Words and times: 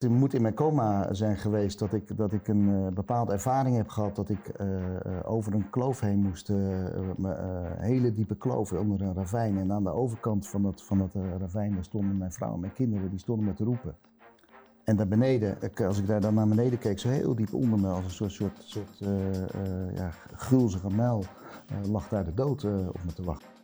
Het 0.00 0.10
moet 0.10 0.34
in 0.34 0.42
mijn 0.42 0.54
coma 0.54 1.14
zijn 1.14 1.36
geweest 1.36 1.78
dat 1.78 1.92
ik, 1.92 2.16
dat 2.16 2.32
ik 2.32 2.48
een 2.48 2.68
uh, 2.68 2.88
bepaalde 2.88 3.32
ervaring 3.32 3.76
heb 3.76 3.88
gehad 3.88 4.16
dat 4.16 4.28
ik 4.28 4.60
uh, 4.60 4.66
over 5.24 5.54
een 5.54 5.70
kloof 5.70 6.00
heen 6.00 6.18
moest. 6.18 6.48
een 6.48 7.16
hele 7.76 8.12
diepe 8.12 8.36
kloof 8.36 8.72
onder 8.72 9.02
een 9.02 9.14
ravijn. 9.14 9.58
En 9.58 9.72
aan 9.72 9.82
de 9.82 9.90
overkant 9.90 10.48
van 10.48 10.62
dat, 10.62 10.82
van 10.82 10.98
dat 10.98 11.14
ravijn 11.38 11.74
daar 11.74 11.84
stonden 11.84 12.18
mijn 12.18 12.32
vrouw 12.32 12.54
en 12.54 12.60
mijn 12.60 12.72
kinderen, 12.72 13.10
die 13.10 13.18
stonden 13.18 13.46
me 13.46 13.54
te 13.54 13.64
roepen. 13.64 13.96
En 14.84 14.96
daar 14.96 15.08
beneden, 15.08 15.58
als 15.86 15.98
ik 15.98 16.06
daar 16.06 16.20
dan 16.20 16.34
naar 16.34 16.48
beneden 16.48 16.78
keek, 16.78 16.98
zo 16.98 17.08
heel 17.08 17.34
diep 17.34 17.54
onder 17.54 17.78
me, 17.78 17.88
als 17.88 18.04
een 18.04 18.10
soort, 18.10 18.32
soort, 18.32 18.62
soort 18.62 18.98
ja, 19.94 20.10
gulzige 20.34 20.90
muil, 20.90 21.24
lag 21.88 22.08
daar 22.08 22.24
de 22.24 22.34
dood 22.34 22.64
op 22.64 23.04
me 23.04 23.12
te 23.14 23.24
wachten. 23.24 23.59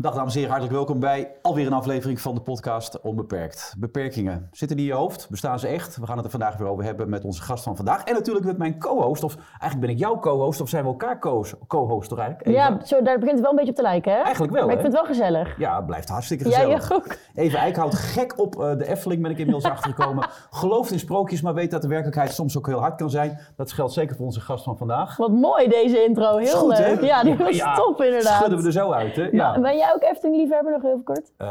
Dag 0.00 0.14
dames 0.14 0.32
en 0.34 0.40
heren, 0.40 0.50
hartelijk 0.50 0.76
welkom 0.76 1.00
bij 1.00 1.32
alweer 1.42 1.66
een 1.66 1.72
aflevering 1.72 2.20
van 2.20 2.34
de 2.34 2.40
podcast 2.40 3.00
Onbeperkt. 3.00 3.74
Beperkingen, 3.78 4.48
zitten 4.52 4.76
die 4.76 4.86
in 4.86 4.92
je 4.92 4.98
hoofd? 4.98 5.26
Bestaan 5.30 5.58
ze 5.58 5.66
echt? 5.66 5.96
We 5.96 6.06
gaan 6.06 6.16
het 6.16 6.24
er 6.24 6.30
vandaag 6.30 6.56
weer 6.56 6.68
over 6.68 6.84
hebben 6.84 7.08
met 7.08 7.24
onze 7.24 7.42
gast 7.42 7.64
van 7.64 7.76
vandaag. 7.76 8.04
En 8.04 8.14
natuurlijk 8.14 8.46
met 8.46 8.58
mijn 8.58 8.78
co-host, 8.78 9.22
of 9.22 9.36
eigenlijk 9.50 9.80
ben 9.80 9.90
ik 9.90 9.98
jouw 9.98 10.18
co-host, 10.18 10.60
of 10.60 10.68
zijn 10.68 10.82
we 10.82 10.88
elkaar 10.88 11.18
co-host 11.66 12.08
toch 12.08 12.18
eigenlijk? 12.18 12.56
Ja, 12.56 12.78
zo, 12.84 13.02
daar 13.02 13.18
begint 13.18 13.38
het 13.38 13.40
wel 13.40 13.50
een 13.50 13.56
beetje 13.56 13.70
op 13.70 13.76
te 13.76 13.82
lijken 13.82 14.12
hè? 14.12 14.18
Eigenlijk 14.18 14.52
wel 14.52 14.66
Maar 14.66 14.76
hè? 14.76 14.76
ik 14.76 14.80
vind 14.80 14.92
het 14.92 15.02
wel 15.02 15.14
gezellig. 15.14 15.58
Ja, 15.58 15.76
het 15.76 15.86
blijft 15.86 16.08
hartstikke 16.08 16.44
gezellig. 16.44 16.88
Ja, 16.88 16.94
je 16.94 17.02
ook. 17.02 17.16
Even 17.34 17.58
Eickhout, 17.58 17.94
gek 17.94 18.38
op 18.38 18.56
uh, 18.56 18.76
de 18.76 18.88
Efteling 18.88 19.22
ben 19.22 19.30
ik 19.30 19.38
inmiddels 19.38 19.64
achtergekomen. 19.74 20.28
Gelooft 20.50 20.90
in 20.90 20.98
sprookjes, 20.98 21.42
maar 21.42 21.54
weet 21.54 21.70
dat 21.70 21.82
de 21.82 21.88
werkelijkheid 21.88 22.32
soms 22.32 22.58
ook 22.58 22.66
heel 22.66 22.80
hard 22.80 22.94
kan 22.94 23.10
zijn. 23.10 23.38
Dat 23.56 23.72
geldt 23.72 23.92
zeker 23.92 24.16
voor 24.16 24.24
onze 24.24 24.40
gast 24.40 24.64
van 24.64 24.76
vandaag. 24.76 25.16
Wat 25.16 25.30
mooi 25.30 25.68
deze 25.68 26.04
intro, 26.04 26.36
heel 26.36 26.56
goed, 26.56 26.78
leuk. 26.78 27.00
Hè? 27.00 27.06
Ja, 27.06 27.22
die 27.22 27.36
was 27.36 27.56
ja, 27.56 27.74
top 27.74 28.02
inderdaad. 28.02 28.36
Schudden 28.36 28.58
we 28.58 28.66
er 28.66 28.72
zo 28.72 28.90
uit 28.90 29.16
hè? 29.16 29.22
Ja. 29.22 29.50
Maar, 29.50 29.60
ben 29.60 29.76
jij 29.76 29.87
ook 29.94 30.02
Efteling-liefhebber 30.02 30.72
nog 30.72 30.82
heel 30.82 31.02
kort? 31.02 31.32
Uh, 31.38 31.48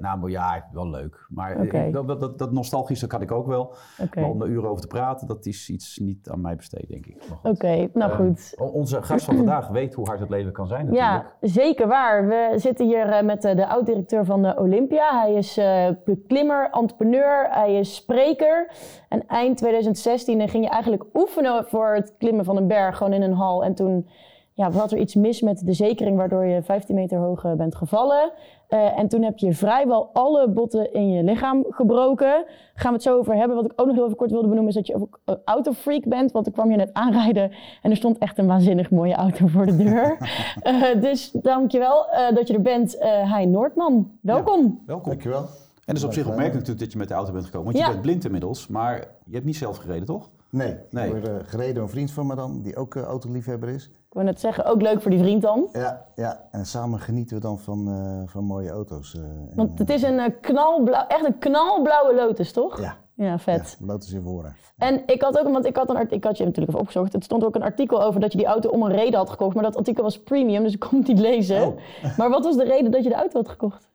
nou, 0.00 0.30
ja, 0.30 0.68
wel 0.72 0.88
leuk. 0.90 1.26
Maar 1.28 1.60
Okay. 1.60 1.90
dat, 1.90 2.20
dat, 2.20 2.38
dat 2.38 2.52
nostalgische 2.52 3.06
kan 3.06 3.20
ik 3.22 3.32
ook 3.32 3.46
wel. 3.46 3.74
Maar 4.14 4.30
om 4.30 4.42
er 4.42 4.48
uren 4.48 4.68
over 4.68 4.80
te 4.80 4.86
praten, 4.86 5.26
dat 5.26 5.46
is 5.46 5.70
iets 5.70 5.98
niet 5.98 6.28
aan 6.30 6.40
mij 6.40 6.56
besteed, 6.56 6.88
denk 6.88 7.06
ik. 7.06 7.16
Oké, 7.42 7.88
nou 7.92 8.10
Eh, 8.10 8.16
goed. 8.16 8.54
onze 8.72 9.02
gast 9.02 9.24
van 9.24 9.36
vandaag 9.36 9.68
weet 9.68 9.94
hoe 9.94 10.06
hard 10.06 10.20
het 10.20 10.30
leven 10.30 10.52
kan 10.52 10.66
zijn 10.66 10.86
natuurlijk. 10.86 11.24
Ja, 11.40 11.48
zeker 11.48 11.86
waar. 11.88 12.26
We 12.28 12.52
zitten 12.56 12.86
hier 12.86 13.06
eh, 13.08 13.22
met 13.24 13.44
eh, 13.44 13.56
de 13.56 13.66
oud-directeur 13.66 14.24
van 14.24 14.42
de 14.42 14.56
Olympia. 14.58 15.20
Hij 15.20 15.34
is 15.34 15.56
eh, 15.56 15.88
beklimmer, 16.04 16.68
entrepreneur, 16.70 17.46
hij 17.50 17.74
is 17.78 17.94
spreker. 17.94 18.70
En 19.08 19.26
eind 19.26 19.56
2016 19.56 20.40
eh, 20.40 20.48
ging 20.48 20.64
je 20.64 20.70
eigenlijk 20.70 21.04
oefenen 21.14 21.64
voor 21.64 21.94
het 21.94 22.14
klimmen 22.18 22.44
van 22.44 22.56
een 22.56 22.66
berg, 22.68 22.96
gewoon 22.96 23.12
in 23.12 23.22
een 23.22 23.32
hal. 23.32 23.64
En 23.64 23.74
toen 23.74 24.08
ja, 24.54 24.70
had 24.70 24.92
er 24.92 24.98
iets 24.98 25.14
mis 25.14 25.40
met 25.40 25.66
de 25.66 25.72
zekering, 25.72 26.16
waardoor 26.16 26.44
je 26.44 26.62
15 26.62 26.94
meter 26.94 27.18
hoog 27.18 27.44
eh, 27.44 27.52
bent 27.52 27.74
gevallen. 27.74 28.32
Eh, 28.68 28.98
en 28.98 29.08
toen 29.08 29.22
heb 29.22 29.38
je 29.38 29.54
vrijwel 29.54 30.10
alle 30.12 30.48
botten 30.48 30.92
in 30.92 31.10
je 31.10 31.22
lichaam 31.22 31.64
gebroken. 31.68 32.44
Gaan 32.74 32.88
we 32.90 32.94
het 32.94 33.02
zo 33.02 33.18
over 33.18 33.34
hebben. 33.34 33.56
Wat 33.56 33.64
ik 33.64 33.72
ook 33.76 33.86
nog 33.86 33.94
heel 33.94 34.04
even 34.04 34.16
kort 34.16 34.30
wilde 34.30 34.48
benoemen 34.48 34.68
is 34.68 34.74
dat 34.74 34.86
je 34.86 34.94
ook 34.94 35.20
een 35.24 35.38
autofreak 35.44 36.08
bent. 36.08 36.32
Want 36.32 36.46
ik 36.46 36.52
kwam 36.52 36.70
je 36.70 36.76
net 36.76 36.92
aanrijden 36.92 37.52
en 37.82 37.90
er 37.90 37.96
stond 37.96 38.18
echt 38.18 38.38
een 38.38 38.46
waanzinnig 38.46 38.90
mooie 38.90 39.14
auto 39.14 39.46
voor 39.46 39.66
de 39.66 39.76
deur. 39.76 40.16
Eh, 40.62 41.00
dus 41.00 41.30
dankjewel 41.30 42.06
uh, 42.12 42.34
dat 42.36 42.48
je 42.48 42.54
er 42.54 42.62
bent, 42.62 42.94
uh, 42.96 43.32
Hein 43.32 43.50
Noordman. 43.50 44.10
Welkom. 44.20 44.82
Welkom. 44.86 45.08
Dankjewel. 45.10 45.40
En 45.40 45.46
het 45.84 45.96
is 45.96 46.04
op 46.04 46.12
zich 46.12 46.22
opmerkelijk 46.26 46.54
natuurlijk 46.54 46.80
dat 46.80 46.92
je 46.92 46.98
met 46.98 47.08
de 47.08 47.14
auto 47.14 47.32
bent 47.32 47.44
gekomen. 47.44 47.66
Want 47.66 47.78
Ja. 47.78 47.84
je 47.84 47.90
bent 47.90 48.02
blind 48.02 48.24
inmiddels, 48.24 48.66
maar 48.68 49.04
je 49.24 49.32
hebt 49.32 49.44
niet 49.44 49.56
zelf 49.56 49.76
gereden, 49.76 50.06
toch? 50.06 50.30
Nee, 50.54 50.76
Nee. 50.90 51.06
ik 51.06 51.12
word 51.12 51.28
eh, 51.28 51.34
gereden 51.44 51.74
door 51.74 51.82
een 51.82 51.88
vriend 51.88 52.10
van 52.10 52.26
me 52.26 52.34
dan, 52.34 52.62
die 52.62 52.76
ook 52.76 52.94
eh, 52.94 53.02
autoliefhebber 53.02 53.68
is. 53.68 53.84
Ik 53.86 54.20
wil 54.20 54.22
net 54.22 54.40
zeggen, 54.40 54.64
ook 54.64 54.82
leuk 54.82 55.00
voor 55.02 55.10
die 55.10 55.20
vriend 55.20 55.42
dan. 55.42 55.68
Ja, 55.72 56.06
ja, 56.14 56.48
en 56.50 56.66
samen 56.66 56.98
genieten 57.00 57.36
we 57.36 57.42
dan 57.42 57.58
van, 57.58 57.88
eh, 57.88 58.22
van 58.30 58.44
mooie 58.44 58.70
auto's. 58.70 59.14
eh, 59.14 59.20
en, 59.22 59.50
Want 59.54 59.78
het 59.78 59.90
is 59.90 60.02
een 60.02 60.40
knalblauw, 60.40 61.06
echt 61.06 61.24
een 61.24 61.38
knalblauwe 61.38 62.14
Lotus, 62.14 62.52
toch? 62.52 62.80
Ja, 62.80 62.96
Ja, 63.14 63.38
vet. 63.38 63.76
ja 63.80 63.86
Lotus 63.86 64.12
in 64.12 64.22
voren. 64.22 64.56
En 64.78 65.02
ik 65.06 65.22
had 65.22 65.38
ook, 65.38 65.52
want 65.52 65.64
ik 65.64 65.76
had, 65.76 65.90
een, 65.90 65.96
art- 65.96 66.12
ik 66.12 66.24
had 66.24 66.36
je 66.36 66.44
natuurlijk 66.44 66.68
even 66.68 66.80
opgezocht. 66.80 67.12
Het 67.12 67.24
stond 67.24 67.44
ook 67.44 67.54
een 67.54 67.62
artikel 67.62 68.02
over 68.02 68.20
dat 68.20 68.32
je 68.32 68.38
die 68.38 68.46
auto 68.46 68.68
om 68.70 68.82
een 68.82 68.92
reden 68.92 69.18
had 69.18 69.30
gekocht. 69.30 69.54
Maar 69.54 69.64
dat 69.64 69.76
artikel 69.76 70.02
was 70.02 70.22
premium, 70.22 70.62
dus 70.62 70.72
ik 70.74 70.80
kon 70.80 70.98
het 70.98 71.08
niet 71.08 71.18
lezen. 71.18 71.66
Oh. 71.66 71.76
Maar 72.18 72.30
wat 72.30 72.44
was 72.44 72.56
de 72.56 72.64
reden 72.64 72.90
dat 72.90 73.02
je 73.02 73.08
de 73.08 73.14
auto 73.14 73.38
had 73.38 73.48
gekocht? 73.48 73.88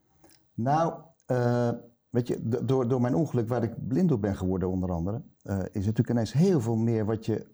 Nou, 0.54 0.94
eh, 1.26 1.70
weet 2.10 2.28
je, 2.28 2.38
do- 2.42 2.66
door, 2.66 2.88
door 2.88 3.02
mijn 3.02 3.16
ongeluk 3.16 3.48
waar 3.50 3.64
ik 3.64 3.74
blind 3.88 4.10
door 4.10 4.20
ben 4.20 4.36
geworden 4.36 4.70
onder 4.70 4.92
andere, 4.92 5.22
eh, 5.50 5.58
is 5.58 5.86
natuurlijk 5.86 6.10
ineens 6.10 6.34
heel 6.34 6.62
veel 6.62 6.76
meer 6.76 7.06
wat 7.06 7.26
je 7.26 7.46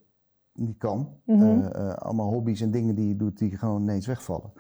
niet 0.53 0.77
kan. 0.77 1.19
Mhm. 1.25 1.41
Eh, 1.41 1.65
eh, 1.89 1.93
allemaal 1.95 2.31
hobby's 2.31 2.61
en 2.61 2.71
dingen 2.71 2.95
die 2.95 3.07
je 3.07 3.15
doet 3.15 3.37
die 3.37 3.57
gewoon 3.57 3.81
ineens 3.81 4.07
wegvallen. 4.07 4.53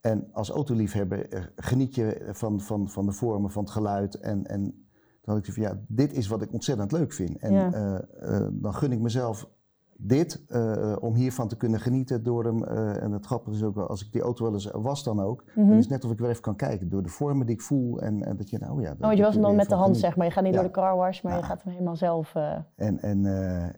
En 0.00 0.28
als 0.32 0.50
autoliefhebber 0.50 1.52
geniet 1.56 1.94
je 1.94 2.28
van, 2.32 2.60
van, 2.60 2.88
van 2.88 3.06
de 3.06 3.12
vormen, 3.12 3.50
van 3.50 3.62
het 3.62 3.72
geluid. 3.72 4.14
En, 4.14 4.46
en 4.46 4.62
toen 5.20 5.34
had 5.34 5.46
ik 5.46 5.52
van, 5.52 5.62
ja, 5.62 5.80
dit 5.88 6.12
is 6.12 6.28
wat 6.28 6.42
ik 6.42 6.52
ontzettend 6.52 6.92
leuk 6.92 7.12
vind. 7.12 7.38
En 7.38 7.52
Ja. 7.52 7.70
dan 8.52 8.74
gun 8.74 8.92
ik 8.92 9.00
mezelf 9.00 9.48
dit, 9.98 10.44
eh, 10.48 10.96
om 11.00 11.14
hiervan 11.14 11.48
te 11.48 11.56
kunnen 11.56 11.80
genieten 11.80 12.22
door 12.22 12.44
hem. 12.44 12.64
eh, 12.64 13.02
en 13.02 13.12
het 13.12 13.26
grappige 13.26 13.56
is 13.56 13.62
ook, 13.62 13.74
wel, 13.74 13.86
als 13.88 14.04
ik 14.06 14.12
die 14.12 14.20
auto 14.22 14.44
wel 14.44 14.52
eens 14.52 14.70
was 14.72 15.04
dan 15.04 15.20
ook, 15.20 15.44
Mhm. 15.54 15.68
dan 15.68 15.76
is 15.76 15.82
het 15.82 15.92
net 15.92 16.04
of 16.04 16.10
ik 16.10 16.18
weer 16.18 16.28
even 16.28 16.42
kan 16.42 16.56
kijken 16.56 16.88
door 16.88 17.02
de 17.02 17.08
vormen 17.08 17.46
die 17.46 17.54
ik 17.54 17.60
voel. 17.62 18.00
En, 18.00 18.24
en 18.24 18.36
dat 18.36 18.50
je, 18.50 18.58
nou 18.58 18.82
ja. 18.82 18.92
Oh, 18.92 18.98
want 19.00 19.16
je 19.16 19.22
was 19.22 19.34
hem 19.34 19.42
dan 19.42 19.56
met 19.56 19.68
de 19.68 19.74
hand, 19.74 19.96
zeg 19.96 20.16
maar. 20.16 20.26
Je 20.26 20.32
gaat 20.32 20.42
niet 20.44 20.52
Ja. 20.54 20.58
door 20.60 20.68
de 20.68 20.74
car 20.74 20.96
wash, 20.96 21.22
maar 21.22 21.36
je 21.36 21.42
gaat 21.42 21.62
hem 21.62 21.72
helemaal 21.72 21.96
zelf... 21.96 22.34
eh, 22.34 22.56
En, 22.76 22.98
en 23.00 23.22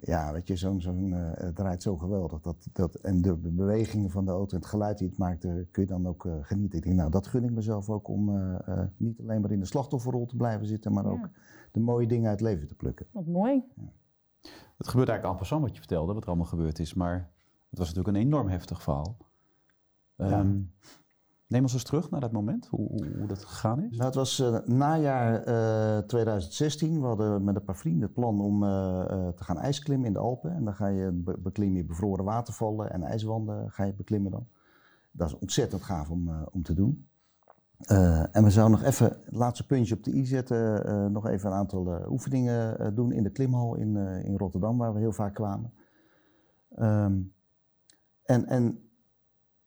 ja, 0.01 0.33
weet 0.33 0.47
je, 0.49 0.57
zo'n 0.57 0.81
zo'n 0.81 1.13
het 1.13 1.57
draait 1.57 1.83
zo 1.83 1.97
geweldig. 1.97 2.41
Dat, 2.41 2.69
dat, 2.73 2.95
en 2.95 3.23
de 3.23 3.37
be- 3.37 3.51
bewegingen 3.51 4.11
van 4.11 4.25
de 4.25 4.31
auto 4.31 4.55
en 4.55 4.61
het 4.63 4.71
geluid 4.71 4.99
die 4.99 5.09
het 5.09 5.19
maakt, 5.19 5.41
kun 5.71 5.83
je 5.83 5.87
dan 5.87 6.07
ook 6.07 6.29
genieten. 6.41 6.79
Ik 6.79 6.85
denk, 6.85 6.97
nou, 6.97 7.11
dat 7.11 7.27
gun 7.27 7.45
ik 7.45 7.51
mezelf 7.51 7.91
ook 7.91 8.09
om 8.09 8.31
niet 8.97 9.21
alleen 9.21 9.41
maar 9.41 9.51
in 9.51 9.61
de 9.61 9.67
slachtofferrol 9.67 10.27
te 10.27 10.37
blijven 10.37 10.67
zitten, 10.67 10.93
maar 10.93 11.05
Ja. 11.05 11.11
ook 11.11 11.29
de 11.73 11.81
mooie 11.81 12.07
dingen 12.07 12.29
uit 12.31 12.41
het 12.41 12.49
leven 12.49 12.69
te 12.69 12.75
plukken. 12.75 13.07
Wat 13.13 13.27
mooi. 13.27 13.65
Het 14.79 14.89
gebeurt 14.89 15.09
eigenlijk 15.09 15.25
al 15.25 15.35
passant 15.45 15.63
wat 15.63 15.73
je 15.73 15.79
vertelde, 15.79 16.13
wat 16.13 16.23
er 16.23 16.29
allemaal 16.29 16.47
gebeurd 16.47 16.79
is. 16.79 16.95
Maar 16.95 17.31
het 17.71 17.79
was 17.79 17.89
natuurlijk 17.89 18.17
een 18.17 18.23
enorm 18.23 18.49
heftig 18.49 18.83
verhaal. 18.83 19.17
Ehm, 20.17 20.31
Neem 21.47 21.63
ons 21.63 21.73
eens 21.73 21.83
terug 21.83 22.11
naar 22.11 22.21
dat 22.21 22.33
moment, 22.33 22.67
hoe, 22.67 22.89
hoe, 22.89 23.07
hoe 23.19 23.27
dat 23.27 23.45
gegaan 23.45 23.83
is. 23.83 23.91
Nou, 23.91 24.05
het 24.05 24.15
was 24.15 24.39
eh, 24.41 24.59
najaar 24.65 25.43
eh, 25.43 25.99
2016. 25.99 27.01
We 27.01 27.07
hadden 27.07 27.45
met 27.45 27.57
een 27.57 27.65
paar 27.65 27.77
vrienden 27.77 28.03
het 28.03 28.13
plan 28.13 28.41
om 28.41 28.63
eh, 28.65 29.01
eh, 29.01 29.29
te 29.29 29.45
gaan 29.45 29.59
ijsklimmen 29.59 30.07
in 30.07 30.13
de 30.13 30.19
Alpen. 30.19 30.55
En 30.55 30.65
dan 30.65 30.75
ga 30.75 30.87
je 30.87 31.11
be- 31.13 31.39
beklim 31.39 31.77
je 31.77 31.85
bevroren 31.85 32.25
watervallen 32.25 32.93
en 32.93 33.03
ijswanden 33.03 33.71
ga 33.71 33.85
je 33.85 33.93
beklimmen 33.95 34.31
dan. 34.31 34.47
Dat 35.11 35.29
is 35.29 35.39
ontzettend 35.39 35.83
gaaf 35.83 36.11
om, 36.11 36.29
eh, 36.29 36.43
om 36.51 36.63
te 36.63 36.75
doen. 36.75 37.08
Eh, 37.79 38.37
en 38.37 38.45
we 38.45 38.51
zouden 38.51 38.79
nog 38.79 38.89
even 38.89 39.07
het 39.07 39.37
laatste 39.37 39.67
puntje 39.67 39.95
op 39.95 40.05
de 40.05 40.15
i 40.15 40.27
zetten. 40.27 40.85
eh, 40.85 41.07
nog 41.07 41.27
even 41.27 41.51
een 41.51 41.57
aantal 41.57 41.95
eh, 41.95 42.11
oefeningen 42.11 42.95
doen 42.95 43.13
in 43.13 43.23
de 43.23 43.31
klimhal 43.31 43.75
in, 43.75 43.97
in 43.97 44.37
Rotterdam, 44.37 44.79
waar 44.79 44.93
we 44.93 44.99
heel 44.99 45.13
vaak 45.13 45.35
kwamen. 45.35 45.73
Ehm, 46.75 47.21
en, 48.23 48.47
en 48.47 48.83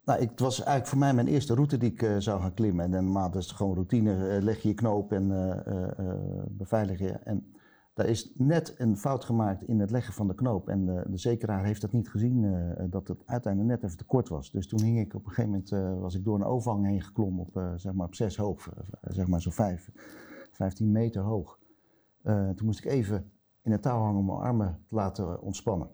nou, 0.03 0.21
ik, 0.21 0.29
het 0.29 0.39
was 0.39 0.55
eigenlijk 0.57 0.87
voor 0.87 0.97
mij 0.97 1.13
mijn 1.13 1.27
eerste 1.27 1.53
route 1.53 1.77
die 1.77 1.91
ik 1.91 2.15
zou 2.17 2.41
gaan 2.41 2.53
klimmen. 2.53 2.85
En 2.85 2.91
dan 2.91 3.11
maar, 3.11 3.31
dat 3.31 3.41
is 3.41 3.51
gewoon 3.51 3.73
routine. 3.73 4.41
leg 4.41 4.61
je 4.61 4.67
je 4.67 4.73
knoop 4.73 5.11
en 5.11 5.27
beveilig 6.49 6.99
je. 6.99 7.11
En 7.11 7.55
daar 8.01 8.09
is 8.09 8.31
net 8.35 8.75
een 8.77 8.97
fout 8.97 9.23
gemaakt 9.23 9.63
in 9.63 9.79
het 9.79 9.91
leggen 9.91 10.13
van 10.13 10.27
de 10.27 10.35
knoop. 10.35 10.69
En 10.69 10.85
de, 10.85 11.03
de 11.09 11.17
zekeraar 11.17 11.65
heeft 11.65 11.81
dat 11.81 11.91
niet 11.91 12.09
gezien, 12.09 12.43
eh, 12.45 12.85
dat 12.89 13.07
het 13.07 13.23
uiteindelijk 13.25 13.73
net 13.73 13.83
even 13.83 13.97
te 13.97 14.05
kort 14.05 14.29
was. 14.29 14.51
Dus 14.51 14.67
toen 14.67 14.81
hing 14.81 14.99
ik 14.99 15.13
op 15.13 15.25
een 15.25 15.31
gegeven 15.31 15.49
moment, 15.49 15.71
eh, 15.71 15.99
was 15.99 16.15
ik 16.15 16.23
door 16.23 16.35
een 16.35 16.43
overhang 16.43 16.85
heen 16.85 17.01
geklommen 17.01 17.45
op, 17.45 17.57
eh, 17.57 17.73
zeg 17.75 17.93
maar 17.93 18.07
op 18.07 18.15
zes 18.15 18.37
hoog. 18.37 18.67
eh, 18.67 18.83
zeg 19.01 19.27
maar 19.27 19.41
zo'n 19.41 19.51
vijf, 19.51 19.91
15 20.51 20.91
meter 20.91 21.21
hoog. 21.21 21.59
Eh, 22.21 22.49
toen 22.49 22.65
moest 22.65 22.85
ik 22.85 22.91
even 22.91 23.31
in 23.61 23.71
het 23.71 23.81
touw 23.81 23.99
hangen 23.99 24.19
om 24.19 24.25
mijn 24.25 24.37
armen 24.37 24.79
te 24.87 24.95
laten 24.95 25.41
ontspannen 25.41 25.89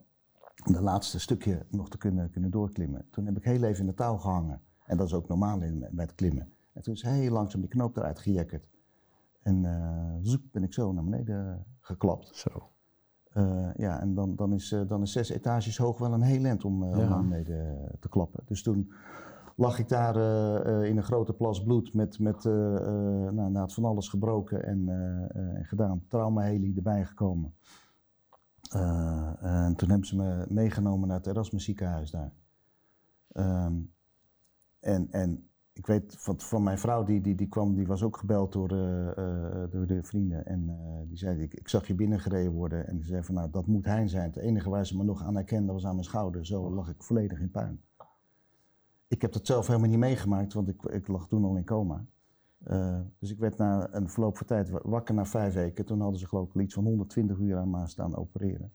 om 0.66 0.74
dat 0.74 0.82
laatste 0.82 1.20
stukje 1.20 1.66
nog 1.70 1.90
te 1.90 1.98
kunnen, 1.98 2.30
kunnen 2.30 2.52
doorklimmen. 2.52 3.08
Toen 3.12 3.26
heb 3.26 3.38
ik 3.38 3.44
heel 3.44 3.64
even 3.64 3.80
in 3.80 3.86
de 3.86 3.94
touw 3.94 4.18
gehangen. 4.18 4.62
En 4.86 4.98
dat 4.98 5.08
is 5.08 5.14
ook 5.14 5.28
normaal 5.28 5.62
in, 5.62 5.88
bij 5.92 6.08
klimmen. 6.16 6.50
En 6.74 6.82
toen 6.82 6.94
is 6.94 7.02
heel 7.02 7.32
langzaam 7.32 7.62
die 7.62 7.70
knoop 7.70 7.98
eruit 7.98 8.20
gejekkerd. 8.20 8.68
En 9.48 9.66
eh 9.66 10.16
zoek 10.22 10.42
ben 10.52 10.64
ik 10.64 10.74
zo 10.74 10.92
naar 10.92 11.04
beneden 11.04 11.66
geklapt. 11.80 12.36
Zo. 12.36 12.70
Eh, 13.30 13.70
ja, 13.76 14.00
en 14.00 14.14
dan, 14.14 14.36
dan, 14.36 14.54
is, 14.54 14.72
eh, 14.72 14.88
dan 14.88 15.02
is 15.02 15.12
zes 15.12 15.30
etages 15.30 15.78
hoog 15.78 15.98
wel 15.98 16.14
een 16.14 16.22
heel 16.22 16.44
eind 16.44 16.66
om, 16.66 16.80
naar 16.80 17.22
beneden 17.22 17.92
te 18.00 18.10
klappen. 18.10 18.44
Dus 18.46 18.64
toen 18.64 18.92
lag 19.56 19.80
ik 19.80 19.90
daar 19.90 20.16
in 20.84 20.98
een 20.98 21.04
grote 21.04 21.34
plas 21.34 21.64
bloed 21.64 21.94
met, 21.94 22.20
met 22.20 22.44
nou, 22.44 23.34
nou, 23.34 23.58
het 23.58 23.74
van 23.74 23.86
alles 23.86 24.10
gebroken 24.10 24.66
en 24.66 24.90
en 25.56 25.66
gedaan. 25.66 26.04
Traumaheli 26.08 26.76
erbij 26.76 27.06
gekomen. 27.06 27.54
En 29.40 29.74
toen 29.76 29.90
hebben 29.90 30.08
ze 30.08 30.16
me 30.16 30.46
meegenomen 30.50 31.08
naar 31.08 31.18
het 31.18 31.28
Erasmus 31.28 31.64
ziekenhuis 31.64 32.12
daar. 32.12 32.32
Ehm, 33.32 33.76
en, 34.80 35.08
en 35.12 35.50
ik 35.78 35.86
weet 35.86 36.16
van, 36.18 36.40
van 36.40 36.64
mijn 36.64 36.78
vrouw, 36.78 37.04
die, 37.04 37.22
die, 37.22 37.36
die 37.36 37.48
kwam, 37.48 37.76
die 37.76 37.88
was 37.88 38.04
ook 38.04 38.18
gebeld 38.18 38.54
door, 38.54 38.72
eh, 38.72 39.64
door 39.70 39.88
de 39.88 40.04
vrienden. 40.04 40.46
En 40.46 40.70
eh, 40.70 41.08
die 41.08 41.18
zei, 41.18 41.42
ik, 41.42 41.54
ik 41.54 41.68
zag 41.68 41.88
je 41.88 41.96
binnengereden 41.96 42.52
worden. 42.52 42.88
En 42.88 42.96
die 42.96 43.06
zei 43.06 43.24
van, 43.24 43.36
nou, 43.36 43.50
dat 43.50 43.68
moet 43.68 43.86
hij 43.86 44.08
zijn. 44.08 44.30
Het 44.30 44.38
enige 44.38 44.70
waar 44.70 44.86
ze 44.86 44.98
me 44.98 45.04
nog 45.04 45.24
aan 45.24 45.36
herkenden 45.36 45.74
was 45.74 45.86
aan 45.86 45.94
mijn 45.94 46.06
schouder. 46.06 46.46
Zo 46.46 46.72
lag 46.72 46.90
ik 46.90 47.04
volledig 47.04 47.40
in 47.40 47.52
puin. 47.52 47.82
ik 49.08 49.22
heb 49.22 49.32
dat 49.32 49.46
zelf 49.46 49.68
helemaal 49.68 49.90
niet 49.90 50.00
meegemaakt, 50.00 50.54
want 50.54 50.68
ik, 50.68 50.84
ik 50.84 51.08
lag 51.08 51.28
toen 51.28 51.44
al 51.44 51.56
in 51.56 51.66
coma. 51.66 52.06
Uh, 52.68 53.00
dus 53.20 53.32
ik 53.32 53.40
werd 53.40 53.58
na 53.58 53.88
een 53.92 54.10
verloop 54.10 54.38
van 54.38 54.48
tijd 54.48 54.70
wakker 54.70 55.16
na 55.16 55.26
vijf 55.26 55.54
weken. 55.54 55.86
Toen 55.86 56.02
hadden 56.02 56.20
ze 56.20 56.28
geloof 56.28 56.56
ik 56.56 56.62
iets 56.62 56.74
van 56.74 56.84
120 56.84 57.38
uur 57.38 57.58
aan 57.58 57.70
me 57.70 57.88
staan 57.88 58.16
opereren. 58.16 58.72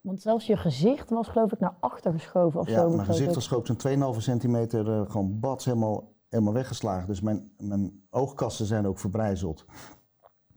Want 0.00 0.20
zelfs 0.20 0.46
je 0.46 0.56
gezicht 0.56 1.10
was 1.10 1.28
geloof 1.28 1.52
ik 1.52 1.60
naar 1.60 1.76
achter 1.80 2.12
geschoven 2.12 2.60
of 2.60 2.68
ja, 2.68 2.80
zo. 2.80 2.90
mijn 2.90 3.06
gezicht 3.06 3.34
was 3.34 3.48
zo'n 3.48 4.14
2,5 4.14 4.18
centimeter 4.18 4.86
uh, 4.86 5.10
gewoon 5.10 5.40
bats 5.40 5.64
helemaal, 5.64 6.12
helemaal 6.28 6.52
weggeslagen. 6.52 7.06
Dus 7.06 7.20
mijn, 7.20 7.52
mijn 7.58 8.04
oogkassen 8.10 8.66
zijn 8.66 8.86
ook 8.86 8.98
verbrijzeld. 8.98 9.64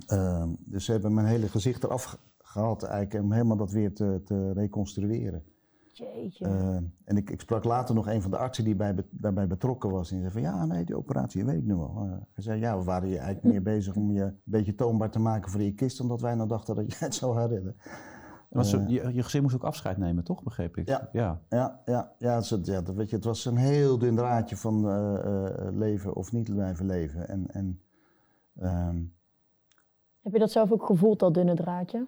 Uh, 0.08 0.44
dus 0.60 0.86
ze 0.86 0.92
hebben 0.92 1.14
mijn 1.14 1.28
hele 1.28 1.48
gezicht 1.48 1.84
eraf 1.84 2.18
gehaald 2.38 2.84
eigenlijk 2.84 3.24
om 3.24 3.32
helemaal 3.32 3.58
dat 3.58 3.72
weer 3.72 3.94
te, 3.94 4.22
te 4.26 4.52
reconstrueren. 4.54 5.44
Jeetje. 5.92 6.46
Uh, 6.46 6.76
en 7.04 7.18
ik, 7.18 7.30
ik, 7.30 7.42
sprak 7.42 7.64
later 7.64 7.96
nog 7.96 8.08
een 8.08 8.22
van 8.22 8.32
de 8.32 8.38
artsen 8.38 8.64
die 8.64 8.76
bij, 8.76 8.96
daarbij 9.10 9.48
betrokken 9.48 9.90
was. 9.90 10.12
En 10.12 10.20
die 10.20 10.30
zei 10.30 10.44
van 10.44 10.54
ja, 10.54 10.66
nee, 10.66 10.86
die 10.86 10.98
operatie 10.98 11.46
weet 11.46 11.58
ik 11.58 11.66
nu 11.66 11.76
wel. 11.76 12.02
Uh, 12.06 12.12
hij 12.34 12.44
zei 12.44 12.60
ja, 12.60 12.78
we 12.78 12.84
waren 12.84 13.10
je 13.10 13.18
eigenlijk 13.18 13.44
meer 13.44 13.62
bezig 13.76 13.96
om 13.96 14.12
je 14.12 14.22
een 14.22 14.40
beetje 14.44 14.76
toonbaar 14.76 15.10
te 15.10 15.20
maken 15.20 15.52
voor 15.52 15.62
je 15.62 15.74
kist. 15.74 16.00
Omdat 16.00 16.22
wij 16.22 16.36
nou 16.36 16.48
dachten 16.48 16.76
dat 16.76 16.92
je 16.92 17.06
het 17.06 17.16
zou 17.16 17.36
gaan 17.36 17.50
redden. 17.50 17.76
Was 18.54 18.72
je, 18.72 19.14
je 19.14 19.24
gezin 19.24 19.42
moest 19.42 19.56
ook 19.56 19.64
afscheid 19.64 19.98
nemen, 19.98 20.24
toch? 20.24 20.44
Begreep 20.44 20.78
ik. 20.78 20.88
Ja, 20.88 21.10
ja, 21.12 21.42
ja, 21.50 21.82
ja, 21.86 22.14
ja, 22.18 22.36
het, 22.36 22.66
ja 22.66 22.82
dat, 22.82 22.96
weet 22.96 23.10
je, 23.10 23.16
het 23.16 23.26
was 23.26 23.46
een 23.46 23.58
heel 23.58 23.98
dun 23.98 24.16
draadje 24.16 24.56
van 24.56 24.86
uh, 24.86 25.68
leven 25.72 26.16
of 26.16 26.32
niet 26.32 26.54
blijven 26.54 26.86
leven. 26.86 27.28
En, 27.28 27.48
en, 27.52 27.82
um, 28.62 29.14
Heb 30.22 30.34
je 30.34 30.40
dat 30.40 30.52
zelf 30.52 30.72
ook 30.72 30.86
gevoeld, 30.86 31.20
dat 31.20 31.34
dunne 31.34 31.56
draadje? 31.56 32.08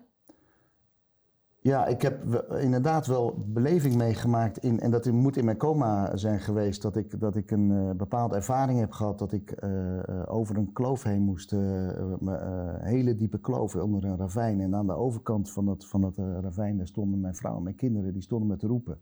Ja, 1.65 1.85
ik 1.85 2.01
heb 2.01 2.45
inderdaad 2.59 3.07
wel 3.07 3.45
beleving 3.47 3.95
meegemaakt. 3.95 4.57
In, 4.57 4.79
en 4.79 4.91
dat 4.91 5.05
moet 5.05 5.37
in 5.37 5.45
mijn 5.45 5.57
coma 5.57 6.17
zijn 6.17 6.39
geweest. 6.39 6.81
Dat 6.81 6.95
ik, 6.95 7.19
dat 7.19 7.35
ik 7.35 7.51
een 7.51 7.69
uh, 7.69 7.91
bepaalde 7.91 8.35
ervaring 8.35 8.79
heb 8.79 8.91
gehad. 8.91 9.19
Dat 9.19 9.31
ik 9.31 9.63
uh, 9.63 9.99
over 10.25 10.57
een 10.57 10.73
kloof 10.73 11.03
heen 11.03 11.21
moest. 11.21 11.51
een 11.51 12.77
hele 12.79 13.15
diepe 13.15 13.39
kloof 13.39 13.75
onder 13.75 14.03
een 14.03 14.17
ravijn. 14.17 14.59
En 14.61 14.75
aan 14.75 14.87
de 14.87 14.93
overkant 14.93 15.51
van 15.51 15.65
dat, 15.65 15.85
van 15.85 16.01
dat 16.01 16.17
ravijn 16.17 16.77
daar 16.77 16.87
stonden 16.87 17.19
mijn 17.19 17.35
vrouw 17.35 17.57
en 17.57 17.63
mijn 17.63 17.75
kinderen. 17.75 18.13
Die 18.13 18.21
stonden 18.21 18.47
me 18.47 18.57
te 18.57 18.67
roepen. 18.67 18.99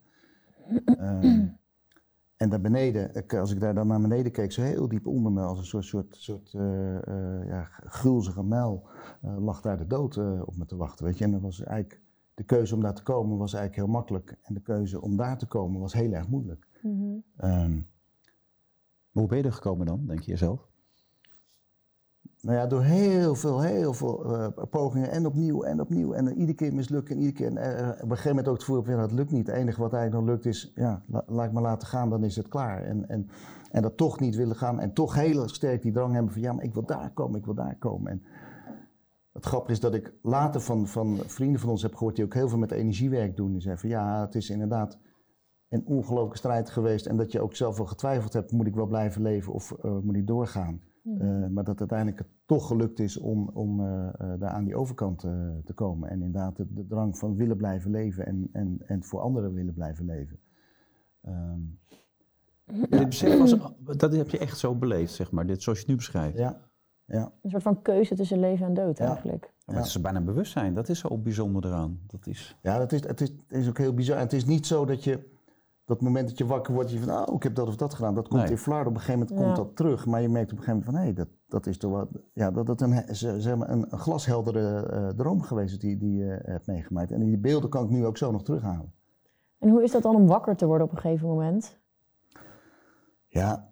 en 2.37 2.49
daar 2.49 2.61
beneden, 2.61 3.27
als 3.27 3.51
ik 3.51 3.59
daar 3.59 3.73
dan 3.73 3.87
naar 3.87 4.01
beneden 4.01 4.31
keek, 4.31 4.51
zo 4.51 4.61
heel 4.61 4.87
diep 4.87 5.07
onder 5.07 5.31
me, 5.31 5.41
als 5.41 5.59
een 5.59 5.65
soort, 5.65 5.85
soort, 5.85 6.15
soort 6.15 6.51
ja, 7.47 7.67
gulzige 7.85 8.43
mijl, 8.43 8.87
lag 9.21 9.61
daar 9.61 9.77
de 9.77 9.87
dood 9.87 10.17
op 10.45 10.57
me 10.57 10.65
te 10.65 10.75
wachten. 10.75 11.05
Weet 11.05 11.17
je? 11.17 11.23
En 11.23 11.31
dat 11.31 11.41
was 11.41 11.63
eigenlijk 11.63 12.02
de 12.33 12.43
keuze 12.43 12.75
om 12.75 12.81
daar 12.81 12.95
te 12.95 13.03
komen 13.03 13.37
was 13.37 13.53
eigenlijk 13.53 13.85
heel 13.85 13.93
makkelijk. 13.93 14.37
En 14.41 14.53
de 14.53 14.61
keuze 14.61 15.01
om 15.01 15.17
daar 15.17 15.37
te 15.37 15.47
komen 15.47 15.79
was 15.79 15.93
heel 15.93 16.11
erg 16.11 16.27
moeilijk. 16.27 16.67
Mm 16.81 16.99
-hmm. 16.99 17.49
um, 17.49 17.87
hoe 19.11 19.27
ben 19.27 19.37
je 19.37 19.43
er 19.43 19.53
gekomen 19.53 19.85
dan, 19.85 20.05
denk 20.05 20.19
je 20.19 20.31
jezelf? 20.31 20.71
Nou 22.41 22.57
ja, 22.57 22.67
door 22.67 22.83
heel 22.83 23.35
veel, 23.35 23.61
heel 23.61 23.93
veel 23.93 24.35
uh, 24.35 24.47
pogingen 24.69 25.11
en 25.11 25.25
opnieuw 25.25 25.63
en 25.63 25.81
opnieuw. 25.81 26.13
En 26.13 26.25
uh, 26.25 26.37
iedere 26.37 26.53
keer 26.53 26.73
mislukken 26.73 27.15
en 27.15 27.21
iedere 27.21 27.37
keer. 27.37 27.57
En 27.57 27.81
uh, 27.81 27.89
op 27.89 28.01
een 28.01 28.09
gegeven 28.09 28.29
moment 28.29 28.47
ook 28.47 28.55
het 28.55 28.63
voelen 28.63 28.85
van, 28.85 28.93
ja, 28.93 28.99
dat 28.99 29.11
lukt 29.11 29.31
niet. 29.31 29.47
Het 29.47 29.55
enige 29.55 29.81
wat 29.81 29.93
eigenlijk 29.93 30.25
nog 30.25 30.35
lukt 30.35 30.45
is, 30.45 30.71
ja, 30.75 31.03
la, 31.07 31.23
laat 31.27 31.45
ik 31.45 31.51
me 31.51 31.61
laten 31.61 31.87
gaan, 31.87 32.09
dan 32.09 32.23
is 32.23 32.35
het 32.35 32.47
klaar. 32.47 32.83
En, 32.83 33.09
en, 33.09 33.29
en 33.71 33.81
dat 33.81 33.97
toch 33.97 34.19
niet 34.19 34.35
willen 34.35 34.55
gaan 34.55 34.79
en 34.79 34.93
toch 34.93 35.15
heel 35.15 35.47
sterk 35.47 35.81
die 35.81 35.91
drang 35.91 36.13
hebben 36.13 36.33
van, 36.33 36.41
ja, 36.41 36.53
maar 36.53 36.63
ik 36.63 36.73
wil 36.73 36.85
daar 36.85 37.11
komen, 37.13 37.39
ik 37.39 37.45
wil 37.45 37.53
daar 37.53 37.75
komen. 37.79 38.11
En, 38.11 38.23
het 39.33 39.45
grappige 39.45 39.71
is 39.71 39.79
dat 39.79 39.93
ik 39.93 40.13
later 40.21 40.61
van, 40.61 40.87
van 40.87 41.17
vrienden 41.17 41.59
van 41.59 41.69
ons 41.69 41.81
heb 41.81 41.95
gehoord 41.95 42.15
die 42.15 42.25
ook 42.25 42.33
heel 42.33 42.49
veel 42.49 42.57
met 42.57 42.71
energiewerk 42.71 43.35
doen. 43.35 43.51
Die 43.51 43.61
zeggen 43.61 43.89
van 43.89 43.89
ja, 43.89 44.21
het 44.21 44.35
is 44.35 44.49
inderdaad 44.49 44.99
een 45.69 45.85
ongelooflijke 45.85 46.37
strijd 46.37 46.69
geweest. 46.69 47.05
En 47.05 47.17
dat 47.17 47.31
je 47.31 47.41
ook 47.41 47.55
zelf 47.55 47.77
wel 47.77 47.85
getwijfeld 47.85 48.33
hebt, 48.33 48.51
moet 48.51 48.67
ik 48.67 48.75
wel 48.75 48.87
blijven 48.87 49.21
leven 49.21 49.53
of 49.53 49.75
uh, 49.85 49.97
moet 49.99 50.15
ik 50.15 50.27
doorgaan? 50.27 50.81
Mm. 51.01 51.21
Uh, 51.21 51.47
maar 51.47 51.63
dat 51.63 51.79
uiteindelijk 51.79 52.19
het 52.19 52.27
toch 52.45 52.67
gelukt 52.67 52.99
is 52.99 53.17
om, 53.17 53.49
om 53.53 53.79
uh, 53.79 54.09
daar 54.17 54.49
aan 54.49 54.63
die 54.63 54.75
overkant 54.75 55.19
te 55.63 55.73
komen. 55.75 56.09
En 56.09 56.21
inderdaad 56.21 56.55
de, 56.55 56.73
de, 56.73 56.87
drang 56.87 57.17
van 57.17 57.35
willen 57.35 57.57
blijven 57.57 57.91
leven 57.91 58.25
en, 58.25 58.49
en, 58.51 58.77
en 58.85 59.03
voor 59.03 59.19
anderen 59.19 59.53
willen 59.53 59.73
blijven 59.73 60.05
leven. 60.05 60.39
Um, 61.25 61.79
ja, 62.65 62.97
dit 62.97 63.05
besef 63.05 63.37
was, 63.37 63.55
dat 63.97 64.15
heb 64.15 64.29
je 64.29 64.37
echt 64.37 64.57
zo 64.57 64.75
beleefd, 64.75 65.13
zeg 65.13 65.31
maar, 65.31 65.47
dit 65.47 65.61
zoals 65.61 65.77
je 65.77 65.83
het 65.83 65.93
nu 65.93 65.97
beschrijft. 65.97 66.37
Ja. 66.37 66.71
Ja. 67.05 67.31
Een 67.41 67.49
soort 67.49 67.63
van 67.63 67.81
keuze 67.81 68.15
tussen 68.15 68.39
leven 68.39 68.65
en 68.65 68.73
dood 68.73 68.99
eigenlijk. 68.99 69.43
Ja, 69.57 69.63
maar 69.65 69.75
het 69.75 69.85
is 69.85 70.01
bijna 70.01 70.21
bewustzijn, 70.21 70.73
dat 70.73 70.89
is 70.89 70.99
zo 70.99 71.17
bijzonder 71.17 71.65
eraan. 71.65 71.99
Dat 72.07 72.27
is... 72.27 72.57
Ja, 72.61 72.77
dat 72.77 72.91
is, 72.91 73.03
het, 73.07 73.21
is, 73.21 73.27
het 73.47 73.57
is 73.57 73.69
ook 73.69 73.77
heel 73.77 73.93
bizar. 73.93 74.17
Het 74.19 74.33
is 74.33 74.45
niet 74.45 74.67
zo 74.67 74.85
dat 74.85 75.03
je, 75.03 75.31
dat 75.85 76.01
moment 76.01 76.27
dat 76.27 76.37
je 76.37 76.45
wakker 76.45 76.73
wordt, 76.73 76.91
je 76.91 76.99
van, 76.99 77.27
oh, 77.27 77.35
ik 77.35 77.43
heb 77.43 77.55
dat 77.55 77.67
of 77.67 77.75
dat 77.75 77.93
gedaan. 77.93 78.15
Dat 78.15 78.27
komt 78.27 78.41
Nee. 78.41 78.51
in 78.51 78.57
Vlaar, 78.57 78.85
op 78.87 78.93
een 78.93 78.99
gegeven 78.99 79.19
moment 79.19 79.39
komt 79.41 79.55
dat 79.55 79.75
terug. 79.75 80.05
Maar 80.05 80.21
je 80.21 80.29
merkt 80.29 80.51
op 80.51 80.57
een 80.57 80.63
gegeven 80.63 80.85
moment 80.85 81.03
van, 81.03 81.07
hé, 81.07 81.13
dat, 81.13 81.27
dat 81.47 81.65
is 81.65 81.77
toch 81.77 81.91
wat, 81.91 82.07
ja, 82.33 82.51
dat 82.51 82.67
het 82.67 82.81
een, 82.81 83.15
ze- 83.15 83.41
zeg 83.41 83.55
maar, 83.55 83.69
een 83.69 83.91
glasheldere 83.91 84.85
eh, 84.85 85.07
droom 85.07 85.41
geweest 85.41 85.71
is 85.73 85.79
die, 85.79 85.97
die 85.97 86.17
je 86.17 86.39
hebt 86.43 86.67
meegemaakt. 86.67 87.11
En 87.11 87.19
die 87.19 87.37
beelden 87.37 87.69
kan 87.69 87.83
ik 87.83 87.89
nu 87.89 88.05
ook 88.05 88.17
zo 88.17 88.31
nog 88.31 88.43
terughalen. 88.43 88.93
En 89.59 89.69
hoe 89.69 89.83
is 89.83 89.91
dat 89.91 90.01
dan 90.03 90.15
om 90.15 90.27
wakker 90.27 90.55
te 90.55 90.65
worden 90.65 90.85
op 90.87 90.91
een 90.93 90.99
gegeven 90.99 91.27
moment? 91.27 91.77
Ja, 93.27 93.71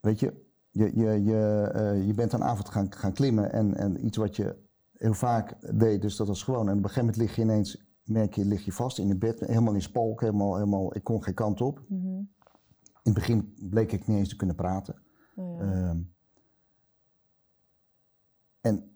weet 0.00 0.20
je, 0.20 0.50
je, 0.72 0.90
je, 0.94 1.24
je, 1.24 1.70
eh, 1.74 2.06
je 2.06 2.14
bent 2.14 2.32
een 2.32 2.44
avond 2.44 2.68
gaan, 2.68 2.92
gaan 2.92 3.12
klimmen 3.12 3.52
en, 3.52 3.76
en 3.76 4.06
iets 4.06 4.16
wat 4.16 4.36
je 4.36 4.56
heel 4.92 5.14
vaak 5.14 5.78
deed, 5.78 6.02
dus 6.02 6.16
dat 6.16 6.26
was 6.26 6.42
gewoon. 6.42 6.68
En 6.68 6.78
op 6.78 6.84
een 6.84 6.90
gegeven 6.90 7.00
moment 7.00 7.16
lig 7.16 7.36
je 7.36 7.42
ineens, 7.42 7.84
merk 8.04 8.34
je, 8.34 8.44
lig 8.44 8.64
je 8.64 8.72
vast 8.72 8.98
in 8.98 9.08
het 9.08 9.18
bed, 9.18 9.40
helemaal 9.40 9.74
in 9.74 9.82
spalk, 9.82 10.20
helemaal, 10.20 10.54
helemaal, 10.54 10.96
ik 10.96 11.04
kon 11.04 11.22
geen 11.22 11.34
kant 11.34 11.60
op. 11.60 11.82
Mhm. 11.88 12.06
In 13.02 13.12
het 13.12 13.14
begin 13.14 13.54
bleek 13.70 13.92
ik 13.92 14.06
niet 14.06 14.18
eens 14.18 14.28
te 14.28 14.36
kunnen 14.36 14.56
praten. 14.56 15.02
Oh 15.34 15.60
ja. 15.60 15.72
Ehm, 15.72 16.00
en 18.60 18.91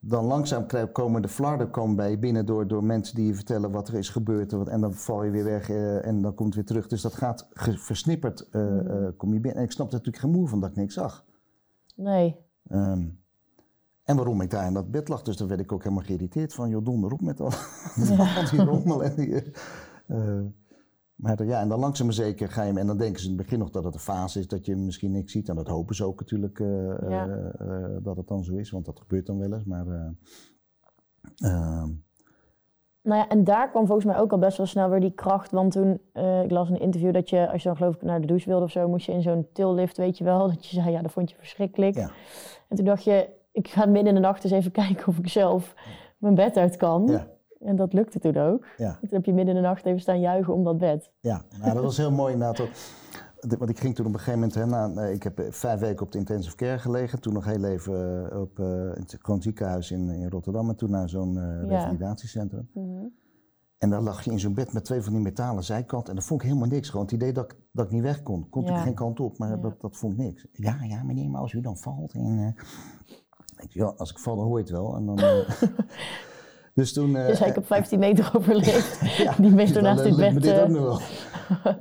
dan 0.00 0.24
langzaam 0.24 0.66
komen 0.92 1.22
de 1.22 1.28
flarden 1.28 1.70
komen 1.70 1.96
bij 1.96 2.10
je 2.10 2.18
binnen 2.18 2.46
door, 2.46 2.66
door 2.66 2.84
mensen 2.84 3.14
die 3.14 3.26
je 3.26 3.34
vertellen 3.34 3.70
wat 3.70 3.88
er 3.88 3.94
is 3.94 4.08
gebeurd. 4.08 4.52
en 4.52 4.80
dan 4.80 4.94
val 4.94 5.24
je 5.24 5.30
weer 5.30 5.44
weg 5.44 5.70
eh, 5.70 6.06
en 6.06 6.22
dan 6.22 6.34
komt 6.34 6.46
het 6.46 6.54
weer 6.54 6.64
terug. 6.64 6.86
Dus 6.86 7.02
dat 7.02 7.14
gaat 7.14 7.48
versnipperd, 7.76 8.48
eh, 8.48 8.78
eh, 8.78 9.12
kom 9.16 9.32
je 9.32 9.40
binnen. 9.40 9.60
En 9.60 9.66
ik 9.66 9.72
snapte 9.72 9.96
natuurlijk 9.96 10.24
geen 10.24 10.32
moe 10.32 10.48
van 10.48 10.60
dat 10.60 10.70
ik 10.70 10.76
niks 10.76 10.94
zag. 10.94 11.24
Nee. 11.96 12.36
Ehm, 12.68 13.08
en 14.02 14.16
waarom 14.16 14.40
ik 14.40 14.50
daar 14.50 14.66
in 14.66 14.74
dat 14.74 14.90
bed 14.90 15.08
lag, 15.08 15.22
dus 15.22 15.36
daar 15.36 15.48
werd 15.48 15.60
ik 15.60 15.72
ook 15.72 15.82
helemaal 15.82 16.04
geïrriteerd 16.04 16.54
van. 16.54 16.68
Joh, 16.68 16.84
donder 16.84 17.12
op 17.12 17.20
met 17.20 17.40
al, 17.40 17.52
al 18.36 18.50
die 18.50 18.64
rommel. 18.64 19.04
En, 19.04 19.14
die, 19.14 19.42
maar 21.20 21.44
ja, 21.44 21.60
en 21.60 21.68
dan 21.68 21.78
langzaam 21.78 22.06
maar 22.06 22.14
zeker 22.14 22.48
ga 22.48 22.62
je 22.62 22.68
hem... 22.68 22.76
En 22.78 22.86
dan 22.86 22.96
denken 22.98 23.20
ze 23.20 23.28
in 23.28 23.32
het 23.34 23.42
begin 23.42 23.58
nog 23.58 23.70
dat 23.70 23.84
het 23.84 23.94
een 23.94 24.00
fase 24.00 24.38
is, 24.38 24.48
dat 24.48 24.66
je 24.66 24.76
misschien 24.76 25.10
niks 25.10 25.32
ziet. 25.32 25.48
En 25.48 25.56
dat 25.56 25.68
hopen 25.68 25.94
ze 25.94 26.04
ook 26.04 26.20
natuurlijk, 26.20 26.60
eh, 26.60 26.66
Ja. 27.08 27.28
eh, 27.28 27.84
eh, 27.84 27.96
dat 28.02 28.16
het 28.16 28.28
dan 28.28 28.44
zo 28.44 28.54
is. 28.54 28.70
Want 28.70 28.84
dat 28.84 28.98
gebeurt 29.00 29.26
dan 29.26 29.38
wel 29.38 29.52
eens. 29.52 29.64
Maar 29.64 29.86
eh, 29.86 30.08
ehm, 31.36 31.88
Nou 33.02 33.20
ja, 33.20 33.28
en 33.28 33.44
daar 33.44 33.70
kwam 33.70 33.86
volgens 33.86 34.06
mij 34.06 34.18
ook 34.18 34.32
al 34.32 34.38
best 34.38 34.56
wel 34.56 34.66
snel 34.66 34.90
weer 34.90 35.00
die 35.00 35.14
kracht. 35.14 35.50
Want 35.50 35.72
toen, 35.72 36.00
ik 36.44 36.50
las 36.50 36.68
in 36.68 36.74
een 36.74 36.80
interview 36.80 37.12
dat 37.12 37.30
je, 37.30 37.50
als 37.50 37.62
je 37.62 37.68
dan 37.68 37.76
geloof 37.76 37.94
ik 37.94 38.02
naar 38.02 38.20
de 38.20 38.26
douche 38.26 38.48
wilde 38.48 38.64
of 38.64 38.70
zo, 38.70 38.88
moest 38.88 39.06
je 39.06 39.12
in 39.12 39.22
zo'n 39.22 39.46
tillift, 39.52 39.96
weet 39.96 40.18
je 40.18 40.24
wel. 40.24 40.46
Dat 40.52 40.66
je 40.66 40.80
zei, 40.80 40.90
ja, 40.90 41.02
dat 41.02 41.12
vond 41.12 41.30
je 41.30 41.36
verschrikkelijk. 41.36 41.94
Ja. 41.94 42.10
En 42.68 42.76
toen 42.76 42.84
dacht 42.84 43.04
je, 43.04 43.28
ik 43.52 43.68
ga 43.68 43.84
midden 43.86 44.06
in 44.06 44.14
de 44.14 44.20
nacht 44.20 44.44
eens 44.44 44.52
even 44.52 44.70
kijken 44.82 45.06
of 45.06 45.18
ik 45.18 45.28
zelf 45.28 45.74
mijn 46.18 46.34
bed 46.34 46.56
uit 46.56 46.76
kan. 46.76 47.06
ja, 47.06 47.28
En 47.60 47.76
dat 47.76 47.92
lukte 47.92 48.18
toen 48.18 48.36
ook. 48.36 48.66
ja. 48.76 48.98
Toen 49.00 49.08
heb 49.10 49.24
je 49.24 49.32
midden 49.32 49.56
in 49.56 49.62
de 49.62 49.68
nacht 49.68 49.84
even 49.86 50.00
staan 50.00 50.20
juichen 50.20 50.54
om 50.54 50.64
dat 50.64 50.78
bed. 50.78 51.10
Ja, 51.20 51.42
nou, 51.60 51.74
dat 51.74 51.82
was 51.82 51.96
heel 51.96 52.10
mooi 52.12 52.32
inderdaad. 52.32 52.68
Want 53.58 53.70
ik 53.70 53.78
ging 53.78 53.94
toen 53.94 54.06
op 54.06 54.12
een 54.12 54.18
gegeven 54.18 54.38
moment, 54.40 54.54
hè, 54.54 54.66
na, 54.66 55.02
eh, 55.06 55.12
ik 55.14 55.22
heb 55.22 55.38
eh, 55.38 55.46
vijf 55.52 55.80
weken 55.80 56.06
op 56.06 56.12
de 56.12 56.18
intensive 56.18 56.56
care 56.56 56.78
gelegen. 56.78 57.20
Toen 57.20 57.32
nog 57.32 57.44
heel 57.44 57.64
even 57.64 58.28
eh, 58.32 58.40
op 58.40 58.56
het 58.56 59.16
gewoon 59.22 59.42
ziekenhuis 59.42 59.90
in, 59.90 60.10
in 60.10 60.28
Rotterdam 60.28 60.68
en 60.68 60.76
toen 60.76 60.90
naar 60.90 61.08
zo'n 61.08 61.36
eh, 61.38 61.42
Ja. 61.42 61.76
revalidatiecentrum. 61.78 62.68
En 63.78 63.90
daar 63.90 64.00
lag 64.02 64.24
je 64.24 64.30
in 64.30 64.38
zo'n 64.40 64.54
bed 64.54 64.72
met 64.72 64.84
twee 64.84 65.00
van 65.02 65.12
die 65.12 65.22
metalen 65.22 65.64
zijkanten. 65.64 66.08
En 66.08 66.14
dat 66.14 66.24
vond 66.24 66.40
ik 66.42 66.46
helemaal 66.48 66.68
niks. 66.68 66.88
Gewoon 66.90 67.04
het 67.06 67.14
idee 67.14 67.32
dat 67.32 67.44
ik, 67.52 67.58
dat 67.72 67.86
ik 67.86 67.92
niet 67.92 68.02
weg 68.02 68.22
kon. 68.22 68.48
Kon 68.48 68.64
Ja. 68.64 68.70
ik 68.76 68.82
geen 68.82 68.94
kant 68.94 69.20
op, 69.20 69.38
maar 69.38 69.48
Ja. 69.50 69.56
dat, 69.56 69.80
dat 69.80 69.96
vond 69.96 70.12
ik 70.12 70.18
niks. 70.18 70.46
Ja, 70.52 70.76
ja, 70.82 71.02
meneer, 71.02 71.30
maar 71.30 71.40
als 71.40 71.52
u 71.52 71.60
dan 71.60 71.76
valt 71.76 72.12
en... 72.14 72.54
ik, 73.56 73.72
ja, 73.72 73.84
als 73.96 74.10
ik 74.10 74.18
val, 74.18 74.36
dan 74.36 74.44
hoor 74.44 74.56
je 74.58 74.62
het 74.64 74.72
wel. 74.72 74.96
En 74.96 75.06
dan, 75.06 75.16
dus 76.74 76.92
toen... 76.92 77.16
eh, 77.16 77.26
Dus 77.26 77.40
ik 77.40 77.56
op 77.56 77.66
15 77.66 77.98
meter 77.98 78.30
overleefd. 78.36 79.00
ja, 79.24 79.34
Die 79.38 79.50
meter 79.50 79.74
dan, 79.74 79.82
naast 79.82 80.02
dit 80.02 80.16
bed. 80.16 80.42
dit 80.42 80.52
eh, 80.52 80.62
ook 80.62 80.68
nog 80.68 80.80
wel. 80.82 81.00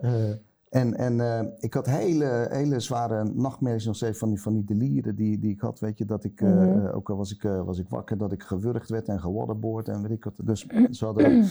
Eh, 0.02 0.30
en 0.70 0.94
en 0.96 1.20
eh, 1.20 1.48
ik 1.60 1.74
had 1.74 1.86
hele, 1.86 2.48
hele 2.52 2.80
zware 2.80 3.24
nachtmerries 3.24 3.86
nog 3.86 3.96
steeds 3.96 4.18
van 4.18 4.30
die, 4.30 4.42
van 4.42 4.54
die 4.54 4.64
delieren 4.64 5.16
die, 5.16 5.40
die 5.40 5.52
ik 5.52 5.60
had. 5.60 5.80
Weet 5.80 5.98
je, 5.98 6.06
dat 6.06 6.24
ik, 6.24 6.42
Mhm. 6.42 6.86
ook 6.88 7.10
al 7.10 7.18
was 7.18 7.32
ik, 7.34 7.42
was 7.42 7.80
ik 7.80 7.90
wakker, 7.90 8.18
dat 8.18 8.32
ik 8.32 8.44
gewurgd 8.44 8.90
werd 8.90 9.08
en 9.08 9.20
gewaterboord 9.20 9.88
en 9.88 10.02
weet 10.02 10.12
ik 10.12 10.24
wat. 10.24 10.34
Dus 10.44 10.66
ze 10.98 11.06
hadden, 11.06 11.46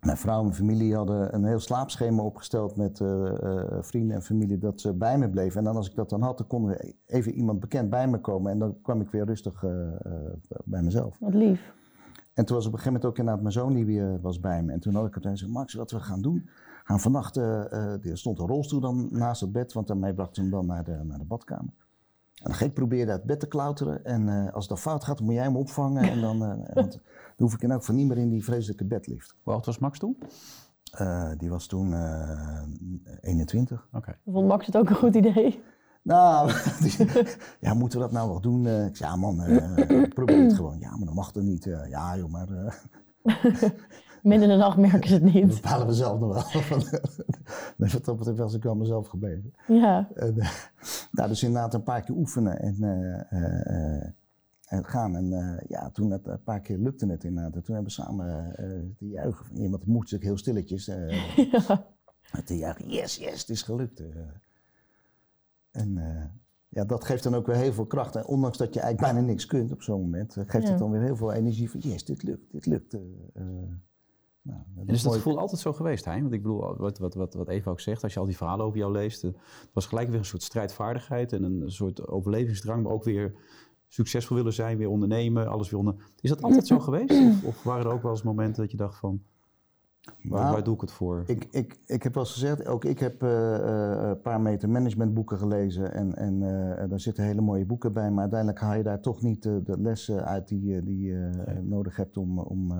mijn 0.00 0.16
vrouw 0.16 0.36
en 0.38 0.42
mijn 0.44 0.56
familie 0.56 0.94
hadden 0.94 1.34
een 1.34 1.44
heel 1.44 1.58
slaapschema 1.60 2.22
opgesteld 2.22 2.76
met 2.76 3.00
vrienden 3.80 4.16
en 4.16 4.22
familie 4.22 4.58
dat 4.58 4.80
ze 4.80 4.92
bij 4.92 5.18
me 5.18 5.28
bleven. 5.30 5.58
En 5.58 5.64
dan 5.64 5.76
als 5.76 5.88
ik 5.90 5.94
dat 5.96 6.10
dan 6.10 6.22
had, 6.22 6.38
dan 6.38 6.46
kon 6.46 6.70
er 6.70 6.92
even 7.06 7.32
iemand 7.32 7.60
bekend 7.60 7.90
bij 7.90 8.08
me 8.08 8.18
komen 8.20 8.52
en 8.52 8.58
dan 8.58 8.76
kwam 8.82 9.00
ik 9.00 9.10
weer 9.10 9.24
rustig 9.24 9.64
bij 10.64 10.82
mezelf. 10.82 11.16
Wat 11.20 11.34
lief. 11.34 11.74
En 12.36 12.44
toen 12.44 12.56
was 12.56 12.66
op 12.66 12.72
een 12.72 12.78
gegeven 12.78 12.92
moment 12.92 13.04
ook 13.04 13.18
inderdaad 13.18 13.42
mijn 13.42 13.54
zoon 13.54 13.74
die 13.74 13.84
weer 13.84 14.20
was 14.20 14.40
bij 14.40 14.62
me. 14.62 14.72
En 14.72 14.80
toen 14.80 14.94
had 14.94 15.06
ik 15.06 15.14
het 15.14 15.24
en 15.24 15.36
zei, 15.36 15.50
Max, 15.50 15.74
wat 15.74 15.90
we 15.90 16.00
gaan 16.00 16.22
doen, 16.22 16.48
gaan 16.84 17.00
vannachten, 17.00 17.68
uh, 17.72 18.10
er 18.10 18.18
stond 18.18 18.38
een 18.38 18.46
rolstoel 18.46 18.80
dan 18.80 19.08
naast 19.10 19.40
het 19.40 19.52
bed, 19.52 19.72
want 19.72 19.86
daarmee 19.86 20.14
bracht 20.14 20.34
ze 20.34 20.40
hem 20.40 20.50
dan 20.50 20.66
naar 20.66 20.84
de, 20.84 21.00
naar 21.04 21.18
de 21.18 21.24
badkamer. 21.24 21.72
En 22.34 22.44
dan 22.44 22.54
ga 22.54 22.64
ik 22.64 22.74
proberen 22.74 23.08
uit 23.08 23.18
het 23.18 23.26
bed 23.26 23.40
te 23.40 23.46
klauteren. 23.46 24.04
En 24.04 24.22
uh, 24.22 24.52
als 24.52 24.68
dat 24.68 24.80
fout 24.80 25.04
gaat, 25.04 25.16
dan 25.16 25.26
moet 25.26 25.34
jij 25.34 25.44
hem 25.44 25.56
opvangen. 25.56 26.02
En 26.02 26.20
dan, 26.20 26.42
uh, 26.42 26.48
want 26.74 26.92
dan 26.92 27.00
hoef 27.36 27.54
ik 27.54 27.62
in 27.62 27.70
elk 27.70 27.80
geval 27.80 27.94
niet 27.94 28.06
meer 28.06 28.18
in 28.18 28.30
die 28.30 28.44
vreselijke 28.44 28.84
bedlift. 28.84 29.34
Hoe 29.42 29.52
oud 29.52 29.66
was 29.66 29.78
Max 29.78 29.98
toen? 29.98 30.18
Uh, 31.00 31.30
die 31.36 31.50
was 31.50 31.66
toen 31.66 31.94
21. 33.20 33.86
Oké. 33.86 33.96
Okay. 33.96 34.18
Vond 34.26 34.48
Max 34.48 34.66
het 34.66 34.76
ook 34.76 34.90
een 34.90 34.96
goed 34.96 35.14
idee? 35.14 35.62
Nou, 36.06 36.52
ja, 37.60 37.74
moeten 37.74 37.98
we 37.98 38.04
dat 38.04 38.14
nou 38.14 38.28
wel 38.28 38.40
doen? 38.40 38.66
ik 38.66 38.96
zei, 38.96 39.10
ja 39.10 39.16
man, 39.16 39.36
probeer 40.14 40.42
het 40.42 40.54
gewoon. 40.54 40.78
Ja, 40.78 40.96
maar 40.96 41.06
dat 41.06 41.14
mag 41.14 41.34
er 41.34 41.42
niet. 41.42 41.64
ja 41.88 42.16
joh, 42.16 42.30
maar... 42.30 42.48
Midden 44.22 44.50
in 44.50 44.56
de 44.56 44.62
nacht 44.62 44.76
merken 44.76 45.08
ze 45.08 45.14
het 45.14 45.22
niet. 45.22 45.48
Dat 45.50 45.60
bepalen 45.60 45.86
we 45.86 45.94
zelf 45.94 46.20
nog 46.20 46.52
wel. 46.52 46.78
nee, 47.76 47.90
wat 47.90 48.04
dat 48.04 48.16
betreft 48.16 48.38
was 48.38 48.54
ik 48.54 48.62
wel 48.62 48.74
mezelf 48.74 49.08
gebleven. 49.08 49.54
Ja. 49.66 50.08
En, 50.14 50.34
nou, 51.10 51.28
dus 51.28 51.42
inderdaad 51.42 51.74
een 51.74 51.82
paar 51.82 52.02
keer 52.02 52.14
oefenen 52.14 52.60
en, 52.60 52.76
uh, 52.80 53.40
uh, 53.40 54.04
en 54.66 54.84
gaan. 54.84 55.16
En 55.16 55.60
ja, 55.68 55.90
toen 55.90 56.10
het 56.10 56.26
een 56.26 56.42
paar 56.42 56.60
keer 56.60 56.78
lukte 56.78 57.06
het 57.06 57.24
inderdaad. 57.24 57.54
En 57.54 57.62
toen 57.62 57.74
hebben 57.74 57.94
we 57.94 58.02
samen 58.02 58.54
te 58.98 59.08
juichen. 59.08 59.56
Iemand 59.56 59.86
moest 59.86 60.14
ook 60.14 60.22
heel 60.22 60.38
stilletjes 60.38 60.84
ja. 60.84 61.86
te 62.44 62.56
juichen. 62.56 62.90
Yes, 62.90 63.16
yes, 63.16 63.40
het 63.40 63.48
is 63.48 63.62
gelukt. 63.62 64.02
En 65.76 65.98
ja, 66.68 66.84
dat 66.84 67.04
geeft 67.04 67.22
dan 67.22 67.34
ook 67.34 67.46
weer 67.46 67.56
heel 67.56 67.72
veel 67.72 67.86
kracht. 67.86 68.16
En 68.16 68.26
ondanks 68.26 68.58
dat 68.58 68.74
je 68.74 68.80
eigenlijk 68.80 69.12
bijna 69.12 69.26
niks 69.28 69.46
kunt 69.46 69.72
op 69.72 69.82
zo'n 69.82 70.00
moment, 70.00 70.32
geeft 70.32 70.64
ja. 70.64 70.70
het 70.70 70.78
dan 70.78 70.90
weer 70.90 71.00
heel 71.00 71.16
veel 71.16 71.32
energie 71.32 71.70
van 71.70 71.80
yes, 71.80 72.04
dit 72.04 72.22
lukt, 72.22 72.52
dit 72.52 72.66
lukt. 72.66 72.96
Nou, 74.46 74.60
dat 74.74 74.86
en 74.86 74.94
is 74.94 75.02
dat 75.02 75.14
gevoel 75.14 75.38
altijd 75.38 75.60
zo 75.60 75.72
geweest, 75.72 76.04
Hein? 76.04 76.20
Want 76.20 76.34
ik 76.34 76.42
bedoel, 76.42 76.76
wat, 76.76 76.98
wat, 76.98 77.14
wat, 77.14 77.34
wat 77.34 77.48
Eva 77.48 77.70
ook 77.70 77.80
zegt, 77.80 78.02
als 78.02 78.12
je 78.12 78.20
al 78.20 78.26
die 78.26 78.36
verhalen 78.36 78.66
over 78.66 78.78
jou 78.78 78.92
leest, 78.92 79.22
het 79.22 79.36
was 79.72 79.86
gelijk 79.86 80.08
weer 80.08 80.18
een 80.18 80.24
soort 80.24 80.42
strijdvaardigheid 80.42 81.32
en 81.32 81.42
een 81.42 81.70
soort 81.70 82.08
overlevingsdrang, 82.08 82.82
maar 82.82 82.92
ook 82.92 83.04
weer 83.04 83.34
succesvol 83.88 84.36
willen 84.36 84.52
zijn, 84.52 84.78
weer 84.78 84.88
ondernemen, 84.88 85.48
alles 85.48 85.70
weer 85.70 85.78
onder. 85.78 85.94
Is 86.20 86.30
dat 86.30 86.42
altijd 86.42 86.66
zo 86.66 86.78
geweest? 86.78 87.10
Of, 87.10 87.44
of 87.44 87.62
waren 87.62 87.86
er 87.86 87.92
ook 87.92 88.02
wel 88.02 88.10
eens 88.10 88.22
momenten 88.22 88.62
dat 88.62 88.70
je 88.70 88.76
dacht 88.76 88.98
van, 88.98 89.22
waar, 90.22 90.40
nou, 90.40 90.52
waar 90.52 90.64
doe 90.64 90.74
ik 90.74 90.80
het 90.80 90.92
voor? 90.92 91.22
Ik, 91.26 91.46
ik, 91.50 91.78
ik 91.86 92.02
heb 92.02 92.14
wel 92.14 92.22
eens 92.22 92.32
gezegd, 92.32 92.66
ook 92.66 92.84
ik 92.84 92.98
heb 92.98 93.22
uh, 93.22 93.28
een 94.08 94.20
paar 94.20 94.40
meter 94.40 94.68
managementboeken 94.68 95.38
gelezen 95.38 95.92
en, 95.92 96.14
en 96.14 96.34
uh, 96.34 96.88
daar 96.88 97.00
zitten 97.00 97.24
hele 97.24 97.40
mooie 97.40 97.66
boeken 97.66 97.92
bij, 97.92 98.10
maar 98.10 98.20
uiteindelijk 98.20 98.60
haal 98.60 98.76
je 98.76 98.82
daar 98.82 99.00
toch 99.00 99.22
niet 99.22 99.42
de, 99.42 99.62
de 99.62 99.80
lessen 99.80 100.24
uit 100.24 100.48
die, 100.48 100.82
die 100.82 101.00
je 101.00 101.30
nee. 101.46 101.62
nodig 101.62 101.96
hebt 101.96 102.16
om, 102.16 102.38
om 102.38 102.72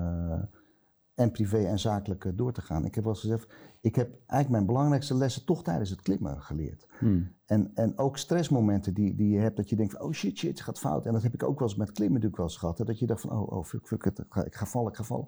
en 1.17 1.31
privé 1.31 1.57
en 1.57 1.79
zakelijk 1.79 2.31
door 2.35 2.53
te 2.53 2.61
gaan. 2.61 2.85
Ik 2.85 2.95
heb 2.95 3.03
wel 3.03 3.13
eens 3.13 3.21
gezegd, 3.21 3.53
ik 3.81 3.95
heb 3.95 4.09
eigenlijk 4.09 4.49
mijn 4.49 4.65
belangrijkste 4.65 5.15
lessen 5.15 5.45
toch 5.45 5.63
tijdens 5.63 5.89
het 5.89 6.01
klimmen 6.01 6.41
geleerd. 6.41 6.87
Hmm. 6.99 7.31
En, 7.45 7.71
en 7.73 7.97
ook 7.97 8.17
stressmomenten 8.17 8.93
die, 8.93 9.15
die 9.15 9.29
je 9.29 9.39
hebt, 9.39 9.55
dat 9.55 9.69
je 9.69 9.75
denkt 9.75 9.93
van, 9.93 10.01
oh 10.01 10.11
shit, 10.11 10.37
shit, 10.37 10.49
het 10.49 10.61
gaat 10.61 10.79
fout. 10.79 11.05
En 11.05 11.13
dat 11.13 11.23
heb 11.23 11.33
ik 11.33 11.43
ook 11.43 11.59
wel 11.59 11.67
eens 11.67 11.77
met 11.77 11.91
klimmen 11.91 12.13
natuurlijk 12.13 12.37
wel 12.37 12.45
eens 12.45 12.57
gehad. 12.57 12.77
Hè, 12.77 12.85
dat 12.85 12.99
je 12.99 13.05
dacht 13.05 13.21
van, 13.21 13.31
oh, 13.31 13.51
oh 13.51 13.63
fuck, 13.63 13.87
fuck, 13.87 14.03
het, 14.03 14.19
ik 14.45 14.55
ga 14.55 14.65
vallen, 14.65 14.91
ik 14.91 14.97
ga 14.97 15.03
vallen. 15.03 15.27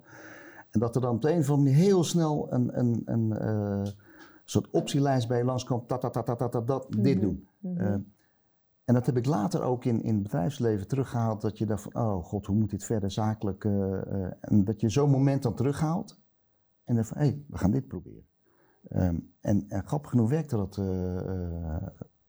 En 0.70 0.80
dat 0.80 0.94
er 0.94 1.00
dan 1.00 1.14
op 1.14 1.22
de 1.22 1.32
een 1.32 1.38
of 1.38 1.50
andere 1.50 1.68
manier 1.68 1.84
heel 1.84 2.04
snel 2.04 2.52
een, 2.52 2.78
een, 2.78 3.02
een 3.04 3.30
uh, 3.42 3.92
soort 4.44 4.70
optielijst 4.70 5.28
bij 5.28 5.38
je 5.38 5.44
langskomt, 5.44 5.88
dat, 5.88 6.00
dat, 6.02 6.14
dat, 6.14 6.26
dat, 6.26 6.52
dat, 6.52 6.66
dat, 6.66 6.86
dit 6.98 7.16
Mhm. 7.16 7.24
doen. 7.24 7.48
Mhm. 7.58 7.80
Uh, 7.80 7.92
en 8.84 8.94
dat 8.96 9.06
heb 9.06 9.16
ik 9.16 9.26
later 9.26 9.62
ook 9.62 9.84
in, 9.84 10.02
in 10.02 10.14
het 10.14 10.22
bedrijfsleven 10.22 10.88
teruggehaald. 10.88 11.40
Dat 11.40 11.58
je 11.58 11.66
dacht 11.66 11.82
van, 11.82 11.94
oh 12.02 12.24
god, 12.24 12.46
hoe 12.46 12.56
moet 12.56 12.70
dit 12.70 12.84
verder 12.84 13.10
zakelijk? 13.10 13.64
Uh, 13.64 13.72
uh, 13.72 14.26
en 14.40 14.64
dat 14.64 14.80
je 14.80 14.88
zo'n 14.88 15.10
moment 15.10 15.42
dan 15.42 15.54
terughaalt. 15.54 16.20
En 16.84 16.94
dan 16.94 17.04
van, 17.04 17.18
hé, 17.18 17.26
hey, 17.26 17.44
we 17.48 17.58
gaan 17.58 17.70
dit 17.70 17.86
proberen. 17.86 18.26
Um, 18.92 19.32
en, 19.40 19.64
en 19.68 19.86
grappig 19.86 20.10
genoeg 20.10 20.28
werkte 20.28 20.56
dat 20.56 20.76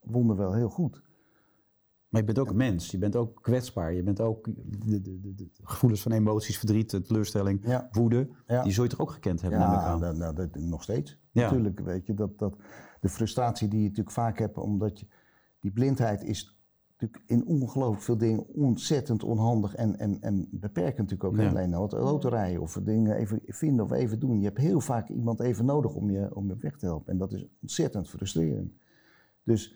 wonder 0.00 0.36
wel 0.36 0.52
heel 0.52 0.68
goed. 0.68 1.02
Maar 2.12 2.20
je 2.20 2.26
bent 2.26 2.38
ook 2.38 2.50
een 2.50 2.56
mens. 2.56 2.90
Je 2.90 2.98
bent 2.98 3.16
ook 3.16 3.42
kwetsbaar. 3.42 3.94
Je 3.94 4.02
bent 4.02 4.20
ook 4.20 4.44
de, 4.44 5.00
de, 5.00 5.20
de, 5.20 5.34
de 5.34 5.48
gevoelens 5.62 6.02
van 6.02 6.12
emoties, 6.12 6.58
verdriet, 6.58 6.88
teleurstelling, 6.88 7.80
woede. 7.90 8.28
Die 8.62 8.72
zul 8.72 8.84
je 8.84 8.90
toch 8.90 9.00
ook 9.00 9.10
gekend 9.10 9.40
hebben? 9.40 9.60
Ja, 9.60 9.96
nou, 9.96 10.16
nou, 10.16 10.34
dat, 10.34 10.54
nog 10.54 10.82
steeds. 10.82 11.18
Natuurlijk, 11.32 11.80
weet 11.80 12.06
je, 12.06 12.14
dat, 12.14 12.38
dat 12.38 12.56
de 13.00 13.08
frustratie 13.08 13.68
die 13.68 13.78
je 13.78 13.88
natuurlijk 13.88 14.14
vaak 14.14 14.38
hebt, 14.38 14.58
omdat 14.58 15.00
je 15.00 15.06
die 15.60 15.70
blindheid 15.70 16.24
is 16.24 16.60
natuurlijk 16.98 17.30
in 17.30 17.46
ongelooflijk 17.46 18.02
veel 18.02 18.18
dingen 18.18 18.46
ontzettend 18.48 19.22
onhandig 19.22 19.74
en, 19.74 19.98
en, 19.98 20.20
en 20.20 20.48
beperkend 20.50 21.10
natuurlijk 21.10 21.24
ook. 21.24 21.36
Ja. 21.36 21.48
Alleen 21.48 21.70
nou, 21.70 21.82
het 21.82 21.92
autorijden 21.92 22.62
of 22.62 22.80
dingen 22.82 23.16
even 23.16 23.40
vinden 23.46 23.84
of 23.84 23.92
even 23.92 24.18
doen. 24.18 24.38
Je 24.38 24.44
hebt 24.44 24.58
heel 24.58 24.80
vaak 24.80 25.08
iemand 25.08 25.40
even 25.40 25.64
nodig 25.64 25.94
om 25.94 26.10
je, 26.10 26.34
om 26.34 26.48
je 26.48 26.56
weg 26.56 26.76
te 26.76 26.86
helpen. 26.86 27.12
En 27.12 27.18
dat 27.18 27.32
is 27.32 27.46
ontzettend 27.60 28.08
frustrerend. 28.08 28.72
Dus 29.42 29.74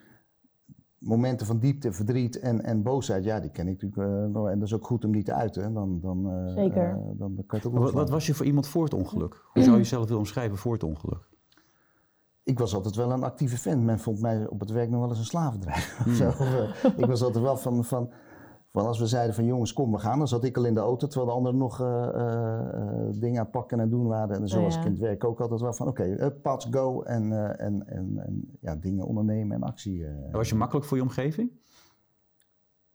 momenten 0.98 1.46
van 1.46 1.58
diepte, 1.58 1.92
verdriet 1.92 2.38
en, 2.38 2.64
en 2.64 2.82
boosheid, 2.82 3.24
ja, 3.24 3.40
die 3.40 3.50
ken 3.50 3.68
ik 3.68 3.82
natuurlijk 3.82 4.10
uh, 4.10 4.34
nog. 4.34 4.48
En 4.48 4.58
dat 4.58 4.68
is 4.68 4.74
ook 4.74 4.86
goed 4.86 5.04
om 5.04 5.12
die 5.12 5.22
te 5.22 5.32
uiten. 5.32 5.74
Dan, 5.74 6.00
dan, 6.00 6.26
uh, 6.26 6.54
Zeker. 6.54 6.88
Uh, 6.88 7.18
dan, 7.18 7.34
kan 7.34 7.44
je 7.46 7.56
het 7.56 7.66
ook 7.66 7.78
Wat, 7.78 7.92
wat 7.92 8.10
was 8.10 8.26
je 8.26 8.34
voor 8.34 8.46
iemand 8.46 8.68
voor 8.68 8.84
het 8.84 8.94
ongeluk? 8.94 9.44
Hoe 9.52 9.62
zou 9.62 9.76
je 9.76 9.82
jezelf 9.82 10.02
willen 10.04 10.18
omschrijven 10.18 10.56
voor 10.56 10.72
het 10.72 10.82
ongeluk? 10.82 11.28
ik 12.46 12.58
was 12.58 12.74
altijd 12.74 12.94
wel 12.94 13.10
een 13.10 13.22
actieve 13.22 13.56
fan. 13.56 13.84
Men 13.84 13.98
vond 13.98 14.20
mij 14.20 14.46
op 14.48 14.60
het 14.60 14.70
werk 14.70 14.90
nog 14.90 15.00
wel 15.00 15.08
eens 15.08 15.18
een 15.18 15.24
slavendrijver. 15.24 16.08
Mm. 16.08 16.14
Zo, 16.14 16.28
ik 17.02 17.06
was 17.06 17.22
altijd 17.22 17.44
wel 17.44 17.56
van, 17.56 17.84
van, 17.84 18.10
van, 18.76 18.86
als 18.86 18.98
we 18.98 19.06
zeiden 19.06 19.34
van 19.34 19.44
jongens, 19.44 19.72
kom 19.72 19.92
we 19.92 19.98
gaan. 19.98 20.18
Dan 20.18 20.28
zat 20.28 20.44
ik 20.44 20.56
al 20.56 20.64
in 20.64 20.74
de 20.74 20.80
auto, 20.80 21.06
terwijl 21.06 21.30
de 21.30 21.36
anderen 21.36 21.58
nog 21.58 21.80
uh, 21.80 22.08
uh, 22.14 23.20
dingen 23.20 23.40
aan 23.40 23.50
pakken 23.50 23.80
en 23.80 23.88
doen 23.88 24.06
waren. 24.06 24.40
En 24.40 24.48
zo 24.48 24.62
Oh, 24.62 24.70
ja. 24.70 24.78
ik 24.78 24.84
in 24.84 24.90
het 24.90 25.00
werk 25.00 25.24
ook 25.24 25.40
altijd 25.40 25.60
wel 25.60 25.72
van, 25.72 25.88
oké, 25.88 26.02
okay, 26.16 26.30
pads, 26.30 26.66
go. 26.70 27.02
En, 27.02 27.30
uh, 27.30 27.60
en, 27.60 27.86
en, 27.88 28.18
en 28.26 28.58
ja, 28.60 28.76
dingen 28.76 29.04
ondernemen 29.06 29.56
en 29.56 29.62
actie. 29.62 30.06
eh. 30.06 30.32
Was 30.32 30.48
je 30.48 30.54
makkelijk 30.54 30.86
voor 30.86 30.96
je 30.96 31.02
omgeving? 31.02 31.50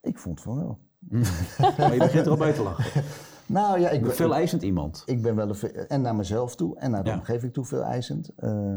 Ik 0.02 0.18
vond 0.20 0.42
van 0.42 0.56
wel. 0.56 0.78
maar 1.78 1.94
je 1.94 2.00
begint 2.00 2.26
erop 2.26 2.42
uit 2.42 2.56
te 2.56 2.64
lachen. 2.64 3.04
Nou 3.46 3.80
ja, 3.80 3.90
ik 3.90 4.02
ben 4.02 4.12
veel 4.12 4.34
eisend 4.34 4.62
iemand. 4.62 5.04
Ik 5.06 5.22
ben 5.22 5.36
wel 5.36 5.50
een, 5.50 5.88
en 5.88 6.02
naar 6.02 6.16
mezelf 6.16 6.56
toe 6.56 6.78
en 6.78 6.92
naar 6.92 7.04
de 7.04 7.10
Ja. 7.10 7.16
omgeving 7.16 7.54
toe 7.54 7.66
veel 7.66 7.82
eisend. 7.84 8.32
Uh, 8.40 8.76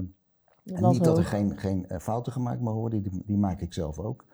Dat 0.63 0.79
en 0.83 0.89
niet 0.91 1.05
dat 1.05 1.19
er 1.19 1.25
geen, 1.25 1.59
geen 1.59 1.89
eh, 1.89 1.99
fouten 1.99 2.33
gemaakt 2.33 2.61
mogen 2.61 2.81
worden, 2.81 3.03
die, 3.03 3.23
die 3.27 3.37
maak 3.37 3.61
ik 3.61 3.73
zelf 3.73 3.99
ook. 3.99 4.25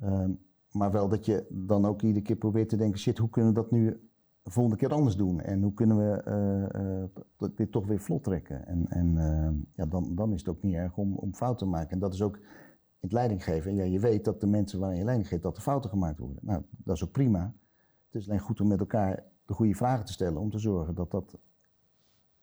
Ehm, 0.00 0.30
maar 0.72 0.90
wel 0.92 1.08
dat 1.08 1.24
je 1.26 1.46
dan 1.48 1.84
ook 1.86 2.02
iedere 2.02 2.24
keer 2.24 2.36
probeert 2.36 2.68
te 2.68 2.76
denken, 2.76 2.98
shit, 3.00 3.18
hoe 3.18 3.30
kunnen 3.30 3.54
we 3.54 3.60
dat 3.60 3.70
nu 3.70 4.00
de 4.42 4.50
volgende 4.50 4.78
keer 4.78 4.92
anders 4.92 5.16
doen? 5.16 5.40
En 5.40 5.62
hoe 5.62 5.72
kunnen 5.74 5.96
we 5.96 6.22
eh, 6.22 7.02
eh, 7.02 7.08
dat- 7.36 7.56
dit 7.56 7.72
toch 7.72 7.86
weer 7.86 8.00
vlot 8.00 8.24
trekken? 8.24 8.66
En, 8.66 8.86
en 8.88 9.16
eh, 9.18 9.50
ja, 9.76 9.86
dan, 9.86 10.14
dan 10.14 10.32
is 10.32 10.38
het 10.40 10.48
ook 10.48 10.62
niet 10.62 10.74
erg 10.74 10.96
om, 10.96 11.14
om 11.14 11.34
fouten 11.34 11.66
te 11.66 11.72
maken. 11.72 11.90
En 11.90 11.98
dat 11.98 12.14
is 12.14 12.22
ook 12.22 12.36
in 12.36 12.42
het 13.00 13.12
leidinggeven. 13.12 13.74
Ja, 13.74 13.84
je 13.84 13.98
weet 14.00 14.24
dat 14.24 14.40
de 14.40 14.46
mensen 14.46 14.78
waarin 14.78 14.98
je 14.98 15.04
leiding 15.04 15.28
geeft, 15.28 15.42
dat 15.42 15.56
er 15.56 15.62
fouten 15.62 15.90
gemaakt 15.90 16.18
worden. 16.18 16.38
Nou, 16.42 16.62
dat 16.70 16.96
is 16.96 17.04
ook 17.04 17.10
prima. 17.12 17.54
Het 18.10 18.22
is 18.22 18.28
alleen 18.28 18.40
goed 18.40 18.60
om 18.60 18.68
met 18.68 18.80
elkaar 18.80 19.24
de 19.46 19.54
goede 19.54 19.74
vragen 19.74 20.04
te 20.04 20.12
stellen, 20.12 20.40
om 20.40 20.50
te 20.50 20.58
zorgen 20.58 20.94
dat 20.94 21.10
dat 21.10 21.38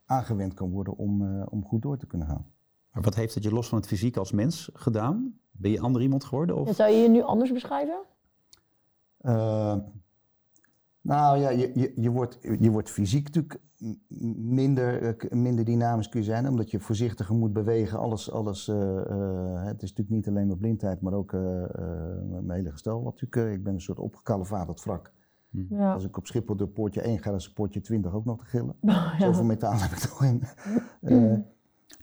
aangewend 0.06 0.53
kan 0.53 0.70
worden 0.72 0.96
om, 0.98 1.22
eh, 1.22 1.46
om 1.50 1.65
goed 1.65 1.82
door 1.82 1.98
te 1.98 2.08
kunnen 2.08 2.27
gaan. 2.27 2.46
Maar 2.92 3.03
wat 3.03 3.15
heeft 3.15 3.34
het 3.36 3.44
je 3.44 3.51
los 3.53 3.70
van 3.70 3.77
het 3.77 3.88
fysiek 3.88 4.18
als 4.18 4.32
mens 4.32 4.70
gedaan? 4.74 5.38
Ben 5.51 5.72
je 5.72 5.80
ander 5.80 6.01
iemand 6.01 6.24
geworden? 6.24 6.56
Of? 6.58 6.75
Zou 6.75 6.92
je 6.92 6.98
je 7.01 7.10
nu 7.10 7.22
anders 7.22 7.51
beschrijven? 7.51 7.98
Uh, 9.24 9.75
nou 11.01 11.38
ja, 11.38 11.50
je, 11.50 11.72
je, 11.74 11.94
je, 11.96 12.10
wordt, 12.10 12.38
je 12.60 12.72
wordt 12.72 12.89
fysiek 12.89 13.24
natuurlijk 13.24 13.62
minder, 14.36 15.01
eh, 15.01 15.32
minder 15.32 15.65
dynamisch 15.65 16.10
kun 16.10 16.20
je 16.20 16.25
zijn, 16.25 16.48
omdat 16.50 16.72
je 16.72 16.80
voorzichtiger 16.80 17.36
moet 17.36 17.53
bewegen. 17.53 18.00
Alles, 18.00 18.32
alles, 18.32 18.68
eh, 18.68 18.98
eh, 18.98 19.63
het 19.63 19.82
is 19.82 19.89
natuurlijk 19.89 20.10
niet 20.10 20.27
alleen 20.27 20.48
maar 20.48 20.58
blindheid, 20.58 21.01
maar 21.01 21.13
ook 21.13 21.34
eh, 21.34 21.63
eh, 21.63 21.70
mijn 22.42 22.51
hele 22.51 22.72
gestel. 22.72 23.03
Wat 23.03 23.22
natuurlijk, 23.22 23.36
eh, 23.36 23.53
ik 23.58 23.63
ben 23.63 23.74
een 23.74 23.82
soort 23.82 24.00
opgekalefaterd 24.00 24.84
wrak. 24.84 25.13
Ja. 25.50 25.94
Als 25.94 26.06
ik 26.06 26.18
op 26.18 26.27
Schiphol 26.27 26.56
door 26.56 26.68
poortje 26.68 27.01
1 27.01 27.20
ga, 27.20 27.30
dan 27.30 27.39
is 27.39 27.53
poortje 27.53 27.82
20 27.82 28.13
ook 28.13 28.25
nog 28.25 28.38
te 28.38 28.46
gillen. 28.46 28.75
Oh, 28.82 29.13
ja. 29.18 29.25
Zoveel 29.25 29.44
metaal 29.44 29.80
heb 29.80 29.92
ik 29.92 29.98
toch 29.98 30.24
in. 30.24 30.44
Eh, 31.01 31.34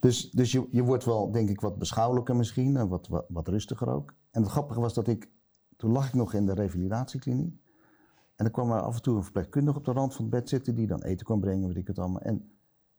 dus 0.00 0.30
dus 0.30 0.52
je, 0.52 0.66
je 0.70 0.82
wordt 0.82 1.04
wel, 1.04 1.30
denk 1.30 1.48
ik, 1.48 1.60
wat 1.60 1.78
beschouwelijker 1.78 2.36
misschien, 2.36 2.76
en 2.76 2.88
wat, 2.88 3.08
wat, 3.08 3.24
wat 3.28 3.48
rustiger 3.48 3.88
ook. 3.88 4.14
En 4.30 4.42
het 4.42 4.50
grappige 4.50 4.80
was 4.80 4.94
dat 4.94 5.08
ik, 5.08 5.30
toen 5.80 5.92
lag 5.92 6.06
ik 6.06 6.14
nog 6.14 6.34
in 6.34 6.46
de 6.46 6.54
revalidatiekliniek. 6.54 7.54
En 8.36 8.44
dan 8.44 8.50
kwam 8.50 8.70
er 8.70 8.80
af 8.80 8.96
en 8.96 9.02
toe 9.02 9.16
een 9.16 9.22
verpleegkundige 9.22 9.78
op 9.78 9.84
de 9.84 9.92
rand 9.92 10.14
van 10.14 10.24
het 10.24 10.34
bed 10.34 10.48
zitten, 10.48 10.74
die 10.74 10.86
dan 10.86 11.02
eten 11.02 11.26
kwam 11.26 11.40
brengen, 11.40 11.66
weet 11.66 11.76
ik 11.76 11.86
het 11.86 11.98
allemaal. 11.98 12.20
En 12.20 12.50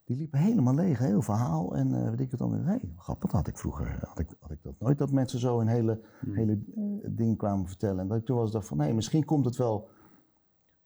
die 0.03 0.17
liep 0.17 0.33
helemaal 0.33 0.73
leeg, 0.73 0.99
heel 0.99 1.21
verhaal 1.21 1.75
en 1.75 1.93
eh 1.93 2.09
weet 2.09 2.19
ik 2.19 2.31
het 2.31 2.41
allemaal. 2.41 2.59
Hé, 2.59 2.65
hey, 2.65 2.93
grappig, 2.97 3.31
had 3.31 3.47
ik 3.47 3.57
vroeger, 3.57 3.99
had 4.07 4.19
ik, 4.19 4.29
had 4.39 4.51
ik 4.51 4.63
dat 4.63 4.73
nooit, 4.79 4.97
dat 4.97 5.11
mensen 5.11 5.39
zo 5.39 5.59
een 5.59 5.67
hele, 5.67 6.01
hele 6.31 6.59
eh, 6.75 7.09
ding 7.09 7.37
kwamen 7.37 7.67
vertellen. 7.67 7.99
En 7.99 8.07
dat 8.07 8.17
ik 8.17 8.25
toen 8.25 8.37
was 8.37 8.51
dacht 8.51 8.67
van, 8.67 8.77
nee, 8.77 8.93
misschien 8.93 9.25
komt 9.25 9.45
het 9.45 9.55
wel 9.55 9.89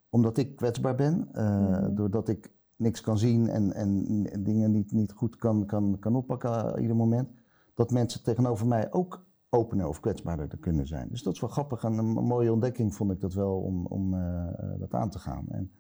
omdat 0.10 0.38
ik 0.38 0.56
kwetsbaar 0.56 0.96
ben, 0.96 1.28
eh, 1.34 1.88
doordat 1.92 2.30
ik 2.30 2.52
niks 2.76 3.02
kan 3.02 3.18
zien 3.18 3.50
en, 3.50 3.74
en 3.74 4.44
dingen 4.44 4.72
niet, 4.72 4.92
niet 4.92 5.12
goed 5.12 5.36
kan, 5.36 5.66
kan, 5.66 6.00
kan 6.00 6.16
oppakken 6.16 6.76
uh, 6.76 6.82
ieder 6.82 6.96
moment, 6.96 7.30
dat 7.74 7.92
mensen 7.92 8.24
tegenover 8.24 8.68
mij 8.68 8.92
ook 8.92 9.26
opener 9.56 9.88
of 9.88 10.00
kwetsbaarder 10.00 10.48
te 10.48 10.58
kunnen 10.58 10.88
zijn. 10.88 11.08
Dus 11.10 11.24
dat 11.24 11.34
is 11.34 11.40
wel 11.40 11.50
grappig 11.50 11.84
en 11.84 11.98
een 11.98 12.06
mooie 12.06 12.52
ontdekking 12.52 12.96
vond 12.96 13.12
ik 13.12 13.20
dat 13.22 13.34
wel 13.34 13.58
om, 13.58 13.86
om 13.86 14.14
uh, 14.14 14.48
dat 14.78 14.94
aan 14.94 15.10
te 15.10 15.20
gaan. 15.20 15.46
En 15.50 15.72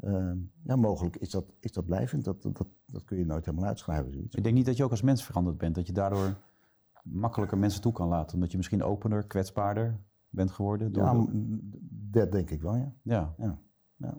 Ehm, 0.00 0.36
ja, 0.62 0.76
mogelijk 0.76 1.16
is 1.16 1.30
dat, 1.30 1.44
is 1.60 1.72
dat 1.72 1.84
blijvend. 1.84 2.24
Dat, 2.24 2.42
dat, 2.42 2.66
dat 2.86 3.04
kun 3.04 3.18
je 3.18 3.26
nooit 3.26 3.44
helemaal 3.44 3.66
uitschrijven. 3.68 4.12
Zoiets. 4.12 4.34
Ik 4.34 4.42
denk 4.42 4.54
niet 4.54 4.66
dat 4.66 4.76
je 4.76 4.84
ook 4.84 4.90
als 4.90 5.02
mens 5.02 5.24
veranderd 5.24 5.58
bent. 5.58 5.74
Dat 5.74 5.86
je 5.86 5.92
daardoor 5.92 6.36
makkelijker 7.02 7.58
mensen 7.58 7.80
toe 7.80 7.92
kan 7.92 8.08
laten. 8.08 8.34
Omdat 8.34 8.50
je 8.50 8.56
misschien 8.56 8.82
opener, 8.82 9.22
kwetsbaarder 9.26 9.98
bent 10.28 10.50
geworden. 10.50 10.92
Door 10.92 11.04
Ja, 11.04 11.12
de- 11.12 11.58
dat 12.10 12.32
denk 12.32 12.50
ik 12.50 12.62
wel, 12.62 12.74
ja. 12.76 12.92
ja. 13.02 13.34
ja. 13.38 13.58
ja. 13.96 14.14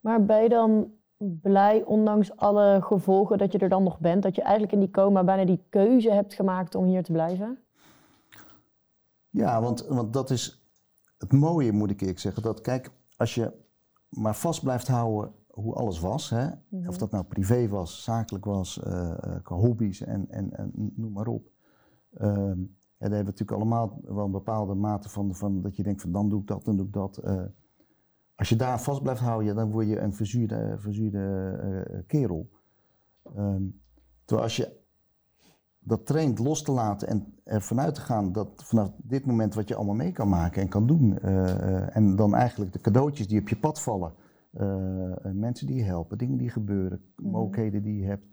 Maar 0.00 0.24
ben 0.24 0.42
je 0.42 0.48
dan 0.48 0.90
blij, 1.18 1.84
ondanks 1.84 2.36
alle 2.36 2.78
gevolgen, 2.82 3.38
dat 3.38 3.52
je 3.52 3.58
er 3.58 3.68
dan 3.68 3.82
nog 3.82 3.98
bent? 4.00 4.22
Dat 4.22 4.34
je 4.34 4.42
eigenlijk 4.42 4.72
in 4.72 4.80
die 4.80 4.90
coma 4.90 5.24
bijna 5.24 5.44
die 5.44 5.64
keuze 5.68 6.12
hebt 6.12 6.34
gemaakt 6.34 6.74
om 6.74 6.84
hier 6.84 7.02
te 7.02 7.12
blijven? 7.12 7.58
Ja, 9.30 9.60
want, 9.62 9.86
want 9.86 10.12
dat 10.12 10.30
is 10.30 10.64
het 11.18 11.32
mooie, 11.32 11.72
moet 11.72 11.90
ik 11.90 12.00
eerlijk 12.00 12.18
zeggen. 12.18 12.42
Dat 12.42 12.60
kijk, 12.60 12.90
als 13.16 13.34
je 13.34 13.52
maar 14.08 14.36
vast 14.36 14.62
blijft 14.62 14.88
houden 14.88 15.32
hoe 15.50 15.74
alles 15.74 16.00
was, 16.00 16.30
hè, 16.30 16.48
of 16.86 16.98
dat 16.98 17.10
nou 17.10 17.24
privé 17.24 17.68
was, 17.68 18.02
zakelijk 18.02 18.44
was, 18.44 18.80
qua 19.42 19.56
hobby's 19.56 20.00
en, 20.00 20.28
en, 20.30 20.56
en 20.56 20.72
noem 20.74 21.12
maar 21.12 21.26
op. 21.26 21.48
Ehm, 22.14 22.58
en 22.98 23.08
daar 23.08 23.18
hebben 23.18 23.34
we 23.34 23.40
natuurlijk 23.40 23.50
allemaal 23.50 24.00
wel 24.04 24.24
een 24.24 24.30
bepaalde 24.30 24.74
mate 24.74 25.08
van, 25.08 25.34
van 25.34 25.62
dat 25.62 25.76
je 25.76 25.82
denkt 25.82 26.00
van 26.02 26.12
dan 26.12 26.28
doe 26.28 26.40
ik 26.40 26.46
dat, 26.46 26.64
dan 26.64 26.76
doe 26.76 26.86
ik 26.86 26.92
dat. 26.92 27.16
eh. 27.16 27.42
als 28.34 28.48
je 28.48 28.56
daar 28.56 28.80
vast 28.80 29.02
blijft 29.02 29.20
houden, 29.20 29.46
ja, 29.46 29.54
dan 29.54 29.70
word 29.70 29.86
je 29.88 29.98
een 30.00 30.14
verzuurde, 30.14 30.74
verzuurde 30.78 32.04
kerel. 32.06 32.48
Ehm, 33.36 33.62
terwijl 34.24 34.46
als 34.46 34.56
je 34.56 34.79
dat 35.90 36.06
traint 36.06 36.38
los 36.38 36.62
te 36.62 36.72
laten 36.72 37.08
en 37.08 37.34
ervan 37.44 37.80
uit 37.80 37.94
te 37.94 38.00
gaan 38.00 38.32
dat 38.32 38.48
vanaf 38.64 38.92
dit 38.96 39.26
moment 39.26 39.54
wat 39.54 39.68
je 39.68 39.74
allemaal 39.74 39.94
mee 39.94 40.12
kan 40.12 40.28
maken 40.28 40.62
en 40.62 40.68
kan 40.68 40.86
doen. 40.86 41.18
eh, 41.18 41.50
eh, 41.50 41.96
en 41.96 42.16
dan 42.16 42.34
eigenlijk 42.34 42.72
de 42.72 42.80
cadeautjes 42.80 43.28
die 43.28 43.40
op 43.40 43.48
je 43.48 43.56
pad 43.56 43.80
vallen. 43.80 44.12
eh, 44.50 45.12
mensen 45.32 45.66
die 45.66 45.76
je 45.76 45.82
helpen, 45.82 46.18
dingen 46.18 46.36
die 46.38 46.50
gebeuren, 46.50 47.00
mogelijkheden 47.16 47.82
die 47.82 47.96
je 48.00 48.06
hebt. 48.06 48.26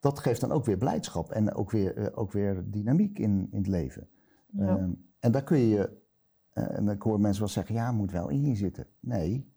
Dat 0.00 0.18
geeft 0.18 0.40
dan 0.40 0.52
ook 0.52 0.64
weer 0.64 0.76
blijdschap 0.78 1.30
en 1.30 1.54
ook 1.54 1.70
weer, 1.70 2.16
ook 2.16 2.32
weer 2.32 2.64
dynamiek 2.70 3.18
in, 3.18 3.48
in 3.50 3.58
het 3.58 3.66
leven. 3.66 4.08
Ja. 4.46 4.66
Ehm, 4.66 4.90
en 5.18 5.32
daar 5.32 5.44
kun 5.44 5.58
je, 5.58 5.90
en 6.52 6.84
dan 6.84 6.96
hoor 6.98 7.20
mensen 7.20 7.40
wel 7.42 7.50
zeggen, 7.52 7.74
ja, 7.74 7.92
moet 7.92 8.12
wel 8.12 8.28
in 8.28 8.44
je 8.44 8.54
zitten. 8.54 8.86
Nee, 9.00 9.54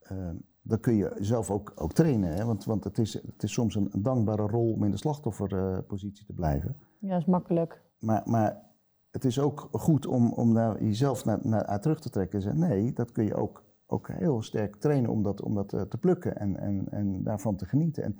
Ehm, 0.00 0.36
dan 0.62 0.80
kun 0.80 0.94
je 0.94 1.16
zelf 1.18 1.50
ook, 1.50 1.72
ook 1.74 1.92
trainen. 1.92 2.34
Hè? 2.34 2.44
Want, 2.44 2.64
want 2.64 2.84
het, 2.84 2.98
is, 2.98 3.12
het 3.12 3.42
is 3.42 3.52
soms 3.52 3.74
een, 3.74 3.88
een 3.90 4.02
dankbare 4.02 4.46
rol 4.46 4.72
om 4.72 4.84
in 4.84 4.90
de 4.90 4.96
slachtofferpositie 4.96 6.26
te 6.26 6.32
blijven. 6.32 6.76
Ja, 6.98 7.16
is 7.16 7.24
makkelijk. 7.24 7.82
Maar, 7.98 8.22
maar 8.24 8.70
het 9.10 9.24
is 9.24 9.38
ook 9.38 9.68
goed 9.72 10.06
om, 10.06 10.32
om 10.32 10.54
daar 10.54 10.84
jezelf 10.84 11.24
naar, 11.24 11.38
naar, 11.42 11.80
terug 11.80 12.00
te 12.00 12.10
trekken 12.10 12.36
en 12.36 12.42
zeggen, 12.42 12.60
nee, 12.60 12.92
dat 12.92 13.12
kun 13.12 13.24
je 13.24 13.34
ook, 13.34 13.64
ook 13.86 14.08
heel 14.08 14.42
sterk 14.42 14.76
trainen 14.76 15.10
om 15.10 15.22
dat, 15.22 15.42
om 15.42 15.54
dat 15.54 15.72
eh, 15.72 15.80
te 15.80 15.98
plukken 15.98 16.36
en, 16.36 16.56
en, 16.56 16.86
en 16.90 17.22
daarvan 17.22 17.56
te 17.56 17.64
genieten. 17.64 18.02
En, 18.04 18.18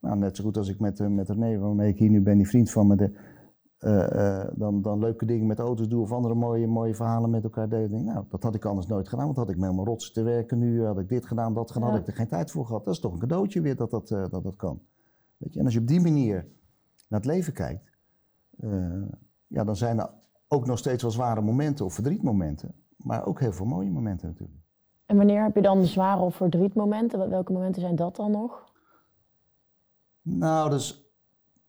nou, 0.00 0.18
net 0.18 0.36
zo 0.36 0.44
goed 0.44 0.56
als 0.56 0.68
ik 0.68 0.80
met, 0.80 1.00
eh, 1.00 1.06
met 1.06 1.28
René, 1.28 1.58
waarmee 1.58 1.88
ik 1.88 1.98
hier 1.98 2.10
nu 2.10 2.20
ben, 2.20 2.36
die 2.36 2.48
vriend 2.48 2.70
van 2.70 2.86
me, 2.86 2.96
de, 2.96 3.12
dan, 4.56 4.82
dan 4.82 4.98
leuke 4.98 5.24
dingen 5.26 5.46
met 5.46 5.58
auto's 5.58 5.88
doe 5.88 6.02
of 6.02 6.12
andere 6.12 6.34
mooie, 6.34 6.66
mooie 6.66 6.94
verhalen 6.94 7.30
met 7.30 7.44
elkaar 7.44 7.68
delen. 7.68 7.88
Denk, 7.90 8.04
nou, 8.04 8.24
dat 8.28 8.42
had 8.42 8.54
ik 8.54 8.64
anders 8.64 8.86
nooit 8.86 9.08
gedaan, 9.08 9.24
want 9.24 9.36
had 9.36 9.50
ik 9.50 9.56
me 9.56 9.64
helemaal 9.64 9.84
rots 9.84 10.12
te 10.12 10.22
werken 10.22 10.58
nu, 10.58 10.84
had 10.84 10.98
ik 10.98 11.08
dit 11.08 11.26
gedaan, 11.26 11.54
dat 11.54 11.70
gedaan, 11.70 11.88
Ja. 11.88 11.94
had 11.94 12.02
ik 12.02 12.08
er 12.08 12.14
geen 12.16 12.28
tijd 12.28 12.50
voor 12.50 12.66
gehad. 12.66 12.84
Dat 12.84 12.94
is 12.94 13.00
toch 13.00 13.12
een 13.12 13.18
cadeautje 13.18 13.60
weer 13.60 13.76
dat 13.76 13.90
dat, 13.90 14.10
eh, 14.10 14.24
dat, 14.30 14.42
dat 14.42 14.56
kan. 14.56 14.80
Weet 15.36 15.52
je? 15.52 15.58
En 15.58 15.64
als 15.64 15.74
je 15.74 15.80
op 15.80 15.86
die 15.86 16.00
manier 16.00 16.46
naar 17.08 17.20
het 17.20 17.28
leven 17.28 17.52
kijkt, 17.52 17.90
eh, 18.60 19.02
ja, 19.46 19.64
dan 19.64 19.76
zijn 19.76 19.98
er 19.98 20.10
ook 20.48 20.66
nog 20.66 20.78
steeds 20.78 21.02
wel 21.02 21.12
zware 21.12 21.40
momenten 21.40 21.84
of 21.84 21.94
verdrietmomenten, 21.94 22.74
maar 22.96 23.26
ook 23.26 23.40
heel 23.40 23.52
veel 23.52 23.66
mooie 23.66 23.90
momenten 23.90 24.28
natuurlijk. 24.28 24.58
En 25.06 25.16
wanneer 25.16 25.42
heb 25.42 25.54
je 25.54 25.62
dan 25.62 25.84
zware 25.84 26.20
of 26.22 26.34
verdrietmomenten? 26.36 27.18
Wel- 27.18 27.28
Welke 27.28 27.52
momenten 27.52 27.82
zijn 27.82 27.96
dat 27.96 28.16
dan 28.16 28.30
nog? 28.30 28.66
Nou, 30.22 30.70
dus 30.70 31.07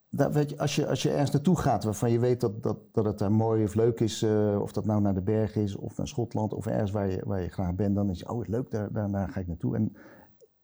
dat, 0.10 0.34
weet 0.34 0.50
je, 0.50 0.58
als, 0.60 0.76
je, 0.76 0.88
als 0.88 1.02
je 1.04 1.10
ergens 1.12 1.32
naartoe 1.32 1.58
gaat 1.58 1.84
waarvan 1.84 2.12
je 2.12 2.20
weet 2.20 2.42
dat, 2.42 2.64
dat, 2.64 2.78
dat 2.92 3.06
het 3.06 3.18
daar 3.18 3.32
mooi 3.32 3.64
of 3.64 3.76
leuk 3.76 4.00
is, 4.00 4.22
eh, 4.22 4.60
of 4.62 4.72
dat 4.72 4.86
nou 4.86 5.02
naar 5.02 5.14
de 5.14 5.22
berg 5.22 5.56
is 5.56 5.76
of 5.76 5.98
naar 5.98 6.08
Schotland 6.08 6.54
of 6.54 6.66
ergens 6.66 6.92
waar 6.92 7.10
je, 7.10 7.22
waar 7.26 7.42
je 7.42 7.50
graag 7.50 7.76
bent, 7.76 7.96
dan 7.96 8.10
is 8.10 8.20
je, 8.20 8.30
oh 8.30 8.48
leuk, 8.48 8.72
daar, 8.72 8.92
daar, 8.94 9.12
daar 9.12 9.30
ga 9.30 9.40
ik 9.40 9.48
naartoe. 9.48 9.76
En 9.76 9.94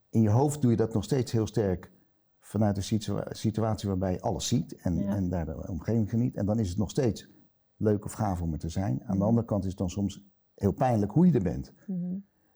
in 0.09 0.21
je 0.21 0.29
hoofd 0.29 0.61
doe 0.61 0.71
je 0.71 0.77
dat 0.77 0.93
nog 0.93 1.03
steeds 1.03 1.31
heel 1.31 1.47
sterk 1.47 1.91
vanuit 2.39 2.77
een 2.77 2.83
situa- 2.83 3.27
situatie 3.29 3.87
waarbij 3.89 4.11
je 4.11 4.21
alles 4.21 4.47
ziet 4.47 4.75
en, 4.75 4.97
Ja. 4.97 5.15
en 5.15 5.29
daar 5.29 5.45
de 5.45 5.67
omgeving 5.69 6.09
geniet. 6.09 6.35
En 6.35 6.45
dan 6.45 6.59
is 6.59 6.69
het 6.69 6.77
nog 6.77 6.89
steeds 6.89 7.29
leuk 7.77 8.05
of 8.05 8.11
gaaf 8.13 8.41
om 8.41 8.53
er 8.53 8.59
te 8.59 8.69
zijn. 8.69 9.03
Aan 9.05 9.17
de 9.17 9.23
andere 9.23 9.45
kant 9.45 9.63
is 9.63 9.69
het 9.69 9.77
dan 9.77 9.89
soms 9.89 10.23
heel 10.55 10.71
pijnlijk 10.73 11.11
hoe 11.11 11.25
je 11.25 11.31
er 11.33 11.43
bent. 11.43 11.73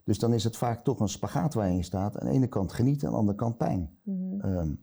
Dus 0.03 0.19
dan 0.19 0.33
is 0.33 0.43
het 0.43 0.57
vaak 0.57 0.83
toch 0.83 0.99
een 0.99 1.09
spagaat 1.09 1.53
waar 1.53 1.67
je 1.69 1.75
in 1.75 1.83
staat. 1.83 2.17
Aan 2.19 2.27
de 2.27 2.33
ene 2.33 2.47
kant 2.47 2.73
genieten, 2.73 3.07
aan 3.07 3.13
de 3.13 3.19
andere 3.19 3.37
kant 3.37 3.57
pijn. 3.57 3.89
Ehm, 4.41 4.73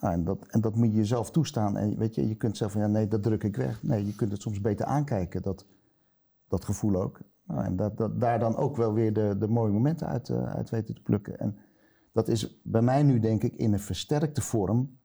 nou, 0.00 0.14
en, 0.14 0.24
dat, 0.24 0.46
en 0.46 0.60
dat 0.60 0.74
moet 0.74 0.90
je 0.90 0.96
jezelf 0.96 1.30
toestaan. 1.30 1.76
En 1.76 1.98
weet 1.98 2.14
je, 2.14 2.28
je 2.28 2.34
kunt 2.34 2.56
zeggen 2.56 2.80
van 2.80 2.90
ja, 2.90 2.96
nee, 2.96 3.08
dat 3.08 3.22
druk 3.22 3.44
ik 3.44 3.56
weg. 3.56 3.82
Nee, 3.82 4.06
je 4.06 4.14
kunt 4.14 4.32
het 4.32 4.40
soms 4.40 4.60
beter 4.60 4.86
aankijken, 4.86 5.42
dat, 5.42 5.66
dat 6.48 6.64
gevoel 6.64 7.02
ook. 7.02 7.20
Nou, 7.44 7.64
en 7.64 7.76
dat, 7.76 7.96
dat, 7.96 8.20
daar 8.20 8.38
dan 8.38 8.56
ook 8.56 8.76
wel 8.76 8.92
weer 8.92 9.12
de, 9.12 9.36
de 9.38 9.48
mooie 9.48 9.72
momenten 9.72 10.06
uit, 10.06 10.28
eh, 10.28 10.54
uit 10.54 10.70
weten 10.70 10.94
te 10.94 11.02
plukken. 11.02 11.38
En 11.38 11.56
dat 12.12 12.28
is 12.28 12.60
bij 12.62 12.82
mij 12.82 13.02
nu 13.02 13.18
denk 13.18 13.42
ik 13.42 13.56
in 13.56 13.72
een 13.72 13.80
versterkte 13.80 14.40
vorm. 14.40 14.98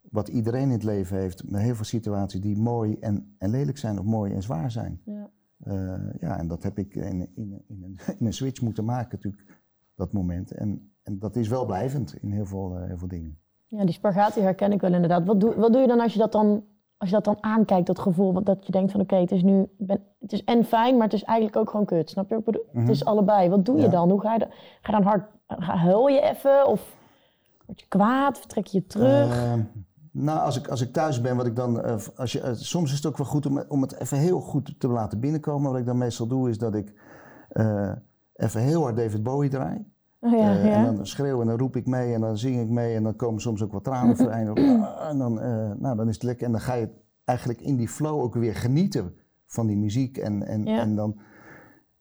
Wat 0.00 0.28
iedereen 0.28 0.62
in 0.62 0.70
het 0.70 0.82
leven 0.82 1.18
heeft, 1.18 1.50
met 1.50 1.60
heel 1.60 1.74
veel 1.74 1.84
situaties 1.84 2.40
die 2.40 2.58
mooi 2.58 2.96
en, 3.00 3.34
en 3.38 3.50
lelijk 3.50 3.78
zijn 3.78 3.98
of 3.98 4.04
mooi 4.04 4.32
en 4.32 4.42
zwaar 4.42 4.70
zijn. 4.70 5.00
Ja. 5.04 5.30
Eh, 5.58 6.20
ja, 6.20 6.38
en 6.38 6.48
dat 6.48 6.62
heb 6.62 6.78
ik 6.78 6.94
in, 6.94 7.30
in, 7.34 7.62
in, 7.66 7.82
een, 7.82 7.98
in 8.18 8.26
een 8.26 8.32
switch 8.32 8.60
moeten 8.60 8.84
maken 8.84 9.10
natuurlijk, 9.10 9.60
dat 9.94 10.12
moment. 10.12 10.50
En, 10.50 10.92
en 11.02 11.18
dat 11.18 11.36
is 11.36 11.48
wel 11.48 11.66
blijvend 11.66 12.14
in 12.14 12.30
heel 12.30 12.46
veel, 12.46 12.76
eh, 12.76 12.86
heel 12.86 12.98
veel 12.98 13.08
dingen. 13.08 13.38
Ja, 13.70 13.84
die 13.84 13.92
spagaat 13.94 14.34
die 14.34 14.42
herken 14.42 14.72
ik 14.72 14.80
wel 14.80 14.92
inderdaad. 14.92 15.24
Wat 15.26 15.40
doe, 15.40 15.54
wat 15.54 15.72
doe 15.72 15.80
je 15.82 15.88
dan 15.88 16.00
als 16.00 16.12
je 16.12 16.18
dat 16.18 16.32
dan, 16.32 16.64
als 16.96 17.08
je 17.08 17.14
dat 17.14 17.24
dan 17.24 17.36
aankijkt, 17.40 17.86
dat 17.86 17.98
gevoel? 17.98 18.32
wat- 18.32 18.46
Dat 18.46 18.66
je 18.66 18.72
denkt 18.72 18.92
van 18.92 19.00
oké, 19.00 19.16
het 19.16 19.30
is 19.32 19.42
nu, 19.42 19.66
ben, 19.78 20.02
het 20.20 20.32
is 20.32 20.44
en 20.44 20.64
fijn, 20.64 20.94
maar 20.96 21.04
het 21.04 21.12
is 21.12 21.24
eigenlijk 21.24 21.58
ook 21.58 21.70
gewoon 21.70 21.86
kut. 21.86 22.10
Snap 22.10 22.28
je? 22.28 22.34
wat 22.34 22.46
Ik 22.46 22.52
bedoel, 22.52 22.66
Het 22.80 22.88
is 22.88 23.04
allebei. 23.04 23.48
Wat 23.48 23.64
doe 23.64 23.76
je 23.76 23.82
Ja. 23.82 23.88
dan? 23.88 24.10
Hoe 24.10 24.20
ga 24.20 24.32
je, 24.32 24.38
dan- 24.38 24.48
ga 24.82 24.92
je 24.96 25.02
dan 25.02 25.02
hard, 25.02 25.24
ga, 25.46 25.76
huil 25.76 26.06
je 26.06 26.20
even? 26.20 26.66
Of 26.66 26.96
word 27.66 27.80
je 27.80 27.86
kwaad? 27.88 28.38
Of 28.38 28.46
trek 28.46 28.66
je 28.66 28.78
je 28.78 28.86
terug? 28.86 29.32
Ehm, 29.36 29.60
nou, 30.12 30.38
als 30.40 30.56
ik, 30.58 30.68
als 30.68 30.80
ik 30.80 30.92
thuis 30.92 31.20
ben, 31.20 31.36
wat 31.36 31.46
ik 31.46 31.56
dan. 31.56 31.80
eh, 31.82 31.96
als 32.16 32.32
je, 32.32 32.40
eh, 32.40 32.50
soms 32.54 32.90
is 32.90 32.96
het 32.96 33.06
ook 33.06 33.16
wel 33.16 33.26
goed 33.26 33.46
om, 33.46 33.62
om 33.68 33.82
het 33.82 34.00
even 34.00 34.18
heel 34.18 34.40
goed 34.40 34.74
te 34.80 34.88
laten 34.88 35.20
binnenkomen. 35.20 35.70
Wat 35.70 35.80
ik 35.80 35.86
dan 35.86 35.98
meestal 35.98 36.26
doe, 36.26 36.48
is 36.50 36.58
dat 36.58 36.74
ik 36.74 36.94
eh, 37.48 37.92
even 38.34 38.60
heel 38.60 38.82
hard 38.82 38.96
David 38.96 39.22
Bowie 39.22 39.50
draai. 39.50 39.84
Oh, 40.20 40.30
ja, 40.30 40.56
Eh, 40.56 40.64
ja. 40.64 40.86
En 40.86 40.96
dan 40.96 41.06
schreeuw 41.06 41.40
en 41.40 41.46
dan 41.46 41.58
roep 41.58 41.76
ik 41.76 41.86
mee 41.86 42.14
en 42.14 42.20
dan 42.20 42.38
zing 42.38 42.60
ik 42.60 42.68
mee 42.68 42.94
en 42.94 43.02
dan 43.02 43.16
komen 43.16 43.40
soms 43.40 43.62
ook 43.62 43.72
wat 43.72 43.84
tranen 43.84 44.10
overeind. 44.20 44.58
En 45.08 45.18
dan, 45.18 45.40
eh, 45.40 45.72
nou, 45.78 45.96
dan 45.96 46.08
is 46.08 46.14
het 46.14 46.22
lekker. 46.22 46.46
En 46.46 46.52
dan 46.52 46.60
ga 46.60 46.74
je 46.74 46.88
eigenlijk 47.24 47.60
in 47.60 47.76
die 47.76 47.88
flow 47.88 48.20
ook 48.20 48.34
weer 48.34 48.54
genieten 48.54 49.14
van 49.46 49.66
die 49.66 49.76
muziek. 49.76 50.16
En, 50.18 50.42
en, 50.46 50.64
Ja. 50.64 50.80
en, 50.80 50.94
dan, 50.94 51.20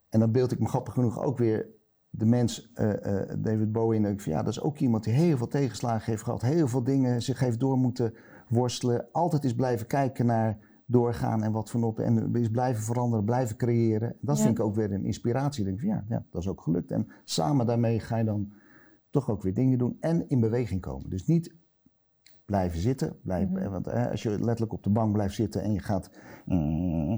en 0.09 0.19
dan 0.19 0.31
beeld 0.31 0.51
ik 0.51 0.59
me 0.59 0.67
grappig 0.67 0.93
genoeg 0.93 1.23
ook 1.23 1.37
weer 1.37 1.67
de 2.09 2.25
mens, 2.25 2.71
eh, 2.73 3.21
David 3.37 3.71
Bowie. 3.71 4.05
En 4.05 4.11
ik 4.11 4.21
ja, 4.21 4.43
dat 4.43 4.51
is 4.53 4.61
ook 4.61 4.77
iemand 4.77 5.03
die 5.03 5.13
heel 5.13 5.37
veel 5.37 5.47
tegenslagen 5.47 6.11
heeft 6.11 6.23
gehad. 6.23 6.41
Heel 6.41 6.67
veel 6.67 6.83
dingen 6.83 7.21
zich 7.21 7.39
heeft 7.39 7.59
door 7.59 7.77
moeten 7.77 8.13
worstelen. 8.49 9.05
Altijd 9.11 9.43
is 9.43 9.55
blijven 9.55 9.87
kijken 9.87 10.25
naar 10.25 10.57
doorgaan 10.91 11.43
en 11.43 11.51
wat 11.51 11.69
van 11.69 11.83
op. 11.83 11.99
En 11.99 12.35
is 12.35 12.49
blijven 12.51 12.83
veranderen, 12.83 13.25
blijven 13.25 13.55
creëren. 13.55 14.15
Dat 14.21 14.37
Ja. 14.37 14.43
vind 14.43 14.57
ik 14.57 14.65
ook 14.65 14.75
weer 14.75 14.91
een 14.91 15.05
inspiratie. 15.05 15.59
Ik 15.61 15.67
denk 15.67 15.79
van, 15.79 15.89
ja, 15.89 16.05
ja, 16.09 16.25
dat 16.29 16.41
is 16.41 16.47
ook 16.47 16.61
gelukt. 16.61 16.91
En 16.91 17.07
samen 17.23 17.65
daarmee 17.65 17.99
ga 17.99 18.17
je 18.17 18.23
dan 18.23 18.53
toch 19.09 19.29
ook 19.29 19.43
weer 19.43 19.53
dingen 19.53 19.77
doen 19.77 19.97
en 19.99 20.29
in 20.29 20.39
beweging 20.39 20.81
komen. 20.81 21.09
Dus 21.09 21.25
niet 21.25 21.55
blijven 22.45 22.79
zitten. 22.79 23.19
Blijven, 23.23 23.71
Want 23.71 23.87
eh, 23.87 24.09
als 24.09 24.23
je 24.23 24.29
letterlijk 24.29 24.73
op 24.73 24.83
de 24.83 24.89
bank 24.89 25.13
blijft 25.13 25.35
zitten 25.35 25.61
en 25.61 25.73
je 25.73 25.79
gaat 25.79 26.09
eh, 26.45 27.13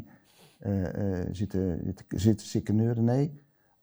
eh, 0.60 1.28
zitten, 1.32 1.80
zitten, 1.84 2.06
zitten 2.20 2.48
sikkeneuren, 2.48 3.04
nee. 3.04 3.40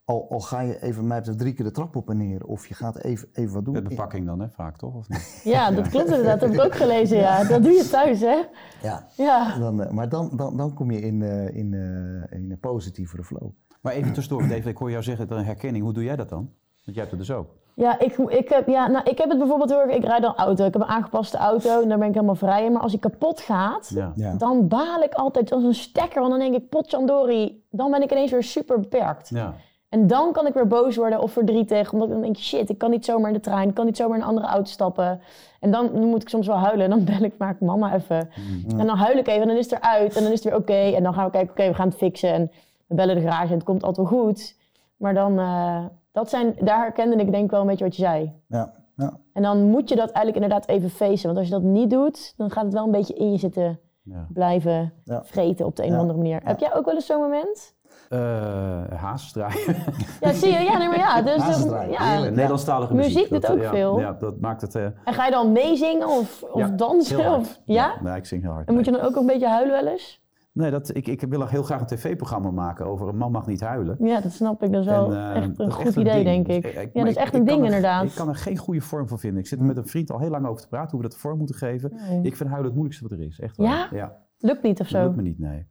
Al, 0.09 0.27
al 0.29 0.39
ga 0.39 0.59
je 0.59 0.81
even, 0.81 1.07
mij 1.07 1.21
drie 1.21 1.53
keer 1.53 1.65
de 1.65 1.71
trap 1.71 1.95
op 1.95 2.09
en 2.09 2.17
neer. 2.17 2.45
Of 2.45 2.67
je 2.67 2.73
gaat 2.73 2.97
even, 3.03 3.29
even 3.33 3.53
wat 3.53 3.65
doen. 3.65 3.73
Met 3.73 3.87
bepakking 3.87 4.25
dan, 4.25 4.39
hè, 4.39 4.49
vaak 4.49 4.77
toch? 4.77 4.95
Of 4.95 5.09
niet? 5.09 5.41
ja, 5.53 5.71
dat 5.71 5.89
klopt 5.89 6.05
inderdaad. 6.05 6.39
Dat 6.39 6.49
heb 6.49 6.59
ik 6.59 6.65
ook 6.65 6.75
gelezen, 6.75 7.17
ja. 7.17 7.43
Dat 7.43 7.63
doe 7.63 7.71
je 7.71 7.89
thuis, 7.89 8.19
hè? 8.19 8.41
Ja. 8.81 9.07
Ja. 9.15 9.57
Dan, 9.57 9.81
eh, 9.81 9.91
maar 9.91 10.09
dan, 10.09 10.31
dan, 10.35 10.57
dan 10.57 10.73
kom 10.73 10.91
je 10.91 11.01
in, 11.01 11.21
eh, 11.21 11.55
in, 11.55 11.73
eh, 11.73 12.37
in 12.37 12.51
een 12.51 12.59
positievere 12.59 13.23
flow. 13.23 13.49
Maar 13.81 13.93
even 13.93 14.13
tussendoor, 14.13 14.47
Dave, 14.47 14.69
ik 14.69 14.77
hoor 14.77 14.91
jou 14.91 15.03
zeggen, 15.03 15.27
dat 15.27 15.37
een 15.37 15.45
herkenning. 15.45 15.83
Hoe 15.83 15.93
doe 15.93 16.03
jij 16.03 16.15
dat 16.15 16.29
dan? 16.29 16.49
Want 16.85 16.97
jij 16.97 17.03
hebt 17.05 17.11
het 17.11 17.19
dus 17.19 17.31
ook. 17.31 17.47
Ja, 17.73 17.99
ik, 17.99 18.17
ik, 18.17 18.49
heb, 18.49 18.67
ja 18.67 18.87
nou, 18.87 19.09
ik 19.09 19.17
heb 19.17 19.29
het 19.29 19.37
bijvoorbeeld 19.37 19.69
heel 19.69 19.81
erg... 19.81 19.95
Ik 19.95 20.03
rijd 20.03 20.21
dan 20.21 20.35
auto. 20.35 20.65
Ik 20.65 20.73
heb 20.73 20.81
een 20.81 20.87
aangepaste 20.87 21.37
auto 21.37 21.81
en 21.81 21.89
daar 21.89 21.97
ben 21.97 22.07
ik 22.07 22.13
helemaal 22.13 22.35
vrij 22.35 22.65
in. 22.65 22.71
Maar 22.71 22.81
als 22.81 22.91
die 22.91 22.99
kapot 22.99 23.41
gaat, 23.41 23.91
Ja. 23.93 24.11
Ja. 24.15 24.33
dan 24.33 24.67
baal 24.67 25.01
ik 25.01 25.13
altijd 25.13 25.51
als 25.51 25.63
een 25.63 25.73
stekker. 25.73 26.19
Want 26.19 26.31
dan 26.31 26.39
denk 26.39 26.55
ik, 26.55 26.69
potjandori, 26.69 27.63
dan 27.69 27.91
ben 27.91 28.01
ik 28.01 28.11
ineens 28.11 28.31
weer 28.31 28.43
super 28.43 28.79
beperkt. 28.79 29.29
Ja. 29.29 29.55
En 29.89 30.07
dan 30.07 30.31
kan 30.31 30.47
ik 30.47 30.53
weer 30.53 30.67
boos 30.67 30.95
worden 30.95 31.21
of 31.21 31.31
verdrietig. 31.31 31.93
Omdat 31.93 32.07
ik 32.07 32.13
dan 32.13 32.23
denk, 32.23 32.37
shit, 32.37 32.69
ik 32.69 32.77
kan 32.77 32.89
niet 32.89 33.05
zomaar 33.05 33.27
in 33.27 33.33
de 33.33 33.39
trein. 33.41 33.69
Ik 33.69 33.73
kan 33.75 33.85
niet 33.85 33.97
zomaar 33.97 34.15
in 34.17 34.21
een 34.23 34.29
andere 34.29 34.47
auto 34.47 34.69
stappen. 34.69 35.21
En 35.59 35.71
dan 35.71 36.07
moet 36.07 36.21
ik 36.21 36.29
soms 36.29 36.47
wel 36.47 36.55
huilen. 36.57 36.83
En 36.83 36.89
dan 36.89 37.03
bel 37.17 37.21
ik 37.27 37.33
maar 37.37 37.55
mama 37.59 37.93
even. 37.95 38.29
En 38.77 38.85
dan 38.85 38.97
huil 38.97 39.17
ik 39.17 39.27
even 39.27 39.41
en 39.41 39.47
dan 39.47 39.57
is 39.57 39.69
het 39.69 39.79
eruit. 39.79 40.15
En 40.15 40.23
dan 40.23 40.31
is 40.31 40.43
het 40.43 40.51
weer 40.51 40.61
oké. 40.61 40.95
En 40.95 41.03
dan 41.03 41.13
gaan 41.13 41.25
we 41.25 41.31
kijken, 41.31 41.51
oké, 41.51 41.67
we 41.67 41.73
gaan 41.73 41.87
het 41.87 41.97
fixen. 41.97 42.33
En 42.33 42.51
we 42.87 42.95
bellen 42.95 43.15
de 43.15 43.21
garage 43.21 43.47
en 43.47 43.53
het 43.53 43.63
komt 43.63 43.83
altijd 43.83 44.09
wel 44.09 44.19
goed. 44.19 44.57
Maar 44.97 45.13
dan, 45.13 45.39
eh, 45.39 45.85
Dat 46.11 46.29
zijn, 46.29 46.55
daar 46.59 46.79
herkende 46.79 47.15
ik 47.15 47.31
denk 47.31 47.51
wel 47.51 47.61
een 47.61 47.67
beetje 47.67 47.83
wat 47.85 47.95
je 47.95 48.01
zei. 48.01 48.33
Ja, 48.47 48.73
ja. 48.95 49.17
En 49.33 49.41
dan 49.43 49.63
moet 49.63 49.89
je 49.89 49.95
dat 49.95 50.11
eigenlijk 50.11 50.35
inderdaad 50.35 50.67
even 50.67 50.89
facen. 50.89 51.25
Want 51.25 51.37
als 51.37 51.47
je 51.47 51.53
dat 51.53 51.61
niet 51.63 51.89
doet, 51.89 52.33
dan 52.37 52.51
gaat 52.51 52.63
het 52.63 52.73
wel 52.73 52.83
een 52.85 52.91
beetje 52.91 53.13
in 53.13 53.31
je 53.31 53.37
zitten 53.37 53.79
Ja. 54.03 54.27
blijven 54.33 54.93
vreten 55.23 55.65
op 55.65 55.75
de 55.75 55.83
een 55.85 55.93
of 55.93 55.99
andere 55.99 56.17
manier. 56.17 56.41
Heb 56.43 56.59
jij 56.59 56.75
ook 56.75 56.85
wel 56.85 56.93
eens 56.95 57.05
zo'n 57.05 57.21
moment? 57.21 57.75
Eh 58.09 58.83
haas 58.95 59.31
draaien. 59.31 59.75
Ja, 60.19 60.31
zie 60.33 60.51
je? 60.51 60.59
Ja, 60.59 60.77
nee, 60.77 60.87
maar 60.87 60.97
ja. 60.97 61.21
Dus, 61.21 61.63
ja. 61.89 62.03
heerlijk. 62.03 62.29
Nederlandstalige 62.35 62.93
muziek. 62.93 63.13
Muziek 63.13 63.29
doet 63.29 63.41
dat, 63.41 63.51
ook 63.51 63.57
eh, 63.57 63.63
ja, 63.63 63.69
veel. 63.69 63.99
Ja, 63.99 64.13
dat 64.19 64.39
maakt 64.39 64.61
het... 64.61 64.75
eh, 64.75 64.83
En 65.03 65.13
ga 65.13 65.25
je 65.25 65.31
dan 65.31 65.51
meezingen 65.51 66.07
of, 66.07 66.43
of 66.43 66.59
ja, 66.59 66.67
dansen? 66.67 67.17
heel 67.19 67.29
hard. 67.29 67.39
Of, 67.41 67.61
ja? 67.65 67.93
Nee, 68.03 68.15
ik 68.15 68.25
zing 68.25 68.41
heel 68.41 68.51
hard. 68.51 68.67
En 68.67 68.73
moet 68.73 68.85
je 68.85 68.91
dan 68.91 69.01
ook 69.01 69.15
een 69.15 69.25
beetje 69.25 69.47
huilen 69.47 69.83
wel 69.83 69.91
eens? 69.91 70.21
Nee, 70.51 70.71
dat, 70.71 70.95
ik, 70.95 71.07
ik 71.07 71.21
wil 71.29 71.47
heel 71.47 71.63
graag 71.63 71.79
een 71.79 71.85
tv-programma 71.85 72.51
maken 72.51 72.85
over 72.85 73.07
een 73.07 73.17
man 73.17 73.31
mag 73.31 73.47
niet 73.47 73.61
huilen. 73.61 73.95
Ja, 73.99 74.19
dat 74.21 74.31
snap 74.31 74.63
ik. 74.63 74.71
Dat 74.71 74.81
is 74.81 74.87
wel 74.87 75.13
En, 75.13 75.33
eh, 75.33 75.35
echt 75.35 75.57
dat 75.57 75.65
een 75.65 75.71
goed 75.71 75.85
echt 75.85 75.95
een 75.95 76.01
idee, 76.01 76.23
ding. 76.23 76.47
denk 76.47 76.65
ik. 76.65 76.73
Eh, 76.73 76.83
ja, 76.83 76.89
dat 77.01 77.07
is 77.07 77.15
echt 77.15 77.33
een 77.33 77.45
ding 77.45 77.59
er- 77.59 77.65
inderdaad. 77.65 78.03
Ik 78.03 78.15
kan 78.15 78.29
er 78.29 78.35
geen 78.35 78.57
goede 78.57 78.81
vorm 78.81 79.07
van 79.07 79.19
vinden. 79.19 79.39
Ik 79.39 79.47
zit 79.47 79.59
er 79.59 79.65
met 79.65 79.77
een 79.77 79.87
vriend 79.87 80.11
al 80.11 80.19
heel 80.19 80.29
lang 80.29 80.45
over 80.47 80.61
te 80.61 80.67
praten 80.67 80.91
hoe 80.91 81.01
we 81.01 81.07
dat 81.09 81.17
vorm 81.17 81.37
moeten 81.37 81.55
geven. 81.55 81.91
Nee. 82.09 82.21
Ik 82.21 82.35
vind 82.35 82.49
huilen 82.49 82.65
het 82.65 82.73
moeilijkste 82.79 83.07
wat 83.07 83.17
er 83.19 83.25
is. 83.25 83.39
Echt 83.39 83.57
waar. 83.57 83.67
Ja? 83.67 83.87
Ja, 83.91 84.15
Lukt 84.37 84.63
niet 84.63 84.79
of 84.79 84.87
dat 84.87 85.01
zo? 85.01 85.03
lukt 85.03 85.15
me 85.15 85.21
niet, 85.21 85.39
nee. 85.39 85.67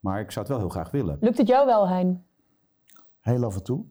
Maar 0.00 0.20
ik 0.20 0.30
zou 0.30 0.44
het 0.46 0.54
wel 0.54 0.58
heel 0.64 0.72
graag 0.72 0.90
willen. 0.90 1.16
Lukt 1.20 1.38
het 1.38 1.46
jou 1.48 1.66
wel, 1.66 1.88
Hein? 1.88 2.22
Heel 3.20 3.44
af 3.44 3.56
en 3.56 3.62
toe. 3.62 3.84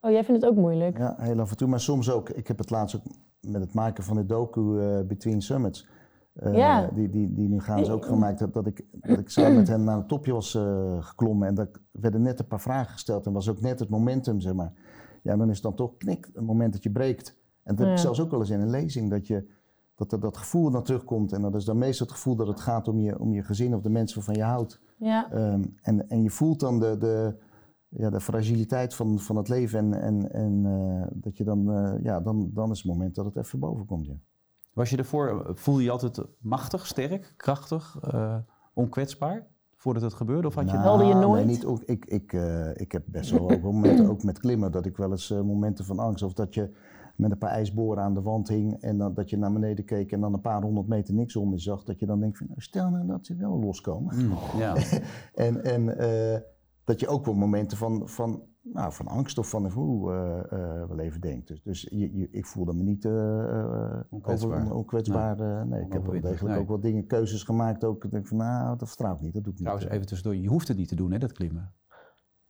Oh, 0.00 0.10
jij 0.10 0.24
vindt 0.24 0.40
het 0.42 0.50
ook 0.50 0.56
moeilijk? 0.56 0.98
Ja, 0.98 1.14
heel 1.18 1.40
af 1.40 1.50
en 1.50 1.56
toe. 1.56 1.68
Maar 1.68 1.80
soms 1.80 2.10
ook. 2.10 2.28
Ik 2.30 2.48
heb 2.48 2.58
het 2.58 2.70
laatst 2.70 2.96
ook 2.96 3.02
met 3.40 3.60
het 3.60 3.74
maken 3.74 4.04
van 4.04 4.16
de 4.16 4.26
docu 4.26 4.80
eh, 4.80 5.00
Between 5.06 5.40
Summits. 5.42 5.88
eh, 6.32 6.54
Ja. 6.54 6.86
Die, 6.94 7.08
die, 7.08 7.32
die 7.34 7.48
nu 7.48 7.60
gaan 7.60 7.84
ze 7.84 7.92
ook 7.92 8.04
gemaakt 8.04 8.40
heb. 8.40 8.52
Dat 8.52 8.66
ik, 8.66 8.84
dat 8.92 9.18
ik 9.18 9.28
samen 9.30 9.54
met 9.56 9.68
hen 9.68 9.84
naar 9.84 9.96
een 9.96 10.06
topje 10.06 10.32
was 10.32 10.54
eh, 10.54 11.02
geklommen. 11.04 11.48
En 11.48 11.54
dat 11.54 11.68
werden 11.90 12.22
net 12.22 12.38
een 12.38 12.46
paar 12.46 12.60
vragen 12.60 12.92
gesteld. 12.92 13.26
En 13.26 13.32
was 13.32 13.48
ook 13.48 13.60
net 13.60 13.78
het 13.80 13.88
momentum, 13.88 14.40
zeg 14.40 14.54
maar. 14.54 14.72
Ja, 15.22 15.36
dan 15.36 15.48
is 15.48 15.54
het 15.54 15.62
dan 15.62 15.74
toch 15.74 15.96
knik, 15.96 16.30
een 16.34 16.44
moment 16.44 16.72
dat 16.72 16.82
je 16.82 16.90
breekt. 16.90 17.36
En 17.62 17.74
dat 17.74 17.84
heb 17.86 17.94
ik 17.94 18.00
zelfs 18.00 18.20
ook 18.20 18.30
wel 18.30 18.40
eens 18.40 18.50
in 18.50 18.60
een 18.60 18.70
lezing. 18.70 19.10
Dat, 19.10 19.26
je, 19.26 19.48
dat 20.00 20.12
er 20.12 20.20
dat 20.20 20.36
gevoel 20.36 20.70
dan 20.70 20.82
terugkomt. 20.82 21.32
En 21.32 21.42
dat 21.42 21.54
is 21.54 21.64
dan 21.64 21.78
meestal 21.78 22.06
het 22.06 22.14
gevoel 22.14 22.36
dat 22.36 22.46
het 22.46 22.60
gaat 22.60 22.88
om 22.88 22.98
je, 22.98 23.18
om 23.18 23.32
je 23.32 23.42
gezin 23.42 23.74
of 23.74 23.82
de 23.82 23.90
mensen 23.90 24.16
waarvan 24.16 24.34
je 24.34 24.42
houdt. 24.42 24.80
Ja. 24.96 25.32
Ehm, 25.32 25.64
en, 25.82 26.08
en 26.08 26.22
je 26.22 26.30
voelt 26.30 26.60
dan 26.60 26.78
de, 26.78 26.96
de, 26.98 27.36
ja, 27.88 28.10
de 28.10 28.20
fragiliteit 28.20 28.94
van, 28.94 29.18
van 29.18 29.36
het 29.36 29.48
leven. 29.48 29.78
En, 29.78 30.02
en, 30.02 30.32
en 30.32 30.66
eh, 30.66 31.08
dat 31.12 31.36
je 31.36 31.44
dan, 31.44 31.70
eh, 31.72 32.02
ja, 32.02 32.20
dan, 32.20 32.50
dan 32.54 32.70
is 32.70 32.78
het 32.78 32.86
moment 32.86 33.14
dat 33.14 33.24
het 33.24 33.36
even 33.36 33.58
boven 33.58 33.86
komt. 33.86 34.06
Ja. 34.06 34.14
Was 34.72 34.90
je 34.90 34.96
ervoor, 34.96 35.50
voelde 35.54 35.80
je 35.80 35.86
je 35.86 35.92
altijd 35.92 36.20
machtig, 36.38 36.86
sterk, 36.86 37.34
krachtig, 37.36 37.98
eh, 38.02 38.36
onkwetsbaar? 38.74 39.46
Voordat 39.80 40.02
het 40.02 40.14
gebeurde? 40.14 40.48
Of 40.48 40.54
had 40.54 40.70
je... 40.70 40.76
Nou, 40.76 40.84
Huilde 40.84 41.04
je 41.04 41.14
nooit? 41.14 41.44
Nee, 41.44 41.54
niet, 41.54 41.64
ook, 41.64 41.82
ik, 41.82 42.04
ik, 42.04 42.32
eh, 42.32 42.70
ik 42.74 42.92
heb 42.92 43.02
best 43.06 43.30
wel 43.30 43.50
ook 43.50 43.62
momenten, 43.62 44.10
ook 44.10 44.22
met 44.22 44.38
klimmen, 44.38 44.72
dat 44.72 44.86
ik 44.86 44.96
wel 44.96 45.10
eens 45.10 45.30
eh, 45.30 45.40
momenten 45.40 45.84
van 45.84 45.98
angst. 45.98 46.22
Of 46.22 46.32
dat 46.32 46.54
je 46.54 46.70
met 47.20 47.30
een 47.30 47.38
paar 47.38 47.50
ijsboren 47.50 48.02
aan 48.02 48.14
de 48.14 48.22
wand 48.22 48.48
hing 48.48 48.74
en 48.80 48.98
dan, 48.98 49.14
dat 49.14 49.30
je 49.30 49.36
naar 49.38 49.52
beneden 49.52 49.84
keek 49.84 50.12
en 50.12 50.20
dan 50.20 50.34
een 50.34 50.40
paar 50.40 50.62
honderd 50.62 50.86
meter 50.86 51.14
niks 51.14 51.36
onder 51.36 51.54
je 51.54 51.60
zag. 51.62 51.84
Dat 51.84 51.98
je 51.98 52.06
dan 52.06 52.20
denkt 52.20 52.38
van, 52.38 52.46
nou, 52.46 52.60
stel 52.60 52.90
nou 52.90 53.06
dat 53.06 53.26
ze 53.26 53.36
wel 53.36 53.58
loskomen. 53.58 54.16
Mm, 54.26 54.32
ja. 54.58 54.74
En, 55.34 55.64
en 55.64 55.98
eh, 55.98 56.40
dat 56.84 57.00
je 57.00 57.08
ook 57.08 57.24
wel 57.24 57.34
momenten 57.34 57.76
van, 57.78 58.08
van, 58.08 58.42
nou, 58.62 58.92
van 58.92 59.06
angst 59.06 59.38
of 59.38 59.48
van 59.50 59.70
hoe 59.70 60.12
eh, 60.12 60.88
wel 60.88 60.98
even 60.98 61.20
denkt. 61.20 61.48
Dus, 61.48 61.62
dus 61.62 61.82
je, 61.90 62.16
je- 62.18 62.30
ik 62.30 62.46
voelde 62.46 62.72
me 62.72 62.82
niet 62.82 63.04
Onkwetsbaar. 64.10 64.60
over- 64.62 64.74
onkwetsbaar. 64.74 65.40
eh, 65.40 65.62
nee, 65.62 65.84
ik 65.84 65.92
heb 65.92 66.02
wel 66.06 66.20
degelijk 66.20 66.54
nee. 66.54 66.58
ook 66.58 66.68
wel 66.68 66.80
dingen, 66.80 67.06
keuzes 67.06 67.42
gemaakt. 67.42 67.84
Ook, 67.84 68.04
ik 68.04 68.10
denk 68.10 68.26
van, 68.26 68.36
nou, 68.36 68.76
dat 68.78 68.88
vertrouw 68.88 69.14
ik 69.14 69.20
niet, 69.20 69.34
dat 69.34 69.42
doe 69.44 69.52
ik 69.52 69.58
niet. 69.58 69.68
Trouwens, 69.68 69.92
even 69.94 70.06
tussendoor, 70.06 70.40
je 70.40 70.48
hoeft 70.48 70.68
het 70.68 70.76
niet 70.76 70.88
te 70.88 70.94
doen, 70.94 71.12
hè, 71.12 71.18
dat 71.18 71.32
klimmen. 71.32 71.72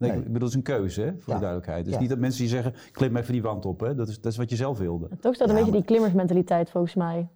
Nee. 0.09 0.11
Ik 0.13 0.25
bedoel, 0.25 0.39
dat 0.39 0.49
is 0.49 0.55
een 0.55 0.63
keuze, 0.63 1.01
hè, 1.01 1.07
voor 1.13 1.33
Ja. 1.33 1.35
de 1.35 1.41
duidelijkheid. 1.41 1.85
Dus 1.85 1.95
Ja. 1.95 2.01
niet 2.01 2.09
dat 2.09 2.19
mensen 2.19 2.41
die 2.41 2.49
zeggen, 2.51 2.75
klim 2.93 3.17
even 3.17 3.33
die 3.33 3.43
wand 3.43 3.65
op, 3.67 3.81
hè. 3.81 3.95
Dat 3.95 4.09
is, 4.09 4.21
dat 4.21 4.33
is 4.33 4.39
wat 4.39 4.51
je 4.51 4.57
zelf 4.57 4.79
wilde. 4.79 5.09
Toch 5.21 5.35
staat 5.35 5.49
een 5.49 5.55
Ja, 5.55 5.61
beetje 5.61 5.77
die 5.77 5.85
klimmersmentaliteit 5.85 6.71
volgens 6.71 6.95
mij. 6.95 7.29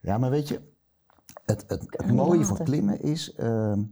Ja, 0.00 0.18
maar 0.18 0.30
weet 0.30 0.48
je, 0.48 0.60
het, 1.44 1.64
het, 1.68 1.84
het 1.90 2.12
mooie 2.12 2.44
van 2.44 2.56
klimmen 2.64 3.00
is, 3.00 3.34
ehm, 3.34 3.82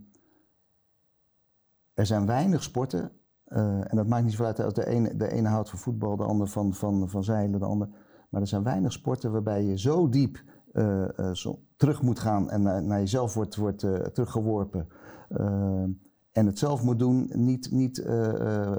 er 1.93 2.05
zijn 2.05 2.25
weinig 2.25 2.63
sporten, 2.63 3.11
eh, 3.43 3.91
en 3.91 3.95
dat 3.95 4.07
maakt 4.07 4.23
niet 4.23 4.31
zoveel 4.31 4.45
uit 4.45 4.59
als 4.59 4.73
de 4.73 4.87
ene, 4.87 5.15
de 5.17 5.31
ene 5.31 5.47
houdt 5.47 5.69
van 5.69 5.79
voetbal, 5.79 6.15
de 6.15 6.23
ander 6.23 6.47
van, 6.47 6.73
van, 6.73 7.09
van 7.09 7.23
zeilen, 7.23 7.59
de 7.59 7.65
ander. 7.65 7.87
Maar 8.29 8.41
er 8.41 8.47
zijn 8.47 8.63
weinig 8.63 8.91
sporten 8.91 9.31
waarbij 9.31 9.63
je 9.63 9.77
zo 9.79 10.09
diep 10.09 10.43
eh, 10.73 11.19
eh, 11.19 11.33
zo 11.33 11.59
terug 11.75 12.01
moet 12.01 12.19
gaan 12.19 12.49
en 12.49 12.61
naar, 12.61 12.83
naar 12.83 12.99
jezelf 12.99 13.33
wordt, 13.33 13.55
wordt 13.55 13.83
eh, 13.83 13.93
teruggeworpen. 13.93 14.87
En 16.33 16.45
het 16.45 16.59
zelf 16.59 16.83
moet 16.83 16.99
doen, 16.99 17.29
niet, 17.33 17.71
niet 17.71 17.97
eh, 17.99 18.61
eh, 18.63 18.77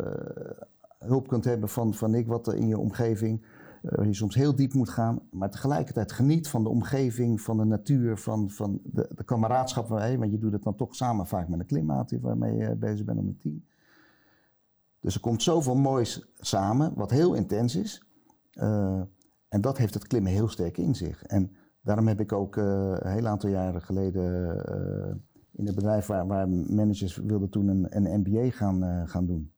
hulp 0.98 1.28
kunt 1.28 1.44
hebben 1.44 1.68
van, 1.68 1.94
van 1.94 2.14
ik 2.14 2.26
wat 2.26 2.46
er 2.46 2.54
in 2.54 2.66
je 2.68 2.78
omgeving. 2.78 3.42
eh, 3.82 3.90
waar 3.96 4.06
je 4.06 4.14
soms 4.14 4.34
heel 4.34 4.54
diep 4.56 4.72
moet 4.74 4.88
gaan, 4.88 5.20
maar 5.30 5.50
tegelijkertijd 5.50 6.12
geniet 6.12 6.48
van 6.48 6.62
de 6.62 6.68
omgeving, 6.68 7.40
van 7.40 7.56
de 7.56 7.64
natuur, 7.64 8.16
van, 8.18 8.50
van 8.50 8.80
de, 8.84 9.08
de 9.14 9.24
kameraadschap. 9.24 9.88
waarmee- 9.88 10.18
Want 10.18 10.30
je 10.30 10.38
doet 10.38 10.52
het 10.52 10.62
dan 10.62 10.76
toch 10.76 10.94
samen 10.94 11.26
vaak 11.26 11.48
met 11.48 11.60
een 11.60 11.66
klimmaat 11.66 12.08
die- 12.08 12.20
waarmee 12.20 12.56
je 12.56 12.74
bezig 12.76 13.04
bent 13.04 13.18
om 13.18 13.26
een 13.26 13.38
team. 13.38 13.64
Dus 15.00 15.14
er 15.14 15.20
komt 15.20 15.42
zoveel 15.42 15.74
moois 15.76 16.32
samen, 16.38 16.92
wat 16.94 17.10
heel 17.10 17.34
intens 17.34 17.76
is. 17.76 18.02
En 19.48 19.60
dat 19.60 19.78
heeft 19.78 19.94
het 19.94 20.06
klimmen 20.06 20.32
heel 20.32 20.48
sterk 20.48 20.78
in 20.78 20.94
zich. 20.94 21.22
En 21.24 21.52
daarom 21.80 22.08
heb 22.08 22.20
ik 22.20 22.32
ook 22.32 22.56
een 22.56 23.10
heel 23.10 23.26
aantal 23.26 23.50
jaren 23.50 23.82
geleden 23.82 25.23
in 25.56 25.66
het 25.66 25.74
bedrijf 25.74 26.06
waar, 26.06 26.26
waar 26.26 26.48
managers 26.48 27.16
wilden 27.16 27.50
toen 27.50 27.68
een, 27.68 27.86
een 27.96 28.20
MBA 28.20 28.50
gaan, 28.50 28.82
eh, 28.82 29.02
gaan 29.04 29.26
doen. 29.26 29.52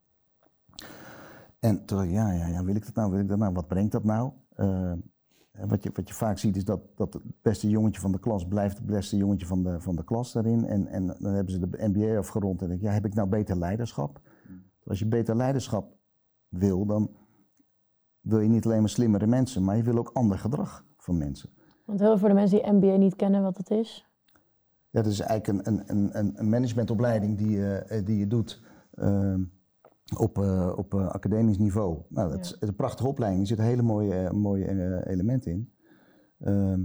En 1.59 1.85
toen 1.85 1.97
dacht 1.97 2.09
ik, 2.09 2.15
ja, 2.15 2.33
ja, 2.33 2.47
ja, 2.47 2.65
wil 2.65 2.75
ik 2.75 2.85
dat 2.85 2.95
nou, 2.95 3.11
wil 3.11 3.21
ik 3.21 3.29
dat 3.29 3.39
nou, 3.39 3.53
wat 3.53 3.67
brengt 3.67 3.93
dat 3.93 4.05
nou? 4.05 4.33
Eh, 4.55 4.93
wat, 5.67 5.83
je, 5.83 5.91
wat 5.93 6.09
je 6.09 6.15
vaak 6.15 6.39
ziet 6.39 6.57
is 6.57 6.65
dat, 6.65 6.81
dat 6.95 7.13
het 7.13 7.23
beste 7.43 7.69
jongetje 7.69 8.01
van 8.01 8.13
de 8.13 8.19
klas 8.19 8.47
blijft 8.47 8.77
het 8.77 8.87
beste 8.87 9.17
jongetje 9.17 9.47
van 9.47 9.63
de, 9.63 9.81
van 9.81 9.97
de 9.97 10.05
klas 10.05 10.33
daarin. 10.33 10.65
En, 10.65 10.87
en 10.87 11.07
dan 11.07 11.33
hebben 11.33 11.53
ze 11.53 11.69
de 11.69 11.89
MBA 11.89 12.19
afgerond 12.19 12.63
en 12.63 12.69
denk 12.69 12.81
ik, 12.81 12.87
ja, 12.87 12.93
heb 12.93 13.05
ik 13.05 13.15
nou 13.15 13.29
beter 13.29 13.59
leiderschap? 13.59 14.21
Als 14.85 14.99
je 14.99 15.07
beter 15.07 15.37
leiderschap 15.37 15.97
wil, 16.49 16.87
dan 16.87 17.11
wil 18.21 18.41
je 18.41 18.49
niet 18.49 18.65
alleen 18.65 18.81
maar 18.81 18.89
slimmere 18.89 19.27
mensen, 19.27 19.65
maar 19.65 19.77
je 19.77 19.83
wil 19.83 19.99
ook 19.99 20.11
ander 20.13 20.39
gedrag 20.39 20.85
van 20.97 21.19
mensen. 21.19 21.51
Want 21.85 22.01
heel 22.01 22.09
veel 22.09 22.19
voor 22.19 22.29
de 22.29 22.35
mensen 22.35 22.63
die 22.63 22.73
MBA 22.73 22.97
niet 22.97 23.17
kennen 23.17 23.43
wat 23.43 23.57
het 23.57 23.71
is. 23.71 24.07
Ja, 24.97 25.03
dat 25.03 25.13
is 25.13 25.21
eigenlijk 25.21 25.67
een, 25.67 25.83
een, 25.87 26.19
een, 26.19 26.33
een 26.41 26.49
managementopleiding 26.49 27.39
die 27.39 27.51
je, 27.51 27.75
eh, 27.75 28.05
die 28.05 28.19
je 28.19 28.27
doet 28.27 28.63
ehm, 28.95 29.43
op, 30.17 30.39
eh, 30.39 30.73
op 30.77 30.95
eh, 30.95 31.09
academisch 31.09 31.59
niveau. 31.59 32.03
Nou, 32.09 32.31
dat 32.31 32.41
is, 32.41 32.57
een 32.61 32.75
prachtige 32.75 33.09
opleiding, 33.09 33.43
er 33.43 33.49
zitten 33.49 33.67
hele 33.67 33.83
mooie, 33.83 34.33
mooie 34.33 35.05
elementen 35.07 35.53
in. 35.53 35.73
Ehm, 36.39 36.81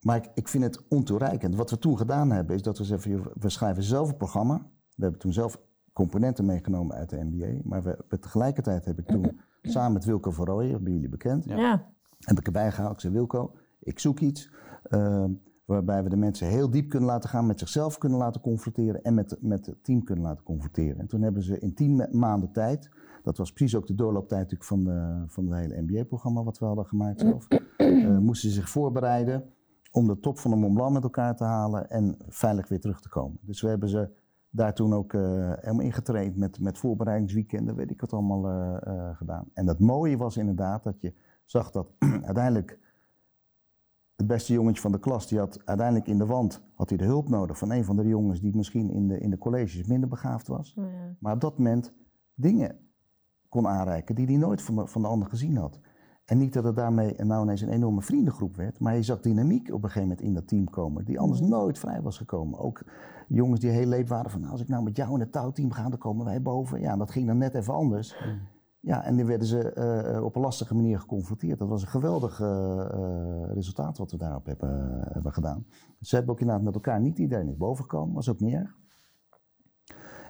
maar 0.00 0.16
ik, 0.16 0.30
ik 0.34 0.48
vind 0.48 0.64
het 0.64 0.88
ontoereikend. 0.88 1.54
Wat 1.54 1.70
we 1.70 1.78
toen 1.78 1.96
gedaan 1.96 2.30
hebben, 2.30 2.54
is 2.56 2.62
dat 2.62 2.78
we 2.78 2.84
zeggen, 2.84 3.22
we 3.40 3.48
schrijven 3.48 3.82
zelf 3.82 4.08
een 4.10 4.16
programma. 4.16 4.56
We 4.94 5.02
hebben 5.02 5.20
toen 5.20 5.32
zelf 5.32 5.60
componenten 5.92 6.44
meegenomen 6.44 6.96
uit 6.96 7.10
de 7.10 7.24
MBA. 7.24 7.60
Maar 7.64 7.82
we, 7.82 8.04
we- 8.08 8.18
tegelijkertijd 8.18 8.84
heb 8.84 8.98
ik 8.98 9.06
toen 9.06 9.40
samen 9.62 9.92
met 9.92 10.04
Wilco 10.04 10.30
van 10.30 10.46
Rooyen, 10.46 10.82
bij 10.82 10.92
jullie 10.92 11.08
bekend, 11.08 11.44
Ja. 11.44 11.92
heb 12.18 12.38
ik 12.38 12.46
erbij 12.46 12.72
gehaald. 12.72 12.94
Ik 12.94 13.00
zei, 13.00 13.12
Wilco, 13.12 13.54
ik 13.80 13.98
zoek 13.98 14.20
iets 14.20 14.50
ehm, 14.82 15.30
waarbij 15.70 16.02
we 16.02 16.08
de 16.08 16.16
mensen 16.16 16.46
heel 16.46 16.70
diep 16.70 16.88
kunnen 16.88 17.08
laten 17.08 17.30
gaan, 17.30 17.46
met 17.46 17.58
zichzelf 17.58 17.98
kunnen 17.98 18.18
laten 18.18 18.40
confronteren 18.40 19.02
en 19.02 19.14
met, 19.14 19.36
met 19.40 19.66
het 19.66 19.84
team 19.84 20.04
kunnen 20.04 20.24
laten 20.24 20.44
confronteren. 20.44 20.98
En 20.98 21.06
toen 21.06 21.22
hebben 21.22 21.42
ze 21.42 21.58
in 21.58 21.74
tien 21.74 21.96
ma- 21.96 22.08
maanden 22.10 22.52
tijd, 22.52 22.90
dat 23.22 23.36
was 23.36 23.52
precies 23.52 23.76
ook 23.76 23.86
de 23.86 23.94
doorlooptijd 23.94 24.40
natuurlijk 24.40 24.68
van, 24.68 24.84
de, 24.84 25.24
van 25.26 25.46
het 25.46 25.60
hele 25.60 25.82
MBA-programma 25.82 26.42
wat 26.42 26.58
we 26.58 26.64
hadden 26.64 26.86
gemaakt 26.86 27.20
zelf, 27.20 27.48
eh, 27.76 28.18
moesten 28.18 28.48
ze 28.48 28.54
zich 28.54 28.68
voorbereiden 28.70 29.44
om 29.92 30.06
de 30.06 30.20
top 30.20 30.38
van 30.38 30.50
de 30.50 30.56
Mont 30.56 30.74
Blanc 30.74 30.92
met 30.92 31.02
elkaar 31.02 31.36
te 31.36 31.44
halen 31.44 31.90
en 31.90 32.16
veilig 32.28 32.68
weer 32.68 32.80
terug 32.80 33.00
te 33.00 33.08
komen. 33.08 33.38
Dus 33.42 33.60
we 33.60 33.68
hebben 33.68 33.88
ze 33.88 34.08
daar 34.50 34.74
toen 34.74 34.94
ook 34.94 35.12
eh, 35.12 35.52
helemaal 35.60 35.84
ingetraind 35.84 36.36
met, 36.36 36.60
met 36.60 36.78
voorbereidingsweekenden, 36.78 37.76
weet 37.76 37.90
ik 37.90 38.00
wat 38.00 38.12
allemaal 38.12 38.48
eh, 38.48 39.16
gedaan. 39.16 39.44
En 39.52 39.66
het 39.66 39.78
mooie 39.78 40.16
was 40.16 40.36
inderdaad 40.36 40.82
dat 40.82 41.00
je 41.00 41.14
zag 41.44 41.70
dat 41.70 41.92
uiteindelijk 42.30 42.78
het 44.20 44.28
beste 44.28 44.52
jongetje 44.52 44.80
van 44.80 44.92
de 44.92 44.98
klas, 44.98 45.26
die 45.26 45.38
had 45.38 45.60
uiteindelijk 45.64 46.08
in 46.08 46.18
de 46.18 46.26
wand 46.26 46.62
had 46.74 46.88
hij 46.88 46.98
de 46.98 47.04
hulp 47.04 47.28
nodig 47.28 47.58
van 47.58 47.70
een 47.70 47.84
van 47.84 47.96
de 47.96 48.06
jongens 48.06 48.40
die 48.40 48.56
misschien 48.56 48.90
in 48.90 49.08
de, 49.08 49.18
in 49.18 49.30
de 49.30 49.38
colleges 49.38 49.86
minder 49.86 50.08
begaafd 50.08 50.48
was. 50.48 50.74
Oh 50.78 50.84
Ja. 50.84 51.16
Maar 51.18 51.34
op 51.34 51.40
dat 51.40 51.58
moment 51.58 51.92
dingen 52.34 52.78
kon 53.48 53.68
aanreiken 53.68 54.14
die 54.14 54.26
hij 54.26 54.36
nooit 54.36 54.62
van 54.62 54.74
de, 54.74 54.86
van 54.86 55.02
de 55.02 55.08
ander 55.08 55.28
gezien 55.28 55.56
had. 55.56 55.80
En 56.24 56.38
niet 56.38 56.52
dat 56.52 56.64
het 56.64 56.76
daarmee 56.76 57.14
nou 57.16 57.42
ineens 57.42 57.60
een 57.60 57.68
enorme 57.68 58.02
vriendengroep 58.02 58.56
werd, 58.56 58.80
maar 58.80 58.96
je 58.96 59.02
zag 59.02 59.20
dynamiek 59.20 59.72
op 59.72 59.82
een 59.82 59.90
gegeven 59.90 60.08
moment 60.08 60.20
in 60.20 60.34
dat 60.34 60.48
team 60.48 60.70
komen, 60.70 61.04
die 61.04 61.18
anders 61.18 61.40
nooit 61.40 61.78
vrij 61.78 62.02
was 62.02 62.16
gekomen. 62.16 62.58
Ook 62.58 62.82
jongens 63.28 63.60
die 63.60 63.70
heel 63.70 63.86
leep 63.86 64.08
waren 64.08 64.30
van, 64.30 64.40
nou, 64.40 64.52
als 64.52 64.60
ik 64.60 64.68
nou 64.68 64.82
met 64.82 64.96
jou 64.96 65.14
in 65.14 65.20
het 65.20 65.32
touwteam 65.32 65.70
ga, 65.70 65.88
dan 65.88 65.98
komen 65.98 66.24
wij 66.24 66.42
boven. 66.42 66.80
Ja, 66.80 66.96
dat 66.96 67.10
ging 67.10 67.26
dan 67.26 67.38
net 67.38 67.54
even 67.54 67.74
anders. 67.74 68.16
Ja, 68.80 69.04
en 69.04 69.16
die 69.16 69.24
werden 69.24 69.46
ze 69.46 69.72
eh, 69.72 70.24
op 70.24 70.36
een 70.36 70.42
lastige 70.42 70.74
manier 70.74 70.98
geconfronteerd. 70.98 71.58
Dat 71.58 71.68
was 71.68 71.82
een 71.82 71.88
geweldig 71.88 72.40
eh, 72.40 72.80
eh, 72.80 73.52
resultaat 73.52 73.98
wat 73.98 74.10
we 74.10 74.16
daarop 74.16 74.46
hebben, 74.46 75.00
hebben 75.12 75.32
gedaan. 75.32 75.66
Ze 76.00 76.14
hebben 76.14 76.34
ook 76.34 76.40
inderdaad 76.40 76.64
met 76.64 76.74
elkaar 76.74 77.00
niet 77.00 77.18
iedereen 77.18 77.48
is 77.48 77.56
boven 77.56 77.84
gekomen, 77.84 78.14
was 78.14 78.28
ook 78.28 78.40
niet 78.40 78.54
erg. 78.54 78.78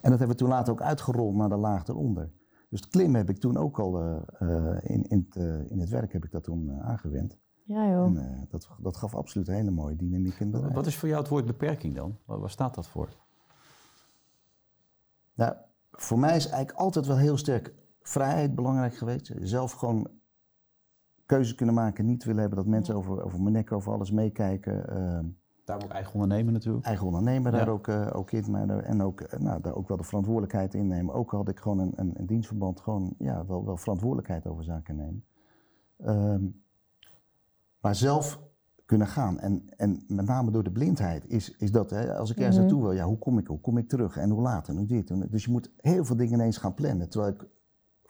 En 0.03 0.11
dat 0.11 0.19
hebben 0.19 0.29
we 0.29 0.43
toen 0.43 0.49
later 0.49 0.73
ook 0.73 0.83
uitgerold 0.83 1.35
naar 1.35 1.49
de 1.49 1.57
laag 1.57 1.87
eronder. 1.87 2.31
Dus 2.71 2.81
het 2.81 2.89
klimmen 2.89 3.21
heb 3.21 3.31
ik 3.31 3.39
toen 3.39 3.57
ook 3.57 3.79
al 3.79 4.01
eh, 4.01 4.17
eh, 4.39 4.77
in, 4.83 5.03
in, 5.03 5.27
het, 5.29 5.37
eh, 5.37 5.71
in 5.71 5.81
het 5.81 5.89
werk 5.89 6.13
heb 6.13 6.25
ik 6.25 6.31
dat 6.31 6.45
toen 6.45 6.71
eh, 6.71 6.89
aangewend. 6.89 7.39
Ja, 7.65 7.91
joh. 7.91 8.07
En 8.07 8.17
eh, 8.17 8.43
dat, 8.49 8.69
dat 8.79 8.97
gaf 8.97 9.15
absoluut 9.15 9.49
een 9.49 9.55
hele 9.55 9.71
mooie 9.71 9.97
dynamiek 9.97 10.35
in 10.39 10.47
het 10.47 10.51
bedrijf. 10.51 10.75
Wat 10.75 10.87
is 10.87 10.97
voor 10.97 11.09
jou 11.09 11.21
het 11.21 11.31
woord 11.31 11.47
beperking 11.47 11.95
dan? 11.95 12.19
Waar 12.25 12.51
staat 12.51 12.75
dat 12.75 12.89
voor? 12.89 13.09
Nou, 15.35 15.55
voor 15.91 16.19
mij 16.19 16.37
is 16.37 16.47
eigenlijk 16.47 16.79
altijd 16.79 17.07
wel 17.07 17.17
heel 17.17 17.37
sterk 17.37 17.75
vrijheid 18.11 18.55
belangrijk 18.55 18.95
geweest. 18.95 19.33
Zelf 19.41 19.73
gewoon 19.73 20.09
keuzes 21.27 21.55
kunnen 21.55 21.75
maken, 21.75 22.07
niet 22.07 22.25
willen 22.25 22.41
hebben 22.41 22.59
dat 22.59 22.67
mensen 22.69 22.95
over, 22.95 23.25
over 23.25 23.41
mijn 23.41 23.53
nek, 23.55 23.73
over 23.73 23.93
alles 23.93 24.11
meekijken. 24.11 24.89
Ehm, 24.89 25.25
Daar 25.65 25.83
ook 25.85 25.91
eigen 25.91 26.13
ondernemen 26.15 26.53
natuurlijk. 26.53 26.85
eigen 26.87 27.07
ondernemer 27.07 27.53
daar 27.53 27.67
Ja. 27.67 27.73
ook, 27.73 27.89
eh, 27.89 28.07
ook 28.13 28.31
in, 28.33 28.51
maar 28.51 28.67
daar- 28.67 28.83
en 28.83 29.03
ook, 29.03 29.21
eh, 29.21 29.41
nou, 29.41 29.61
daar 29.61 29.75
ook 29.75 29.89
wel 29.89 29.97
de 29.97 30.03
verantwoordelijkheid 30.05 30.75
in 30.75 30.87
nemen. 30.87 31.15
Ook 31.15 31.31
had 31.31 31.49
ik 31.49 31.59
gewoon 31.59 31.79
een, 31.79 31.93
een, 31.97 32.13
een 32.15 32.27
dienstverband, 32.27 32.81
gewoon 32.81 33.15
ja, 33.19 33.47
wel, 33.47 33.65
wel 33.65 33.77
verantwoordelijkheid 33.77 34.47
over 34.47 34.65
zaken 34.65 34.97
nemen. 34.97 35.25
Ehm, 35.97 36.45
maar 37.81 37.95
zelf 37.95 38.41
kunnen 38.85 39.07
gaan. 39.07 39.39
En, 39.39 39.63
en 39.77 40.05
met 40.09 40.27
name 40.27 40.51
door 40.51 40.63
de 40.63 40.71
blindheid 40.73 41.29
is, 41.29 41.57
is 41.57 41.73
dat, 41.73 41.91
hè, 41.91 42.15
als 42.17 42.31
ik 42.31 42.37
ergens 42.37 42.57
Mhm. 42.57 42.65
naartoe 42.65 42.83
wil, 42.83 42.93
ja, 42.93 43.05
hoe 43.05 43.19
kom 43.19 43.39
ik, 43.39 43.47
hoe 43.47 43.61
kom 43.61 43.79
ik 43.79 43.89
terug 43.89 44.17
en 44.17 44.31
hoe 44.31 44.43
laat 44.43 44.69
en 44.69 44.77
hoe 44.77 44.87
dit. 44.87 45.11
En, 45.11 45.27
dus 45.31 45.45
je 45.45 45.51
moet 45.51 45.71
heel 45.77 46.05
veel 46.05 46.17
dingen 46.17 46.33
ineens 46.35 46.57
gaan 46.57 46.75
plannen. 46.75 47.09
Terwijl 47.09 47.33
ik 47.33 47.47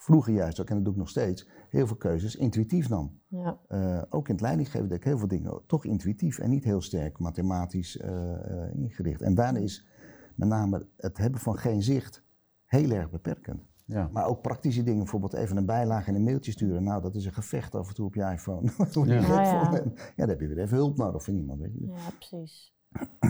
vroeger 0.01 0.33
juist 0.33 0.61
ook, 0.61 0.69
en 0.69 0.75
dat 0.75 0.85
doe 0.85 0.93
ik 0.93 0.99
nog 0.99 1.09
steeds, 1.09 1.49
heel 1.69 1.87
veel 1.87 1.97
keuzes 1.97 2.37
intuïtief 2.37 2.89
nam. 2.89 3.21
Ja. 3.27 3.59
Eh, 3.69 4.03
ook 4.11 4.29
in 4.29 4.35
het 4.35 4.43
leidinggeven 4.43 4.89
deed 4.89 4.99
ik 4.99 5.05
heel 5.05 5.19
veel 5.19 5.29
dingen 5.29 5.61
toch 5.67 5.85
intuïtief 5.85 6.39
en 6.39 6.51
niet 6.51 6.65
heel 6.65 6.81
sterk 6.81 7.19
mathematisch 7.19 7.99
eh, 7.99 8.33
eh, 8.33 8.75
ingericht. 8.75 9.23
En 9.23 9.35
daarna 9.35 9.59
is 9.59 9.87
met 10.35 10.49
name 10.49 10.87
het 10.97 11.19
hebben 11.19 11.41
van 11.41 11.59
geen 11.59 11.83
zicht 11.83 12.23
heel 12.65 12.91
erg 12.91 13.11
beperkend. 13.11 13.69
Ja. 13.85 14.11
Maar 14.13 14.27
ook 14.27 14.43
praktische 14.43 14.83
dingen, 14.83 14.99
bijvoorbeeld 14.99 15.33
even 15.33 15.57
een 15.57 15.67
bijlage 15.67 16.09
in 16.11 16.15
een 16.15 16.25
mailtje 16.25 16.53
sturen. 16.53 16.83
Nou, 16.83 17.03
dat 17.03 17.15
is 17.15 17.25
een 17.25 17.33
gevecht 17.33 17.75
af 17.75 17.89
en 17.89 17.95
toe 17.95 18.07
op 18.07 18.15
je 18.15 18.23
iPhone. 18.23 18.71
Ja. 19.05 19.43
ja. 19.43 19.73
En 19.73 19.93
ja, 19.95 20.13
dan 20.17 20.29
heb 20.29 20.41
je 20.41 20.47
weer 20.47 20.59
even 20.59 20.77
hulp 20.77 20.97
nodig 20.97 21.25
van 21.25 21.35
iemand. 21.35 21.61
Weet 21.61 21.75
je. 21.75 21.87
ja, 21.87 22.11
precies. 22.19 22.75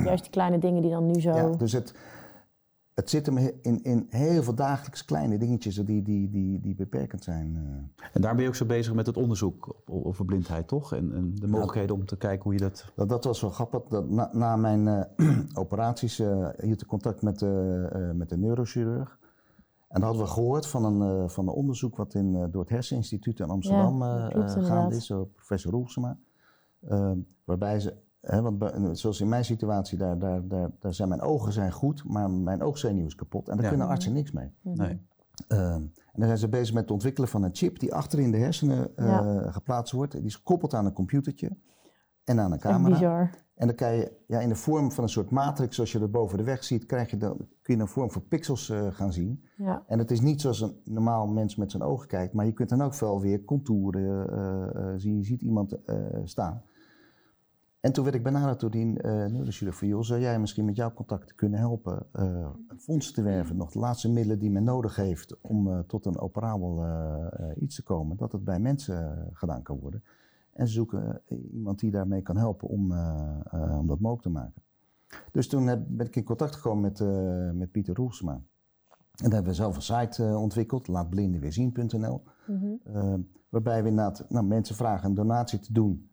Juist 0.04 0.22
die 0.22 0.32
kleine 0.32 0.58
dingen 0.58 0.82
die 0.82 0.90
dan 0.90 1.06
nu 1.06 1.20
zo... 1.20 1.30
Ja, 1.30 1.50
dus 1.50 1.72
het, 1.72 1.94
het 3.00 3.10
zit 3.10 3.26
hem 3.26 3.38
in, 3.62 3.82
in 3.82 4.06
heel 4.10 4.42
veel 4.42 4.54
dagelijks 4.54 5.04
kleine 5.04 5.38
dingetjes 5.38 5.74
die, 5.74 6.02
die, 6.02 6.30
die, 6.30 6.60
die 6.60 6.74
beperkend 6.74 7.24
zijn. 7.24 7.56
eh. 7.56 8.06
En 8.12 8.20
daar 8.20 8.34
ben 8.34 8.42
je 8.42 8.48
ook 8.48 8.54
zo 8.54 8.66
bezig 8.66 8.94
met 8.94 9.06
het 9.06 9.16
onderzoek 9.16 9.68
op, 9.68 10.06
over 10.06 10.24
blindheid, 10.24 10.68
toch? 10.68 10.92
En, 10.94 11.14
en 11.14 11.34
de 11.34 11.46
mogelijkheden 11.46 11.94
om 11.96 12.06
te 12.06 12.16
kijken 12.16 12.42
hoe 12.42 12.52
je 12.52 12.58
dat... 12.58 12.92
Dat, 12.94 13.08
dat 13.08 13.24
was 13.24 13.40
wel 13.40 13.50
grappig. 13.50 13.82
Dat 13.88 14.10
na, 14.10 14.30
na 14.32 14.56
mijn 14.56 14.88
eh, 14.88 15.38
operaties 15.64 16.18
eh, 16.18 16.48
hield 16.58 16.80
ik 16.82 16.86
contact 16.88 17.22
met, 17.22 17.42
eh, 17.42 18.10
met 18.14 18.28
de 18.28 18.36
neurochirurg. 18.36 19.18
En 19.88 20.00
dat 20.00 20.02
hadden 20.02 20.22
we 20.22 20.32
gehoord 20.32 20.66
van 20.66 20.84
een, 20.84 21.22
eh, 21.22 21.28
van 21.28 21.48
een 21.48 21.54
onderzoek 21.54 21.96
wat 21.96 22.14
in, 22.14 22.34
eh, 22.34 22.44
door 22.50 22.60
het 22.60 22.70
Herseninstituut 22.70 23.40
in 23.40 23.48
Amsterdam 23.50 23.98
klopt 23.98 24.34
inderdaad. 24.34 24.64
gaande 24.64 24.96
is, 24.96 25.06
door 25.06 25.26
professor 25.26 25.72
Roelsema. 25.72 26.18
Ehm, 26.88 27.18
waarbij 27.44 27.80
ze, 27.80 27.94
hè, 28.20 28.42
want 28.42 28.98
zoals 28.98 29.20
in 29.20 29.28
mijn 29.28 29.44
situatie, 29.44 29.98
daar, 29.98 30.18
daar, 30.18 30.48
daar, 30.48 30.70
daar 30.78 30.94
zijn 30.94 31.08
mijn 31.08 31.20
ogen 31.20 31.52
zijn 31.52 31.72
goed, 31.72 32.04
maar 32.04 32.30
mijn 32.30 32.62
oogzenuw 32.62 33.06
is 33.06 33.14
kapot. 33.14 33.48
En 33.48 33.54
daar 33.54 33.64
Ja. 33.64 33.70
kunnen 33.70 33.88
artsen 33.88 34.12
niks 34.12 34.30
mee. 34.32 34.52
Nee. 34.62 35.00
Ehm, 35.48 35.62
en 35.82 35.92
dan 36.16 36.26
zijn 36.26 36.38
ze 36.38 36.48
bezig 36.48 36.74
met 36.74 36.82
het 36.82 36.92
ontwikkelen 36.92 37.28
van 37.28 37.42
een 37.42 37.54
chip 37.54 37.78
die 37.78 37.94
achter 37.94 38.18
in 38.18 38.30
de 38.30 38.36
hersenen 38.38 38.96
eh, 38.96 39.06
Ja. 39.06 39.50
geplaatst 39.50 39.92
wordt. 39.92 40.12
Die 40.12 40.22
is 40.24 40.34
gekoppeld 40.36 40.74
aan 40.74 40.86
een 40.86 40.92
computertje 40.92 41.56
en 42.24 42.40
aan 42.40 42.52
een 42.52 42.58
camera. 42.58 42.94
bizar. 42.94 43.30
En 43.54 43.66
dan 43.66 43.76
kan 43.76 43.92
je 43.94 44.12
ja, 44.26 44.40
in 44.40 44.48
de 44.48 44.54
vorm 44.54 44.92
van 44.92 45.04
een 45.04 45.10
soort 45.10 45.30
matrix, 45.30 45.74
zoals 45.74 45.92
je 45.92 45.98
dat 45.98 46.10
boven 46.10 46.38
de 46.38 46.44
weg 46.44 46.64
ziet, 46.64 46.86
krijg 46.86 47.10
je 47.10 47.16
dan, 47.16 47.36
kun 47.62 47.74
je 47.76 47.80
een 47.80 47.88
vorm 47.88 48.10
van 48.10 48.28
pixels 48.28 48.70
eh, 48.70 48.86
gaan 48.90 49.12
zien. 49.12 49.44
Ja. 49.56 49.82
En 49.86 49.98
het 49.98 50.10
is 50.10 50.20
niet 50.20 50.40
zoals 50.40 50.60
een 50.60 50.80
normaal 50.84 51.26
mens 51.26 51.56
met 51.56 51.70
zijn 51.70 51.82
ogen 51.82 52.08
kijkt, 52.08 52.32
maar 52.34 52.46
je 52.46 52.52
kunt 52.52 52.68
dan 52.68 52.82
ook 52.82 52.94
wel 52.94 53.20
weer 53.20 53.44
contouren 53.44 54.30
eh, 54.30 54.82
eh, 54.92 54.94
zien. 54.96 55.16
Je 55.16 55.24
ziet 55.24 55.42
iemand 55.42 55.84
eh, 55.84 55.96
staan. 56.24 56.62
En 57.80 57.92
toen 57.92 58.04
werd 58.04 58.16
ik 58.16 58.22
benaderd 58.22 58.60
door 58.60 58.70
die 58.70 59.00
eh 59.02 59.26
neurochirurg 59.26 59.76
van, 59.76 59.88
joh, 59.88 60.02
zou 60.02 60.20
jij 60.20 60.40
misschien 60.40 60.64
met 60.64 60.76
jouw 60.76 60.92
contacten 60.92 61.36
kunnen 61.36 61.58
helpen 61.58 62.06
eh 62.12 62.50
fondsen 62.76 63.14
te 63.14 63.22
werven, 63.22 63.56
nog 63.56 63.70
de 63.70 63.78
laatste 63.78 64.10
middelen 64.10 64.38
die 64.38 64.50
men 64.50 64.64
nodig 64.64 64.96
heeft 64.96 65.40
om 65.40 65.68
eh, 65.68 65.78
tot 65.78 66.06
een 66.06 66.18
operabel 66.18 66.84
iets 67.60 67.74
te 67.74 67.82
komen, 67.82 68.16
dat 68.16 68.32
het 68.32 68.44
bij 68.44 68.58
mensen 68.58 69.28
gedaan 69.32 69.62
kan 69.62 69.78
worden. 69.78 70.02
En 70.52 70.66
ze 70.66 70.72
zoeken 70.72 71.22
iemand 71.52 71.78
die 71.78 71.90
daarmee 71.90 72.22
kan 72.22 72.36
helpen 72.36 72.68
om, 72.68 72.92
om 73.52 73.86
dat 73.86 74.00
mogelijk 74.00 74.22
te 74.22 74.30
maken. 74.30 74.62
Dus 75.32 75.48
toen 75.48 75.66
heb, 75.66 75.84
ben 75.88 76.06
ik 76.06 76.16
in 76.16 76.24
contact 76.24 76.54
gekomen 76.54 76.82
met, 76.82 77.00
met 77.56 77.70
Pieter 77.70 77.94
Roelsema. 77.94 78.32
En 78.32 78.42
daar 79.16 79.32
hebben 79.32 79.50
we 79.50 79.54
zelf 79.54 79.76
een 79.76 79.82
site 79.82 80.36
ontwikkeld, 80.36 80.88
laatblindenweerzien.nl. 80.88 82.22
Mhm. 82.46 83.20
waarbij 83.48 83.82
we 83.82 83.88
inderdaad 83.88 84.26
nou, 84.28 84.46
mensen 84.46 84.76
vragen 84.76 85.08
een 85.08 85.14
donatie 85.14 85.58
te 85.58 85.72
doen. 85.72 86.10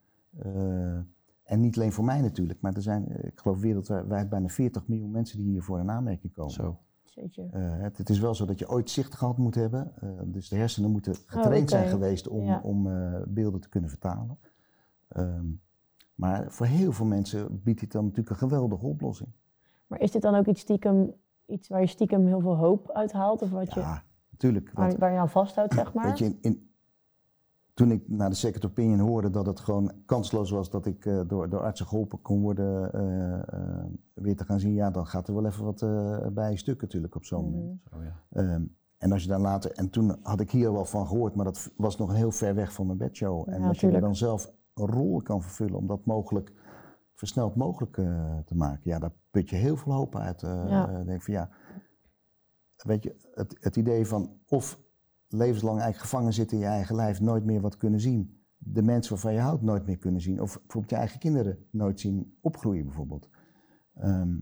En 1.47 1.59
niet 1.59 1.75
alleen 1.77 1.91
voor 1.91 2.03
mij 2.05 2.21
natuurlijk, 2.21 2.61
maar 2.61 2.73
er 2.73 2.81
zijn, 2.81 3.07
eh, 3.09 3.23
ik 3.27 3.39
geloof 3.39 3.59
wereldwijd 3.59 4.29
bijna 4.29 4.47
40 4.47 4.87
miljoen 4.87 5.11
mensen 5.11 5.37
die 5.37 5.47
hiervoor 5.47 5.79
in 5.79 5.89
aanmerking 5.91 6.33
komen. 6.33 6.51
Zo. 6.53 6.77
Eh, 7.15 7.49
het, 7.79 7.97
het 7.97 8.09
is 8.09 8.19
wel 8.19 8.35
zo 8.35 8.45
dat 8.45 8.59
je 8.59 8.69
ooit 8.69 8.89
zicht 8.89 9.13
gehad 9.15 9.37
moet 9.37 9.55
hebben. 9.55 9.91
eh, 10.01 10.09
dus 10.25 10.49
de 10.49 10.55
hersenen 10.55 10.91
moeten 10.91 11.15
getraind 11.15 11.61
oké. 11.61 11.67
zijn 11.67 11.87
geweest 11.87 12.27
om, 12.27 12.43
Ja. 12.45 12.59
om 12.63 12.87
eh, 12.91 13.21
beelden 13.27 13.59
te 13.61 13.69
kunnen 13.69 13.89
vertalen. 13.89 14.37
Ehm, 15.07 15.45
maar 16.15 16.51
voor 16.51 16.65
heel 16.65 16.91
veel 16.91 17.05
mensen 17.05 17.61
biedt 17.63 17.79
dit 17.79 17.91
dan 17.91 18.03
natuurlijk 18.03 18.29
een 18.29 18.35
geweldige 18.49 18.85
oplossing. 18.85 19.29
Maar 19.87 19.99
is 20.01 20.11
dit 20.11 20.21
dan 20.21 20.35
ook 20.35 20.45
iets, 20.45 20.61
stiekem, 20.61 21.13
iets 21.45 21.67
waar 21.67 21.81
je 21.81 21.87
stiekem 21.87 22.25
heel 22.25 22.39
veel 22.41 22.55
hoop 22.57 22.91
uit 22.91 23.11
haalt? 23.11 23.41
Of 23.41 23.49
wat 23.49 23.73
je, 23.73 23.79
Ja, 23.79 24.03
natuurlijk. 24.29 24.71
waar, 24.73 25.11
je 25.11 25.17
aan 25.19 25.29
vasthoudt, 25.29 25.73
zeg 25.73 25.93
maar? 25.93 26.05
weet 26.05 26.17
je, 26.17 26.25
in, 26.25 26.37
in- 26.41 26.69
toen 27.77 27.91
ik 27.91 28.09
naar 28.09 28.29
de 28.29 28.35
second 28.35 28.65
opinion 28.65 28.99
hoorde 28.99 29.29
dat 29.29 29.45
het 29.45 29.59
gewoon 29.59 29.91
kansloos 30.05 30.49
was 30.49 30.69
dat 30.69 30.85
ik 30.85 31.05
eh, 31.05 31.21
door, 31.27 31.49
door 31.49 31.59
artsen 31.61 31.87
geholpen 31.87 32.21
kon 32.21 32.41
worden 32.41 32.93
eh, 32.93 33.33
eh, 33.53 33.85
weer 34.13 34.35
te 34.35 34.43
gaan 34.45 34.59
zien, 34.59 34.73
ja, 34.73 34.91
dan 34.91 35.07
gaat 35.07 35.27
er 35.27 35.33
wel 35.33 35.45
even 35.45 35.63
wat 35.63 35.85
bij 36.33 36.55
stuk 36.55 36.81
natuurlijk 36.81 37.15
op 37.15 37.25
zo'n 37.25 37.45
Mhm. 37.45 37.53
moment. 37.55 37.81
Zo, 37.91 38.01
ja. 38.03 38.23
Ehm, 38.29 38.63
en 38.97 39.11
als 39.11 39.21
je 39.23 39.27
dan 39.29 39.41
later, 39.41 39.71
en 39.71 39.89
toen 39.89 40.17
had 40.21 40.39
ik 40.39 40.51
hier 40.51 40.73
wel 40.73 40.85
van 40.85 41.07
gehoord, 41.07 41.35
maar 41.35 41.45
dat 41.45 41.71
was 41.75 41.97
nog 41.97 42.13
heel 42.13 42.31
ver 42.31 42.55
weg 42.55 42.73
van 42.73 42.85
mijn 42.85 42.97
bedshow. 42.97 43.49
En 43.49 43.63
als 43.63 43.79
je 43.79 43.91
er 43.91 44.01
dan 44.01 44.15
zelf 44.15 44.53
een 44.73 44.87
rol 44.87 45.21
kan 45.21 45.41
vervullen 45.41 45.77
om 45.77 45.87
dat 45.87 46.05
mogelijk, 46.05 46.53
versneld 47.13 47.55
mogelijk 47.55 47.93
te 48.45 48.55
maken, 48.55 48.81
ja, 48.83 48.99
daar 48.99 49.13
put 49.31 49.49
je 49.49 49.55
heel 49.55 49.77
veel 49.77 49.93
hoop 49.93 50.15
uit. 50.15 50.41
Ja. 50.41 51.03
denk 51.03 51.21
van 51.21 51.33
ja, 51.33 51.49
weet 52.77 53.03
je, 53.03 53.15
het, 53.33 53.57
het 53.59 53.75
idee 53.75 54.07
van 54.07 54.29
of 54.47 54.79
levenslang 55.27 55.79
eigenlijk 55.79 56.09
gevangen 56.09 56.33
zitten 56.33 56.57
in 56.57 56.63
je 56.63 56.69
eigen 56.69 56.95
lijf, 56.95 57.19
nooit 57.19 57.45
meer 57.45 57.61
wat 57.61 57.77
kunnen 57.77 57.99
zien. 57.99 58.41
De 58.57 58.81
mensen 58.81 59.13
waarvan 59.13 59.33
je 59.33 59.39
houdt 59.39 59.61
nooit 59.61 59.85
meer 59.85 59.97
kunnen 59.97 60.21
zien. 60.21 60.41
Of 60.41 60.53
bijvoorbeeld 60.53 60.89
je 60.89 60.95
eigen 60.95 61.19
kinderen 61.19 61.57
nooit 61.71 61.99
zien 61.99 62.37
opgroeien 62.41 62.85
bijvoorbeeld. 62.85 63.29
Ehm, 63.93 64.35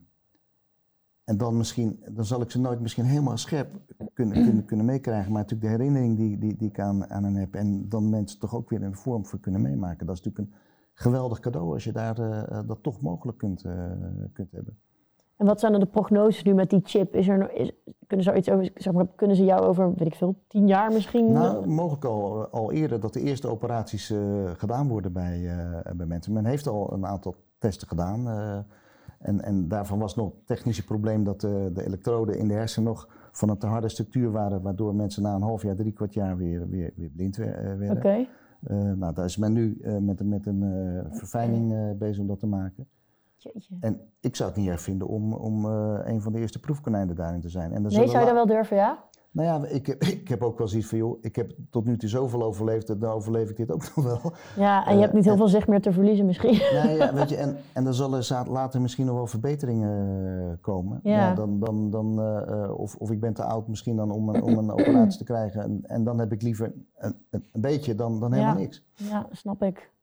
en 1.24 1.38
dan 1.38 1.58
misschien, 1.58 2.04
dan 2.12 2.26
zal 2.26 2.41
ik 2.41 2.52
ze 2.52 2.60
nooit 2.60 2.80
misschien 2.80 3.06
helemaal 3.06 3.38
scherp 3.38 3.82
kunnen, 4.13 4.43
kunnen, 4.43 4.65
kunnen 4.65 4.86
meekrijgen. 4.86 5.32
Maar 5.32 5.41
natuurlijk 5.41 5.71
de 5.71 5.78
herinnering 5.78 6.17
die, 6.17 6.38
die, 6.38 6.56
die 6.56 6.69
ik 6.69 6.80
aan, 6.80 7.10
aan 7.10 7.24
hen 7.24 7.36
heb. 7.36 7.56
En 7.56 7.89
dan 7.89 8.10
mensen 8.10 8.39
toch 8.39 8.56
ook 8.56 8.69
weer 8.69 8.84
een 8.84 8.95
vorm 8.95 9.26
voor 9.26 9.39
kunnen 9.39 9.62
meemaken. 9.62 10.06
Dat 10.06 10.17
is 10.17 10.21
natuurlijk 10.24 10.52
een 10.52 10.60
geweldig 10.93 11.39
cadeau 11.39 11.74
als 11.74 11.84
je 11.84 11.91
daar, 11.91 12.19
eh, 12.19 12.67
dat 12.67 12.84
toch 12.84 13.02
mogelijk 13.02 13.38
kunt, 13.38 13.63
eh, 13.63 13.91
kunt 14.34 14.52
hebben. 14.52 14.78
En 15.38 15.45
wat 15.45 15.60
zijn 15.60 15.71
dan 15.71 15.82
de 15.82 15.88
prognoses 15.88 16.43
nu 16.43 16.54
met 16.54 16.69
die 16.69 16.80
chip? 16.84 17.15
Is 17.15 17.28
er, 17.28 17.52
is, 17.54 17.71
kunnen, 18.08 18.26
ze 18.26 18.32
er 18.32 18.38
iets 18.38 18.50
over, 18.50 18.71
zeg 18.76 18.93
maar, 18.93 19.08
kunnen 19.15 19.36
ze 19.36 19.43
jou 19.43 19.62
over, 19.65 19.89
weet 19.95 20.08
ik 20.08 20.15
veel, 20.15 20.36
tien 20.48 20.67
jaar 20.67 20.91
misschien? 20.93 21.32
Nou, 21.32 21.67
mogelijk 21.67 22.06
al, 22.06 22.48
al 22.48 22.71
eerder 22.71 23.00
dat 23.00 23.13
de 23.13 23.19
eerste 23.21 23.48
operaties 23.48 24.10
eh, 24.10 24.19
gedaan 24.58 24.88
worden 24.88 25.13
bij, 25.13 25.48
eh, 25.58 25.91
bij 25.95 26.06
mensen. 26.06 26.34
Men 26.34 26.45
heeft 26.45 26.67
al 26.67 26.93
een 26.93 27.06
aantal 27.06 27.36
testen 27.58 27.88
gedaan. 27.88 28.28
eh, 28.28 28.58
en, 29.19 29.41
en 29.41 29.67
daarvan 29.67 30.00
was 30.00 30.15
nog 30.15 30.26
het 30.32 30.45
technische 30.48 30.86
probleem 30.86 31.24
dat 31.24 31.41
de, 31.41 31.71
de 31.74 31.86
elektroden 31.86 32.38
in 32.38 32.48
de 32.48 32.54
hersenen 32.54 32.89
nog 32.89 33.10
van 33.32 33.50
een 33.50 33.58
te 33.58 33.67
harde 33.67 33.89
structuur 33.89 34.32
waren, 34.32 34.62
waardoor 34.62 34.95
mensen 34.95 35.24
na 35.24 35.36
een 35.36 35.41
half 35.41 35.62
jaar, 35.63 35.76
drie 35.76 35.91
kwart 35.91 36.13
jaar 36.13 36.38
weer, 36.38 36.69
weer, 36.69 36.91
weer 36.95 37.10
blind 37.10 37.36
wer- 37.36 37.56
eh, 37.56 37.78
werden. 37.78 37.98
Oké. 37.98 38.28
Eh, 38.63 38.91
nou, 38.91 39.13
daar 39.13 39.26
is 39.26 39.38
men 39.38 39.54
nu 39.54 39.78
eh, 39.82 39.98
met, 39.98 40.19
een- 40.19 40.30
met 40.30 40.45
een 40.45 40.63
eh, 40.63 41.17
verfijning 41.17 41.74
eh, 41.74 41.80
bezig 41.98 42.19
om 42.21 42.28
dat 42.28 42.39
te 42.39 42.48
maken. 42.48 42.88
Jeetje. 43.53 43.75
En 43.79 43.99
ik 44.19 44.36
zou 44.36 44.49
het 44.49 44.58
niet 44.60 44.69
erg 44.69 44.81
vinden 44.81 45.08
om, 45.08 45.34
om 45.34 45.65
eh, 45.65 45.99
een 46.03 46.21
van 46.21 46.31
de 46.34 46.39
eerste 46.39 46.60
proefkonijnen 46.60 47.15
daarin 47.15 47.41
te 47.41 47.49
zijn. 47.49 47.71
En 47.73 47.84
dan 47.84 47.91
Nee, 47.93 48.08
zou 48.08 48.19
je 48.19 48.25
dat 48.25 48.34
wel 48.34 48.45
durven, 48.45 48.77
ja? 48.77 49.03
nou 49.31 49.47
ja, 49.63 49.67
ik 49.69 49.86
heb, 49.86 50.03
ik 50.21 50.27
heb 50.27 50.41
ook 50.43 50.58
wel 50.58 50.67
zoiets 50.67 50.88
van, 50.89 50.97
joh, 50.97 51.17
ik 51.21 51.36
heb 51.36 51.51
tot 51.69 51.86
nu 51.86 51.97
toe 51.97 52.10
zoveel 52.10 52.43
overleefd, 52.43 52.88
dan 52.99 53.12
overleef 53.12 53.49
ik 53.49 53.58
dit 53.58 53.71
ook 53.71 53.81
nog 53.95 54.05
wel. 54.05 54.34
Ja, 54.55 54.86
en 54.86 54.89
je 54.91 54.95
Eh, 54.95 55.01
hebt 55.01 55.13
niet 55.13 55.23
heel 55.23 55.31
en- 55.34 55.38
veel 55.39 55.47
zicht 55.47 55.67
meer 55.67 55.81
te 55.81 55.91
verliezen 55.91 56.25
misschien. 56.25 56.51
Nee, 56.84 56.97
ja, 56.97 57.13
weet 57.19 57.29
je, 57.29 57.36
en, 57.36 57.58
en 57.73 57.84
dan 57.84 57.93
zullen 57.93 58.23
za- 58.23 58.45
later 58.49 58.81
misschien 58.81 59.05
nog 59.05 59.15
wel 59.15 59.27
verbeteringen 59.27 60.47
eh, 60.49 60.53
komen. 60.62 60.99
Ja. 61.03 61.34
dan, 61.34 61.60
dan, 61.60 61.89
dan, 61.89 62.19
of, 62.77 62.95
of 62.95 63.12
ik 63.12 63.19
ben 63.19 63.34
te 63.34 63.43
oud 63.43 63.67
misschien 63.67 63.95
dan 63.95 64.12
om 64.12 64.29
een, 64.29 64.41
om 64.43 64.58
een 64.58 64.71
operatie 64.79 65.17
te 65.17 65.23
krijgen. 65.23 65.62
En, 65.62 65.79
en 65.84 66.03
dan 66.03 66.19
heb 66.19 66.31
ik 66.31 66.41
liever 66.41 66.73
een, 66.97 67.15
een, 67.29 67.45
een 67.51 67.62
beetje 67.62 67.95
dan, 67.95 68.19
dan 68.19 68.34
helemaal 68.34 68.53
Ja. 68.55 68.60
niks. 68.60 68.84
Ja, 68.93 69.27
snap 69.31 69.63
ik. 69.63 69.93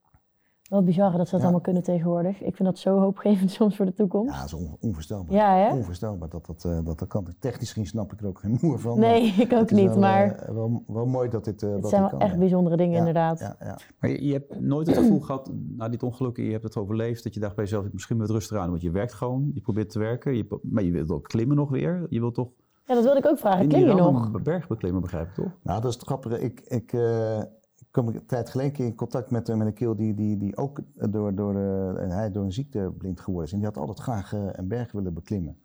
Wat 0.72 0.84
bizar 0.84 1.16
dat 1.16 1.24
ze 1.26 1.30
dat 1.30 1.40
Ja. 1.40 1.42
allemaal 1.42 1.60
kunnen 1.60 1.82
tegenwoordig. 1.82 2.42
Ik 2.42 2.56
vind 2.56 2.68
dat 2.68 2.78
zo 2.78 2.98
hoopgevend 2.98 3.50
soms 3.60 3.76
voor 3.76 3.84
de 3.86 3.94
toekomst. 3.94 4.32
Ja, 4.34 4.38
dat 4.40 4.46
is 4.46 4.54
on- 4.54 4.76
onvoorstelbaar. 4.80 5.34
Ja, 5.34 5.56
hè? 5.56 5.72
Onvoorstelbaar 5.74 6.28
dat 6.28 6.46
dat, 6.46 6.64
eh, 6.64 6.78
dat 6.84 6.98
dat 6.98 7.08
kan. 7.08 7.26
Technisch 7.38 7.68
gezien 7.68 7.86
snap 7.86 8.12
ik 8.12 8.20
er 8.20 8.26
ook 8.26 8.38
geen 8.38 8.58
moer 8.60 8.78
van. 8.78 8.98
Nee, 8.98 9.22
ik 9.46 9.52
ook 9.52 9.70
niet, 9.70 9.88
wel, 9.88 9.98
maar 9.98 10.30
eh, 10.34 10.54
wel, 10.54 10.82
wel 10.86 11.06
mooi 11.06 11.28
dat 11.28 11.44
dit, 11.44 11.62
eh, 11.62 11.70
het 11.72 11.80
dat 11.80 11.90
zijn 11.90 12.00
wel 12.00 12.10
kan. 12.10 12.20
echt 12.20 12.32
ja. 12.32 12.38
bijzondere 12.38 12.76
dingen 12.76 12.92
Ja, 12.92 12.98
inderdaad. 12.98 13.38
Ja, 13.38 13.56
ja. 13.60 13.78
Maar 13.98 14.10
je, 14.10 14.24
je 14.26 14.32
hebt 14.32 14.60
nooit 14.60 14.86
het 14.86 14.96
gevoel 14.96 15.20
gehad, 15.20 15.50
na 15.76 15.88
dit 15.88 16.02
ongeluk, 16.02 16.36
je 16.36 16.50
hebt 16.50 16.62
het 16.64 16.76
overleefd, 16.76 17.24
dat 17.24 17.34
je 17.34 17.40
dacht 17.40 17.54
bij 17.54 17.64
jezelf, 17.64 17.86
misschien 17.92 18.18
wat 18.18 18.30
rustig 18.30 18.58
aan. 18.58 18.70
Want 18.70 18.82
je 18.82 18.90
werkt 18.90 19.12
gewoon, 19.12 19.50
je 19.54 19.60
probeert 19.60 19.90
te 19.90 19.98
werken, 19.98 20.36
je, 20.36 20.58
maar 20.62 20.82
je 20.82 20.90
wilt 20.92 21.10
ook 21.10 21.22
klimmen 21.28 21.56
nog 21.56 21.70
weer. 21.70 22.06
Je 22.08 22.20
wilt 22.20 22.34
toch 22.34 22.48
Ja, 22.84 22.94
dat 22.94 23.02
wilde 23.04 23.18
ik 23.18 23.26
ook 23.26 23.38
vragen. 23.38 23.62
in 23.62 23.68
Klim 23.68 23.86
je 23.88 23.94
nog? 23.94 24.42
berg 24.42 24.68
beklimmen, 24.68 25.00
begrijp 25.02 25.28
ik 25.28 25.34
toch? 25.34 25.50
Nou, 25.62 25.80
dat 25.80 25.90
is 25.90 25.96
het 25.96 26.06
grappige. 26.06 26.40
Ik, 26.40 26.60
ik 26.60 26.92
eh, 27.92 28.02
kwam 28.02 28.08
een 28.08 28.26
tijd 28.26 28.50
geleden 28.50 28.84
in 28.84 28.94
contact 28.94 29.30
met, 29.30 29.48
eh, 29.48 29.56
met 29.56 29.66
een 29.66 29.74
keel 29.74 29.96
die, 29.96 30.14
die, 30.14 30.36
die 30.36 30.56
ook 30.56 30.80
door, 31.10 31.34
door, 31.34 31.56
eh, 31.56 32.08
hij 32.08 32.30
door 32.30 32.44
een 32.44 32.52
ziekte 32.52 32.92
blind 32.98 33.20
geworden 33.20 33.46
is. 33.46 33.52
En 33.52 33.58
die 33.58 33.66
had 33.66 33.76
altijd 33.76 33.98
graag 33.98 34.32
eh, 34.32 34.48
een 34.52 34.68
berg 34.68 34.92
willen 34.92 35.14
beklimmen. 35.14 35.58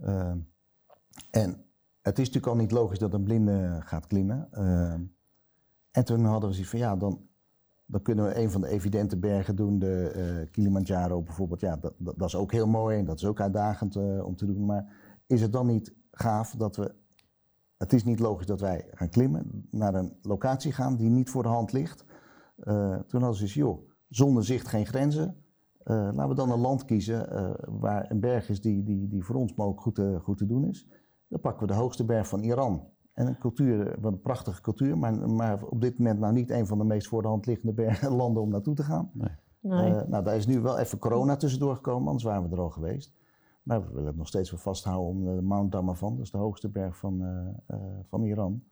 Ehm, 0.00 0.38
en 1.30 1.64
het 2.00 2.18
is 2.18 2.26
natuurlijk 2.26 2.52
al 2.52 2.60
niet 2.60 2.70
logisch 2.70 2.98
dat 2.98 3.14
een 3.14 3.24
blinde 3.24 3.80
gaat 3.80 4.06
klimmen. 4.06 4.48
En 5.90 6.04
toen 6.04 6.24
hadden 6.24 6.48
we 6.48 6.54
zoiets 6.54 6.70
van, 6.70 6.80
ja, 6.80 6.96
dan, 6.96 7.28
dan 7.86 8.02
kunnen 8.02 8.24
we 8.24 8.36
een 8.36 8.50
van 8.50 8.60
de 8.60 8.68
evidente 8.68 9.16
bergen 9.16 9.56
doen. 9.56 9.78
De 9.78 10.10
eh, 10.10 10.50
Kilimanjaro 10.50 11.22
bijvoorbeeld. 11.22 11.60
Ja, 11.60 11.76
dat, 11.76 11.94
dat, 11.98 12.18
dat 12.18 12.28
is 12.28 12.36
ook 12.36 12.52
heel 12.52 12.66
mooi 12.66 12.98
en 12.98 13.04
dat 13.04 13.16
is 13.16 13.24
ook 13.24 13.40
uitdagend 13.40 13.96
eh, 13.96 14.24
om 14.24 14.36
te 14.36 14.46
doen. 14.46 14.64
Maar 14.64 14.86
is 15.26 15.40
het 15.40 15.52
dan 15.52 15.66
niet 15.66 15.94
gaaf 16.10 16.54
dat 16.56 16.76
we 16.76 16.94
het 17.80 17.92
is 17.92 18.04
niet 18.04 18.18
logisch 18.18 18.46
dat 18.46 18.60
wij 18.60 18.88
gaan 18.90 19.08
klimmen, 19.08 19.66
naar 19.70 19.94
een 19.94 20.16
locatie 20.22 20.72
gaan 20.72 20.96
die 20.96 21.10
niet 21.10 21.30
voor 21.30 21.42
de 21.42 21.48
hand 21.48 21.72
ligt. 21.72 22.04
Eh, 22.56 22.98
toen 22.98 23.20
hadden 23.20 23.38
ze 23.38 23.44
dus, 23.44 23.54
joh, 23.54 23.88
zonder 24.08 24.44
zicht 24.44 24.68
geen 24.68 24.86
grenzen. 24.86 25.36
Eh, 25.82 25.94
laten 25.96 26.28
we 26.28 26.34
dan 26.34 26.50
een 26.50 26.60
land 26.60 26.84
kiezen 26.84 27.30
eh, 27.30 27.50
waar 27.68 28.10
een 28.10 28.20
berg 28.20 28.48
is 28.48 28.60
die, 28.60 28.82
die, 28.82 29.08
die 29.08 29.24
voor 29.24 29.36
ons 29.36 29.54
mogelijk 29.54 29.80
goed 29.80 29.94
te, 29.94 30.18
goed 30.22 30.38
te 30.38 30.46
doen 30.46 30.64
is. 30.64 30.88
Dan 31.28 31.40
pakken 31.40 31.66
we 31.66 31.72
de 31.72 31.78
hoogste 31.78 32.04
berg 32.04 32.28
van 32.28 32.42
Iran. 32.42 32.88
En 33.12 33.26
een 33.26 33.38
cultuur, 33.38 34.00
wat 34.00 34.12
een 34.12 34.20
prachtige 34.20 34.60
cultuur, 34.60 34.98
maar, 34.98 35.30
maar 35.30 35.64
op 35.64 35.80
dit 35.80 35.98
moment 35.98 36.18
nou 36.18 36.32
niet 36.32 36.50
een 36.50 36.66
van 36.66 36.78
de 36.78 36.84
meest 36.84 37.08
voor 37.08 37.22
de 37.22 37.28
hand 37.28 37.46
liggende 37.46 37.72
bergen, 37.72 38.12
landen 38.22 38.42
om 38.42 38.50
naartoe 38.50 38.74
te 38.74 38.82
gaan. 38.82 39.10
Nee. 39.12 39.30
Eh, 39.62 40.02
nou, 40.06 40.24
daar 40.24 40.36
is 40.36 40.46
nu 40.46 40.60
wel 40.60 40.78
even 40.78 40.98
corona 40.98 41.36
tussendoor 41.36 41.74
gekomen, 41.74 42.06
anders 42.06 42.24
waren 42.24 42.48
we 42.48 42.56
er 42.56 42.62
al 42.62 42.70
geweest. 42.70 43.14
Maar 43.62 43.80
we 43.80 43.88
willen 43.88 44.06
het 44.06 44.16
nog 44.16 44.26
steeds 44.26 44.50
wel 44.50 44.60
vasthouden 44.60 45.08
om 45.08 45.24
de 45.24 45.42
Mount 45.42 45.72
Damavand, 45.72 46.16
dat 46.16 46.24
is 46.24 46.32
de 46.32 46.38
hoogste 46.38 46.68
berg 46.68 46.96
van, 46.96 47.22
eh, 47.22 47.76
eh, 47.76 47.98
van 48.08 48.22
Iran, 48.22 48.62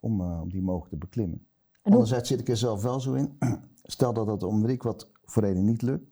om, 0.00 0.20
eh, 0.20 0.40
om 0.40 0.50
die 0.50 0.62
mogelijk 0.62 0.90
te 0.90 0.96
beklimmen. 0.98 1.46
En 1.82 1.92
Anderzijds 1.92 2.28
zit 2.28 2.40
ik 2.40 2.48
er 2.48 2.56
zelf 2.56 2.82
wel 2.82 3.00
zo 3.00 3.14
in. 3.14 3.38
Stel 3.82 4.12
dat 4.12 4.26
het 4.26 4.42
om 4.42 4.76
wat 4.78 5.10
voor 5.24 5.42
reden 5.42 5.64
niet 5.64 5.82
lukt, 5.82 6.10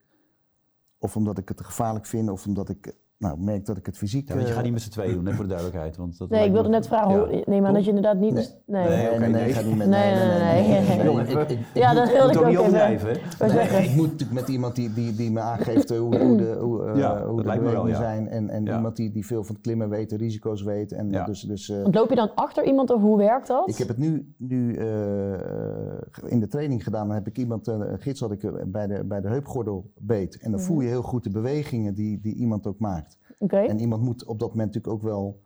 of 0.99 1.17
omdat 1.17 1.39
ik 1.39 1.49
het 1.49 1.61
gevaarlijk 1.61 2.07
vind, 2.07 2.31
of 2.31 2.47
omdat 2.47 2.69
ik 2.69 2.97
nou, 3.25 3.41
merk 3.41 3.67
dat 3.67 3.77
ik 3.77 3.87
het 3.87 3.97
fysiek... 3.97 4.29
Ja, 4.29 4.35
want 4.35 4.41
je 4.43 4.49
eh, 4.49 4.55
gaat 4.55 4.65
niet 4.65 4.73
met 4.73 4.83
z'n 4.83 4.91
tweeën 4.91 5.15
doen, 5.15 5.27
hè, 5.27 5.33
voor 5.33 5.45
de 5.45 5.49
duidelijkheid. 5.51 5.97
Want 5.97 6.19
dat 6.19 6.29
Nee, 6.31 6.47
ik 6.47 6.53
wilde 6.53 6.69
me- 6.69 6.75
net 6.75 6.87
vragen, 6.87 7.11
Ja. 7.13 7.19
hoe, 7.19 7.43
neem 7.47 7.67
aan 7.67 7.75
dat 7.75 7.83
je 7.83 7.89
inderdaad 7.89 8.17
niet... 8.19 8.35
Nee. 8.35 8.47
Nee. 8.67 8.89
Nee, 8.89 8.97
Nee, 8.99 9.09
nee, 9.11 9.19
nee, 9.19 9.31
nee. 9.31 9.49
ik 9.49 9.55
ga 9.55 9.61
niet 9.63 9.77
met... 9.77 9.89
Nee, 9.89 10.15
nee, 10.15 10.29
nee, 10.29 10.81
nee. 10.97 11.05
Jongen, 11.05 11.29
ik- 11.29 11.39
ik- 11.39 11.51
ik 11.51 11.59
Ja, 11.75 11.95
dat 11.95 12.13
wilde 12.13 12.33
ik 12.33 12.39
ook 12.39 12.45
niet 12.47 12.53
even. 12.59 12.61
overdrijven, 12.61 13.85
ik 13.91 13.95
moet 13.97 14.11
natuurlijk 14.11 14.41
met 14.41 14.49
iemand 14.49 14.75
die, 14.77 14.93
die, 14.93 15.15
die 15.15 15.31
me 15.31 15.41
aangeeft 15.41 15.91
eh, 15.91 15.99
hoe, 15.99 16.17
hoe 16.27 16.37
de, 16.37 16.57
hoe, 16.61 16.85
eh, 16.85 16.97
Ja, 16.99 17.17
hoe 17.27 17.27
dat 17.27 17.37
de 17.37 17.45
lijkt 17.45 17.63
me 17.63 17.71
wel, 17.71 17.87
ja. 17.89 17.97
zijn. 17.97 18.29
En, 18.29 18.49
en 18.49 18.65
Ja. 18.65 18.77
iemand 18.77 18.97
die, 18.97 19.11
die 19.13 19.27
veel 19.27 19.45
van 19.45 19.55
het 19.55 19.65
klimmen 19.65 19.89
weet, 19.89 20.11
de 20.11 20.17
risico's 20.17 20.63
weet. 20.63 20.93
En 20.93 21.11
Ja. 21.11 21.25
dus, 21.25 21.41
dus, 21.41 21.69
eh, 21.71 21.83
Want 21.83 21.95
loop 21.95 22.09
je 22.09 22.15
dan 22.17 22.31
achter 22.35 22.65
iemand 22.65 22.91
of 22.91 23.01
hoe 23.01 23.17
werkt 23.19 23.47
dat? 23.47 23.69
ik 23.69 23.77
heb 23.77 23.89
het 23.89 23.99
nu, 23.99 24.35
nu 24.39 24.75
eh, 24.77 26.27
in 26.31 26.41
de 26.41 26.49
training 26.49 26.85
gedaan. 26.85 27.07
Dan 27.07 27.17
heb 27.17 27.27
ik 27.27 27.39
iemand, 27.39 27.69
eh, 27.69 27.75
een 27.79 27.99
gids 28.01 28.21
had 28.21 28.33
ik 28.33 28.71
bij 28.73 28.87
de, 28.87 29.05
bij 29.05 29.21
de 29.21 29.29
heupgordel 29.29 29.91
beet. 29.99 30.39
En 30.41 30.51
dan 30.51 30.61
voel 30.61 30.81
je 30.81 30.89
heel 30.89 31.03
goed 31.03 31.25
de 31.25 31.31
bewegingen 31.31 31.95
die, 31.95 32.21
die 32.21 32.35
iemand 32.35 32.67
ook 32.67 32.79
maakt. 32.79 33.13
En 33.38 33.79
iemand 33.81 34.03
moet 34.03 34.25
op 34.25 34.38
dat 34.38 34.49
moment 34.49 34.75
natuurlijk 34.75 34.94
ook 34.94 35.03
wel 35.11 35.42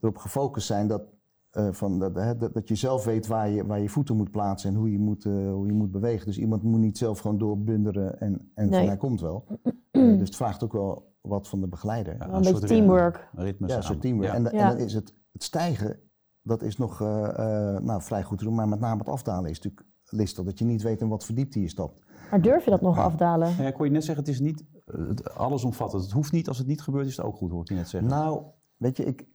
erop 0.00 0.16
gefocust 0.18 0.66
zijn 0.66 0.88
dat, 0.88 1.02
eh, 1.50 1.68
van, 1.72 1.98
dat, 1.98 2.14
hè, 2.14 2.36
dat, 2.36 2.54
dat 2.54 2.68
je 2.68 2.74
zelf 2.74 3.04
weet 3.04 3.26
waar 3.26 3.48
je, 3.48 3.66
waar 3.66 3.80
je 3.80 3.88
voeten 3.88 4.16
moet 4.16 4.30
plaatsen 4.30 4.70
en 4.70 4.76
hoe 4.76 4.92
je 4.92 4.98
moet, 4.98 5.24
eh, 5.24 5.32
hoe 5.52 5.66
je 5.66 5.72
moet 5.72 5.90
bewegen. 5.90 6.26
Dus 6.26 6.38
iemand 6.38 6.62
moet 6.62 6.80
niet 6.80 6.98
zelf 6.98 7.18
gewoon 7.18 7.38
doorbunderen 7.38 8.20
en, 8.20 8.50
en 8.54 8.68
Nee. 8.68 8.78
van 8.78 8.88
hij 8.88 8.96
komt 8.96 9.20
wel. 9.20 9.44
Eh, 9.90 10.02
dus 10.02 10.18
het 10.28 10.36
vraagt 10.36 10.64
ook 10.64 10.72
wel 10.72 11.14
wat 11.20 11.48
van 11.48 11.60
de 11.60 11.68
begeleider. 11.68 12.12
Ja, 12.12 12.18
Wel 12.18 12.28
een 12.28 12.32
beetje 12.42 12.50
soort 12.56 12.66
teamwork. 12.66 13.16
ritme- 13.16 13.42
ritme 13.44 13.68
Ja, 13.68 13.76
een 13.76 13.82
soort 13.82 14.00
teamwork. 14.00 14.28
Ja. 14.30 14.34
En, 14.34 14.52
en 14.52 14.68
dan 14.68 14.78
is 14.78 14.94
het, 14.94 15.14
het 15.32 15.42
stijgen, 15.42 15.98
dat 16.42 16.62
is 16.62 16.76
nog 16.76 17.00
eh, 17.00 17.28
eh, 17.28 17.82
nou, 17.82 18.02
vrij 18.02 18.22
goed 18.22 18.38
te 18.38 18.44
doen. 18.44 18.54
Maar 18.54 18.68
met 18.68 18.80
name 18.80 18.98
het 18.98 19.08
afdalen 19.08 19.50
is 19.50 19.60
natuurlijk 19.60 19.86
listig. 20.04 20.44
Dat 20.44 20.58
je 20.58 20.64
niet 20.64 20.82
weet 20.82 21.00
in 21.00 21.08
wat 21.08 21.24
verdiepte 21.24 21.60
je 21.60 21.68
stapt. 21.68 22.04
Maar 22.30 22.40
durf 22.42 22.64
je 22.64 22.70
dat 22.70 22.80
nog 22.80 22.98
afdalen? 22.98 23.48
Ja, 23.58 23.66
ik 23.66 23.74
hoor 23.76 23.86
je 23.86 23.92
net 23.92 24.04
zeggen, 24.04 24.24
het 24.24 24.32
is 24.34 24.40
niet 24.40 24.64
het- 24.86 25.34
allesomvattend. 25.34 26.02
Het 26.02 26.12
hoeft 26.12 26.32
niet, 26.32 26.48
als 26.48 26.58
het 26.58 26.66
niet 26.66 26.82
gebeurt 26.82 27.06
is 27.06 27.16
het 27.16 27.26
ook 27.26 27.36
goed, 27.36 27.50
hoor 27.50 27.60
ik 27.62 27.68
je 27.68 27.74
net 27.74 27.88
zeggen. 27.88 28.10
Nou, 28.10 28.42
weet 28.76 28.96
je, 28.96 29.04
ik, 29.04 29.26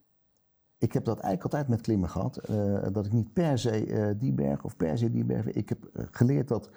ik 0.77 0.93
heb 0.93 1.05
dat 1.05 1.19
eigenlijk 1.19 1.43
altijd 1.43 1.67
met 1.67 1.81
klimmen 1.81 2.09
gehad. 2.09 2.37
eh, 2.37 2.87
dat 2.91 3.05
ik 3.05 3.11
niet 3.13 3.33
per 3.33 3.57
se 3.59 3.85
eh, 3.85 4.19
die 4.19 4.33
berg 4.33 4.63
of 4.63 4.77
per 4.77 4.97
se 4.97 5.11
die 5.11 5.25
berg. 5.25 5.45
Ik 5.51 5.69
heb 5.69 5.83
eh, 5.85 6.05
geleerd 6.11 6.47
dat 6.47 6.69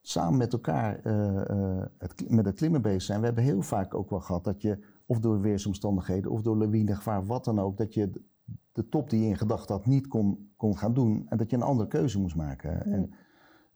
samen 0.00 0.38
met 0.38 0.52
elkaar 0.52 0.98
eh, 1.02 1.50
eh, 1.50 1.84
het, 1.98 2.30
met 2.30 2.44
het 2.44 2.56
klimmen 2.56 2.82
bezig 2.82 3.02
zijn. 3.02 3.20
We 3.20 3.26
hebben 3.26 3.44
heel 3.44 3.62
vaak 3.62 3.94
ook 3.94 4.10
wel 4.10 4.20
gehad 4.20 4.44
dat 4.44 4.62
je, 4.62 4.78
of 5.06 5.18
door 5.18 5.40
weersomstandigheden, 5.40 6.30
of 6.30 6.42
door 6.42 6.56
lawinegevaar, 6.56 7.26
wat 7.26 7.44
dan 7.44 7.58
ook, 7.58 7.76
dat 7.76 7.94
je 7.94 8.10
de, 8.10 8.22
de 8.72 8.88
top 8.88 9.10
die 9.10 9.20
je 9.22 9.28
in 9.28 9.36
gedachten 9.36 9.74
had 9.74 9.86
niet 9.86 10.06
kon, 10.06 10.50
kon 10.56 10.78
gaan 10.78 10.94
doen. 10.94 11.26
En 11.28 11.36
dat 11.36 11.50
je 11.50 11.56
een 11.56 11.62
andere 11.62 11.88
keuze 11.88 12.18
moest 12.20 12.36
maken. 12.36 12.84
En, 12.84 13.10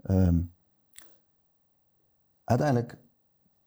ehm, 0.02 0.40
uiteindelijk 2.44 2.98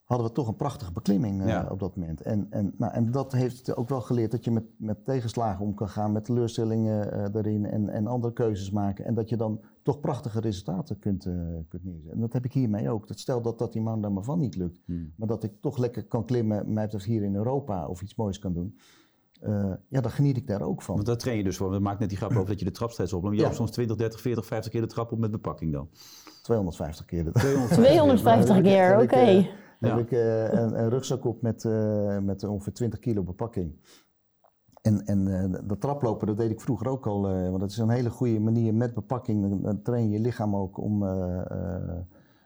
hadden 0.04 0.28
we 0.28 0.34
toch 0.34 0.48
een 0.48 0.56
prachtige 0.56 0.92
beklimming 0.92 1.42
eh, 1.42 1.48
Ja. 1.48 1.68
op 1.72 1.80
dat 1.80 1.96
moment. 1.96 2.22
En, 2.22 2.48
en, 2.50 2.74
nou, 2.78 2.94
en 2.94 3.12
dat 3.12 3.32
heeft 3.32 3.76
ook 3.76 3.90
wel 3.90 4.02
geleerd 4.02 4.32
dat 4.32 4.44
je 4.44 4.52
met, 4.52 4.64
met 4.78 5.06
tegenslagen 5.06 5.66
om 5.66 5.74
kan 5.74 5.90
gaan, 5.90 6.12
met 6.12 6.26
teleurstellingen 6.26 7.12
eh, 7.12 7.36
erin 7.42 7.66
en, 7.66 7.90
en 7.90 8.08
andere 8.08 8.34
keuzes 8.34 8.72
maken. 8.72 9.06
En 9.06 9.14
dat 9.14 9.30
je 9.30 9.38
dan 9.38 9.62
toch 9.84 10.00
prachtige 10.00 10.40
resultaten 10.40 11.00
kunt, 11.00 11.26
eh, 11.26 11.34
kunt 11.68 11.84
neerzetten. 11.84 12.12
En 12.14 12.20
dat 12.20 12.34
heb 12.34 12.46
ik 12.46 12.54
hiermee 12.54 12.90
ook. 12.90 13.08
Dat 13.08 13.20
stel 13.20 13.42
dat, 13.42 13.60
dat 13.60 13.74
die 13.74 13.82
man 13.82 14.02
daar 14.02 14.12
maar 14.12 14.24
van 14.24 14.40
niet 14.40 14.56
lukt, 14.56 14.82
Hmm. 14.86 15.14
maar 15.16 15.28
dat 15.28 15.44
ik 15.44 15.52
toch 15.62 15.78
lekker 15.78 16.04
kan 16.06 16.26
klimmen, 16.26 16.74
mij 16.74 16.84
betreft 16.84 17.06
hier 17.06 17.24
in 17.24 17.36
Europa 17.36 17.88
of 17.88 18.02
iets 18.02 18.16
moois 18.16 18.40
kan 18.40 18.54
doen. 18.54 18.78
eh, 19.42 19.74
ja, 19.88 20.02
dan 20.02 20.12
geniet 20.12 20.38
ik 20.38 20.48
daar 20.48 20.62
ook 20.62 20.82
van. 20.82 20.96
Want 20.96 21.08
daar 21.08 21.18
train 21.18 21.38
je 21.38 21.44
dus 21.44 21.58
voor. 21.58 21.70
We 21.72 21.80
maken 21.80 22.00
net 22.00 22.10
die 22.10 22.18
grap 22.18 22.32
over 22.32 22.48
dat 22.48 22.60
je 22.60 22.66
de 22.66 22.72
trap 22.72 22.92
steeds 22.92 23.14
oploopt. 23.14 23.34
Je 23.36 23.40
Ja. 23.42 23.46
loopt 23.48 23.58
soms 23.60 23.72
20, 23.72 23.96
30, 23.98 24.22
40, 24.22 24.46
50 24.46 24.72
keer 24.72 24.82
de 24.82 24.88
trap 24.88 25.12
op 25.12 25.20
met 25.20 25.32
bepakking 25.32 25.72
dan. 25.74 25.90
250 26.42 27.06
keer. 27.06 27.32
250 27.32 28.56
heb 28.56 28.66
ik- 28.66 28.72
keer, 28.72 28.88
heb 28.88 29.02
oké. 29.02 29.48
Heb 29.90 30.00
ik 30.00 30.12
eh, 30.12 30.54
een, 30.54 30.80
een 30.80 30.90
rugzak 30.90 31.26
op 31.26 31.42
met, 31.42 31.66
eh, 31.66 32.20
met 32.20 32.44
ongeveer 32.44 32.74
20 32.74 33.00
kilo 33.00 33.24
bepakking. 33.24 33.76
En, 34.82 35.06
en 35.06 35.28
eh, 35.28 35.60
dat 35.68 35.82
traplopen, 35.82 36.28
dat 36.28 36.38
deed 36.38 36.52
ik 36.52 36.62
vroeger 36.62 36.88
ook 36.88 37.08
al. 37.08 37.22
want 37.22 37.60
dat 37.60 37.72
is 37.72 37.78
een 37.78 37.90
hele 37.90 38.10
goede 38.10 38.40
manier 38.40 38.74
met 38.74 38.94
bepakking. 38.94 39.62
Dan, 39.64 39.82
train 39.82 40.10
je 40.10 40.20
lichaam 40.20 40.56
ook 40.56 40.78
om, 40.78 41.04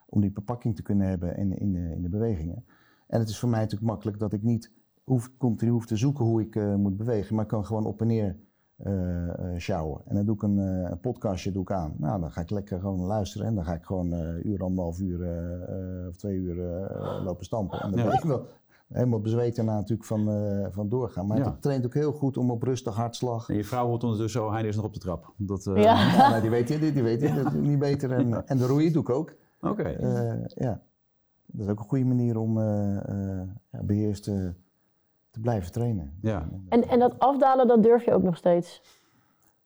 om 0.06 0.20
die 0.20 0.30
bepakking 0.30 0.76
te 0.76 0.82
kunnen 0.82 1.08
hebben 1.08 1.36
in, 1.36 1.58
in, 1.58 1.72
de, 1.72 1.92
in 1.94 2.02
de 2.02 2.08
bewegingen. 2.08 2.64
En 3.06 3.18
het 3.20 3.28
is 3.28 3.38
voor 3.38 3.48
mij 3.48 3.60
natuurlijk 3.60 3.90
makkelijk 3.90 4.18
dat 4.18 4.32
ik 4.32 4.42
niet 4.42 4.72
hoef, 5.04 5.30
continu 5.36 5.70
hoef 5.70 5.86
te 5.86 5.96
zoeken 5.96 6.24
hoe 6.24 6.40
ik 6.40 6.54
moet 6.76 6.96
bewegen. 6.96 7.34
Maar 7.34 7.44
ik 7.44 7.50
kan 7.50 7.66
gewoon 7.66 7.86
op 7.86 8.00
en 8.00 8.06
neer 8.06 8.36
sjouwen. 9.56 10.00
En 10.06 10.14
dan 10.14 10.24
doe 10.24 10.34
ik 10.34 10.42
een, 10.42 10.58
eh, 10.58 10.90
een 10.90 11.00
podcastje 11.00 11.52
doe 11.52 11.62
ik 11.62 11.72
aan. 11.72 11.94
Nou, 11.96 12.20
dan 12.20 12.30
ga 12.30 12.40
ik 12.40 12.50
lekker 12.50 12.80
gewoon 12.80 13.00
luisteren. 13.00 13.46
En 13.46 13.54
dan 13.54 13.64
ga 13.64 13.74
ik 13.74 13.84
gewoon 13.84 14.12
eh, 14.12 14.18
een 14.18 14.48
uur, 14.48 14.62
anderhalf 14.62 15.00
uur 15.00 15.22
eh, 15.22 15.52
eh, 16.02 16.08
of 16.08 16.16
twee 16.16 16.34
uur 16.36 16.72
eh, 16.74 17.22
lopen 17.24 17.44
stampen. 17.44 17.80
En 17.80 17.90
dan 17.90 18.04
ben 18.04 18.12
ik 18.14 18.22
wel 18.22 18.46
helemaal 18.88 19.20
bezweet 19.20 19.56
daarna 19.56 19.74
natuurlijk 19.74 20.04
van, 20.08 20.30
eh, 20.30 20.66
van 20.70 20.88
doorgaan. 20.88 21.26
Maar 21.26 21.38
Ja. 21.38 21.44
het 21.44 21.62
traint 21.62 21.84
ook 21.86 21.94
heel 21.94 22.12
goed 22.12 22.36
om 22.36 22.50
op 22.50 22.62
rustig 22.62 22.94
hartslag. 22.94 23.48
En 23.48 23.56
je 23.56 23.64
vrouw 23.64 23.86
hoort 23.86 24.04
ondertussen 24.04 24.40
zo, 24.40 24.52
hij 24.52 24.62
is 24.64 24.76
nog 24.76 24.84
op 24.84 24.94
de 24.94 25.00
trap. 25.00 25.32
Dat, 25.36 25.66
eh, 25.66 25.76
Ja. 25.82 25.82
Ja, 26.12 26.28
nou, 26.28 26.40
die 26.40 26.50
weet 26.50 26.68
je, 26.68 26.78
die, 26.92 27.02
weet 27.02 27.20
je, 27.20 27.34
dat 27.34 27.46
is 27.52 27.60
niet 27.60 27.78
beter. 27.78 28.12
En, 28.12 28.46
en 28.46 28.56
de 28.58 28.66
roeien 28.66 28.92
doe 28.92 29.02
ik 29.02 29.10
ook. 29.10 29.34
Oké. 29.60 29.82
Eh, 29.82 30.44
ja, 30.54 30.80
dat 31.46 31.66
is 31.66 31.72
ook 31.72 31.78
een 31.78 31.84
goede 31.88 32.04
manier 32.04 32.38
om 32.38 32.58
eh, 32.58 32.96
eh, 32.96 33.48
beheerst 33.82 34.22
te, 34.22 34.52
te 35.30 35.40
blijven 35.40 35.72
trainen. 35.72 36.18
Ja. 36.22 36.48
En, 36.68 36.88
en 36.88 36.98
dat 36.98 37.18
afdalen, 37.18 37.66
dat 37.68 37.82
durf 37.82 38.04
je 38.04 38.12
ook 38.12 38.22
nog 38.22 38.36
steeds? 38.36 38.82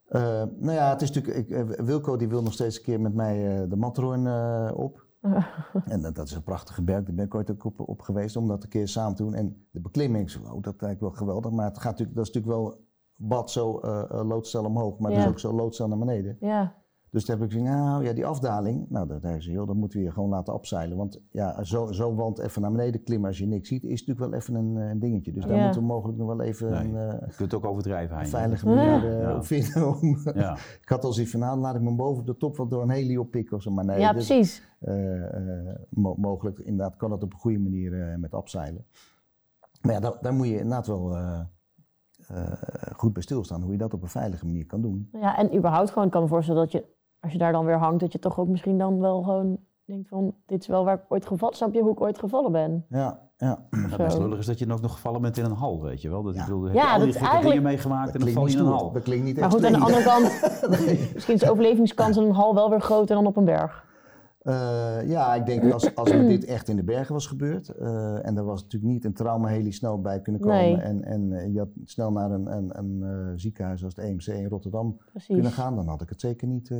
Eh, 0.07 0.21
nou 0.55 0.71
ja, 0.71 0.89
het 0.89 1.01
is 1.01 1.11
natuurlijk, 1.11 1.49
ik, 1.49 1.57
eh, 1.57 1.85
Wilco 1.85 2.15
die 2.17 2.27
wil 2.27 2.41
nog 2.43 2.53
steeds 2.53 2.77
een 2.77 2.83
keer 2.83 3.01
met 3.01 3.13
mij 3.13 3.61
eh, 3.61 3.69
de 3.69 3.75
Matterhorn 3.75 4.27
eh, 4.27 4.71
op. 4.75 5.05
en 5.85 6.01
dat, 6.01 6.15
dat 6.15 6.27
is 6.27 6.33
een 6.33 6.43
prachtige 6.43 6.83
berg, 6.83 7.03
daar 7.03 7.15
ben 7.15 7.25
ik 7.25 7.35
ooit 7.35 7.51
ook 7.51 7.63
op, 7.65 7.79
op 7.79 8.01
geweest 8.01 8.35
om 8.35 8.47
dat 8.47 8.63
een 8.63 8.69
keer 8.69 8.87
samen 8.87 9.15
te 9.15 9.23
doen. 9.23 9.33
En 9.33 9.67
de 9.71 9.79
beklimming, 9.79 10.29
zo, 10.31 10.39
oh, 10.51 10.61
dat 10.61 10.81
lijkt 10.81 11.01
wel 11.01 11.11
geweldig, 11.11 11.51
maar 11.51 11.65
het 11.65 11.77
gaat 11.77 11.91
natuurlijk, 11.91 12.17
dat 12.17 12.27
is 12.27 12.33
natuurlijk 12.33 12.61
wel 12.61 12.85
bad 13.15 13.51
zo 13.51 13.79
eh 13.79 14.03
eh, 14.09 14.27
loodstel 14.27 14.65
omhoog, 14.65 14.99
maar 14.99 15.11
Ja. 15.11 15.17
dus 15.17 15.27
ook 15.27 15.39
zo 15.39 15.53
loodstel 15.53 15.87
naar 15.87 15.97
beneden. 15.97 16.37
Ja. 16.39 16.75
Dus 17.13 17.25
toen 17.25 17.35
heb 17.35 17.43
ik 17.45 17.51
gezegd, 17.51 17.71
nou 17.71 18.03
ja, 18.03 18.13
die 18.13 18.25
afdaling, 18.25 18.85
nou, 18.89 19.07
dat, 19.07 19.21
zei 19.21 19.41
ze, 19.41 19.51
joh, 19.51 19.67
dat 19.67 19.75
moeten 19.75 19.97
we 19.97 20.03
hier 20.03 20.13
gewoon 20.13 20.29
laten 20.29 20.53
opzeilen. 20.53 20.97
Want 20.97 21.21
ja, 21.31 21.63
zo'n 21.63 21.93
zo 21.93 22.15
wand 22.15 22.39
even 22.39 22.61
naar 22.61 22.71
beneden 22.71 23.03
klimmen 23.03 23.27
als 23.27 23.37
je 23.37 23.47
niks 23.47 23.67
ziet, 23.67 23.83
is 23.83 24.05
natuurlijk 24.05 24.19
wel 24.31 24.33
even 24.39 24.55
een, 24.55 24.75
een 24.75 24.99
dingetje. 24.99 25.31
Dus 25.33 25.45
daar 25.45 25.57
Ja. 25.57 25.63
moeten 25.63 25.81
we 25.81 25.87
mogelijk 25.87 26.17
nog 26.17 26.27
wel 26.27 26.41
even 26.41 26.69
Nee, 26.71 26.79
een, 26.83 26.95
eh, 26.95 27.09
Je 27.27 27.35
kunt 27.35 27.51
het 27.51 27.53
ook 27.53 27.65
overdrijven, 27.65 28.19
een 28.19 28.27
veilige 28.27 28.65
manier 28.67 29.11
eh, 29.11 29.21
Ja. 29.21 29.35
op 29.35 29.45
vinden. 29.45 29.87
Om, 30.01 30.17
Ja. 30.33 30.53
ik 30.81 30.89
had 30.89 31.03
al 31.03 31.13
zoiets 31.13 31.31
van, 31.31 31.39
nou, 31.41 31.59
laat 31.59 31.75
ik 31.75 31.81
me 31.81 31.95
boven 31.95 32.25
de 32.25 32.37
top 32.37 32.57
wat 32.57 32.69
door 32.69 32.81
een 32.81 32.89
heli 32.89 33.17
oppikken 33.17 33.55
of 33.55 33.61
zo. 33.61 33.71
Maar 33.71 33.85
nee, 33.85 33.99
ja, 33.99 34.13
dus, 34.13 34.27
precies. 34.27 34.63
eh, 34.79 35.23
eh, 35.69 35.75
mo- 35.89 36.15
mogelijk 36.17 36.59
inderdaad 36.59 36.95
kan 36.95 37.09
dat 37.09 37.23
op 37.23 37.33
een 37.33 37.39
goede 37.39 37.59
manier 37.59 38.09
eh, 38.11 38.17
met 38.17 38.33
afzeilen. 38.33 38.85
Maar 39.81 39.93
ja, 39.93 39.99
daar, 39.99 40.17
daar 40.21 40.33
moet 40.33 40.47
je 40.47 40.53
inderdaad 40.57 40.87
wel 40.87 41.15
eh, 41.15 41.39
eh, 42.27 42.51
goed 42.95 43.13
bij 43.13 43.21
stilstaan 43.21 43.61
hoe 43.61 43.71
je 43.71 43.77
dat 43.77 43.93
op 43.93 44.01
een 44.01 44.07
veilige 44.07 44.45
manier 44.45 44.65
kan 44.65 44.81
doen. 44.81 45.09
Ja, 45.11 45.37
en 45.37 45.55
überhaupt 45.57 45.89
gewoon, 45.89 46.05
ik 46.05 46.11
kan 46.11 46.21
me 46.21 46.27
voorstellen 46.27 46.61
dat 46.61 46.71
je, 46.71 46.85
als 47.23 47.31
je 47.31 47.37
daar 47.37 47.51
dan 47.51 47.65
weer 47.65 47.77
hangt, 47.77 47.99
dat 47.99 48.11
je 48.11 48.19
toch 48.19 48.39
ook 48.39 48.47
misschien 48.47 48.77
dan 48.77 48.99
wel 48.99 49.21
gewoon 49.21 49.57
denkt 49.85 50.07
van, 50.09 50.35
dit 50.45 50.61
is 50.61 50.67
wel 50.67 50.83
waar 50.85 50.95
ik 50.95 51.01
ooit 51.09 51.25
gevallen, 51.25 51.55
snap 51.55 51.73
je 51.73 51.81
hoe 51.81 51.91
ik 51.91 52.01
ooit 52.01 52.19
gevallen 52.19 52.51
ben? 52.51 52.85
Ja, 52.89 53.19
ja. 53.37 53.65
Het 53.69 53.97
best 53.97 54.17
lullig 54.17 54.39
is 54.39 54.45
dat 54.45 54.59
je 54.59 54.65
dan 54.65 54.75
ook 54.75 54.81
nog 54.81 54.91
gevallen 54.93 55.21
bent 55.21 55.37
in 55.37 55.45
een 55.45 55.51
hal, 55.51 55.81
weet 55.81 56.01
je 56.01 56.09
wel. 56.09 56.23
Dat, 56.23 56.33
ik 56.33 56.39
Ja. 56.39 56.45
bedoel, 56.45 56.63
heb 56.63 56.73
Ja, 56.73 56.81
je 56.81 56.87
al 56.87 56.95
die 56.97 57.05
dat 57.05 57.13
gekke 57.15 57.27
eigenlijk- 57.29 57.55
dingen 57.55 57.63
meegemaakt 57.71 58.05
en 58.13 58.19
dan 58.19 58.21
klinkt 58.21 58.39
val 58.39 58.47
je 58.47 58.53
niet 58.55 58.59
in 58.65 58.65
een 58.71 58.77
hal. 58.79 58.91
Dat 58.91 59.03
klinkt 59.03 59.25
niet 59.25 59.39
Maar 59.39 59.51
goed, 59.51 59.65
aan 59.65 59.71
de 59.71 59.79
andere 59.79 60.03
kant, 60.03 60.23
misschien 61.13 61.33
is 61.33 61.39
de 61.39 61.51
overlevingskans 61.51 62.17
in 62.17 62.23
een 62.23 62.31
hal 62.31 62.53
wel 62.55 62.69
weer 62.69 62.81
groter 62.81 63.15
dan 63.15 63.25
op 63.25 63.37
een 63.37 63.45
berg. 63.45 63.85
Eh, 64.43 65.09
ja, 65.09 65.35
ik 65.35 65.45
denk 65.45 65.71
als, 65.71 65.95
als 65.95 66.11
dit 66.11 66.45
echt 66.45 66.67
in 66.67 66.75
de 66.75 66.83
bergen 66.83 67.13
was 67.13 67.27
gebeurd 67.27 67.69
eh, 67.69 68.25
en 68.25 68.37
er 68.37 68.43
was 68.43 68.61
natuurlijk 68.61 68.93
niet 68.93 69.05
een 69.05 69.13
trauma 69.13 69.71
snel 69.71 70.01
bij 70.01 70.21
kunnen 70.21 70.41
komen 70.41 70.57
Nee. 70.57 70.75
en, 70.75 71.03
en 71.03 71.53
je 71.53 71.59
had 71.59 71.69
snel 71.83 72.11
naar 72.11 72.31
een, 72.31 72.45
een, 72.51 72.77
een 72.77 73.03
eh, 73.03 73.31
ziekenhuis 73.35 73.83
als 73.83 73.95
het 73.95 74.05
EMC 74.05 74.25
in 74.25 74.47
Rotterdam 74.47 74.97
kunnen 75.27 75.51
gaan, 75.51 75.75
dan 75.75 75.87
had 75.87 76.01
ik 76.01 76.09
het 76.09 76.21
zeker 76.21 76.47
niet, 76.47 76.71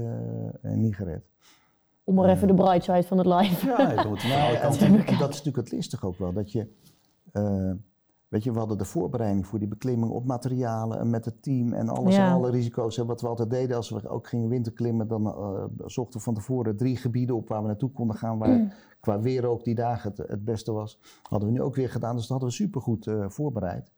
niet 0.62 0.96
gered. 0.96 1.24
Om 2.04 2.16
maar 2.16 2.30
even 2.30 2.48
de 2.48 2.54
bright 2.54 2.84
side 2.84 3.04
van 3.04 3.18
het 3.18 3.28
live. 3.28 3.68
Ja, 3.68 3.88
nee, 3.88 3.96
Nou, 3.96 4.56
en 4.56 5.18
dat 5.18 5.30
is 5.30 5.38
natuurlijk 5.38 5.56
het 5.56 5.72
listig 5.72 6.06
ook 6.06 6.18
wel, 6.18 6.34
dat 6.34 6.52
je, 6.52 6.68
weet 8.34 8.44
je, 8.44 8.52
we 8.52 8.60
hadden 8.60 8.78
de 8.78 8.86
voorbereiding 8.86 9.48
voor 9.48 9.60
die 9.60 9.68
beklimming 9.68 10.12
op 10.12 10.26
materialen 10.26 11.00
en 11.00 11.10
met 11.10 11.26
het 11.26 11.44
team 11.44 11.74
en 11.74 11.90
alles 11.90 12.16
Ja. 12.16 12.28
en 12.28 12.34
alle 12.34 12.50
risico's. 12.50 12.98
En 12.98 13.06
wat 13.06 13.22
we 13.22 13.28
altijd 13.28 13.50
deden 13.50 13.76
als 13.76 13.90
we 13.90 14.10
ook 14.10 14.28
gingen 14.28 14.50
winterklimmen, 14.50 15.08
dan 15.08 15.28
eh, 15.28 15.64
zochten 15.86 16.18
we 16.18 16.24
van 16.24 16.34
tevoren 16.34 16.78
drie 16.78 16.98
gebieden 16.98 17.36
op 17.36 17.48
waar 17.48 17.62
we 17.62 17.68
naartoe 17.68 17.92
konden 17.92 18.16
gaan, 18.16 18.38
waar 18.38 18.76
qua 19.00 19.20
weer 19.20 19.46
ook 19.46 19.64
die 19.64 19.76
dagen 19.76 20.10
het, 20.16 20.30
het 20.30 20.44
beste 20.44 20.72
was. 20.72 21.00
Hadden 21.30 21.50
we 21.50 21.56
nu 21.56 21.62
ook 21.62 21.76
weer 21.76 21.90
gedaan, 21.90 22.12
dus 22.16 22.22
dat 22.22 22.30
hadden 22.30 22.50
we 22.50 22.56
supergoed 22.56 23.08
eh 23.08 23.30
voorbereid. 23.30 23.92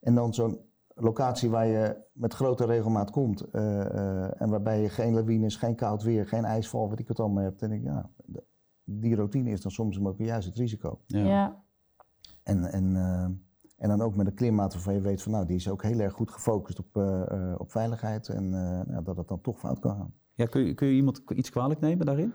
En 0.00 0.14
dan 0.14 0.34
zo'n 0.34 0.58
locatie 0.94 1.50
waar 1.50 1.66
je 1.66 1.96
met 2.12 2.34
grote 2.34 2.64
regelmaat 2.66 3.10
komt 3.10 3.40
eh, 3.40 3.80
eh, 3.80 4.40
en 4.40 4.48
waarbij 4.50 4.82
je 4.82 4.88
geen 4.88 5.14
lawines, 5.14 5.56
geen 5.56 5.74
koud 5.74 6.02
weer, 6.02 6.26
geen 6.26 6.44
ijsval, 6.44 6.88
wat 6.88 6.98
ik 6.98 7.08
het 7.08 7.20
allemaal 7.20 7.44
heb, 7.44 7.58
denk 7.58 7.72
ik, 7.72 7.82
ja, 7.82 8.10
die 8.84 9.14
routine 9.14 9.50
is 9.50 9.60
dan 9.62 9.70
soms 9.70 10.00
ook 10.04 10.18
juist 10.18 10.46
het 10.46 10.56
risico. 10.56 10.98
Ja. 11.06 11.24
Ja. 11.24 11.62
En, 12.42 12.72
en, 12.72 12.96
eh, 12.96 13.26
en 13.84 13.90
dan 13.90 14.02
ook 14.02 14.16
met 14.16 14.26
een 14.26 14.34
klimmaat 14.34 14.72
waarvan 14.72 14.94
je 14.94 15.00
weet 15.00 15.22
van 15.22 15.32
nou, 15.32 15.46
die 15.46 15.56
is 15.56 15.68
ook 15.68 15.82
heel 15.82 15.98
erg 15.98 16.12
goed 16.12 16.30
gefocust 16.30 16.78
op, 16.78 16.96
eh, 16.96 17.30
eh, 17.30 17.60
op 17.60 17.70
veiligheid 17.70 18.28
en 18.28 18.50
nou, 18.50 19.02
dat 19.02 19.16
het 19.16 19.28
dan 19.28 19.40
toch 19.40 19.58
fout 19.58 19.78
kan 19.78 19.96
gaan. 19.96 20.14
Ja, 20.34 20.46
kun, 20.46 20.66
je, 20.66 20.74
kun 20.74 20.86
je 20.86 20.94
iemand 20.94 21.22
iets 21.28 21.50
kwalijk 21.50 21.80
nemen 21.80 22.06
daarin? 22.06 22.32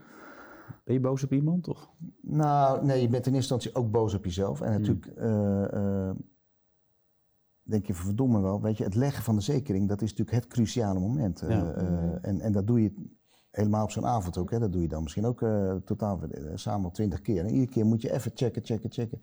Ben 0.83 0.93
je 0.93 0.99
boos 0.99 1.23
op 1.23 1.33
iemand? 1.33 1.67
Of? 1.67 1.89
Nou, 2.21 2.85
nee, 2.85 3.01
je 3.01 3.09
bent 3.09 3.27
in 3.27 3.33
eerste 3.33 3.53
instantie 3.53 3.75
ook 3.75 3.91
boos 3.91 4.13
op 4.13 4.25
jezelf. 4.25 4.61
En 4.61 4.71
natuurlijk 4.71 5.05
eh, 5.05 6.11
denk 7.61 7.85
je, 7.85 7.93
verdomme 7.93 8.41
wel, 8.41 8.61
weet 8.61 8.77
je, 8.77 8.83
het 8.83 8.95
leggen 8.95 9.23
van 9.23 9.35
de 9.35 9.41
zekering, 9.41 9.87
dat 9.87 10.01
is 10.01 10.09
natuurlijk 10.09 10.37
het 10.37 10.47
cruciale 10.47 10.99
moment. 10.99 11.43
Ja. 11.47 11.73
en, 12.21 12.39
en 12.39 12.51
dat 12.51 12.67
doe 12.67 12.81
je 12.81 12.93
helemaal 13.51 13.83
op 13.83 13.91
zo'n 13.91 14.05
avond 14.05 14.37
ook. 14.37 14.51
Hè. 14.51 14.59
Dat 14.59 14.71
doe 14.71 14.81
je 14.81 14.87
dan 14.87 15.03
misschien 15.03 15.25
ook 15.25 15.39
totaal 15.85 16.19
samen 16.53 16.91
twintig 16.91 17.21
keer. 17.21 17.45
En 17.45 17.49
iedere 17.49 17.71
keer 17.71 17.85
moet 17.85 18.01
je 18.01 18.11
even 18.11 18.31
checken, 18.35 18.65
checken, 18.65 18.91
checken. 18.91 19.21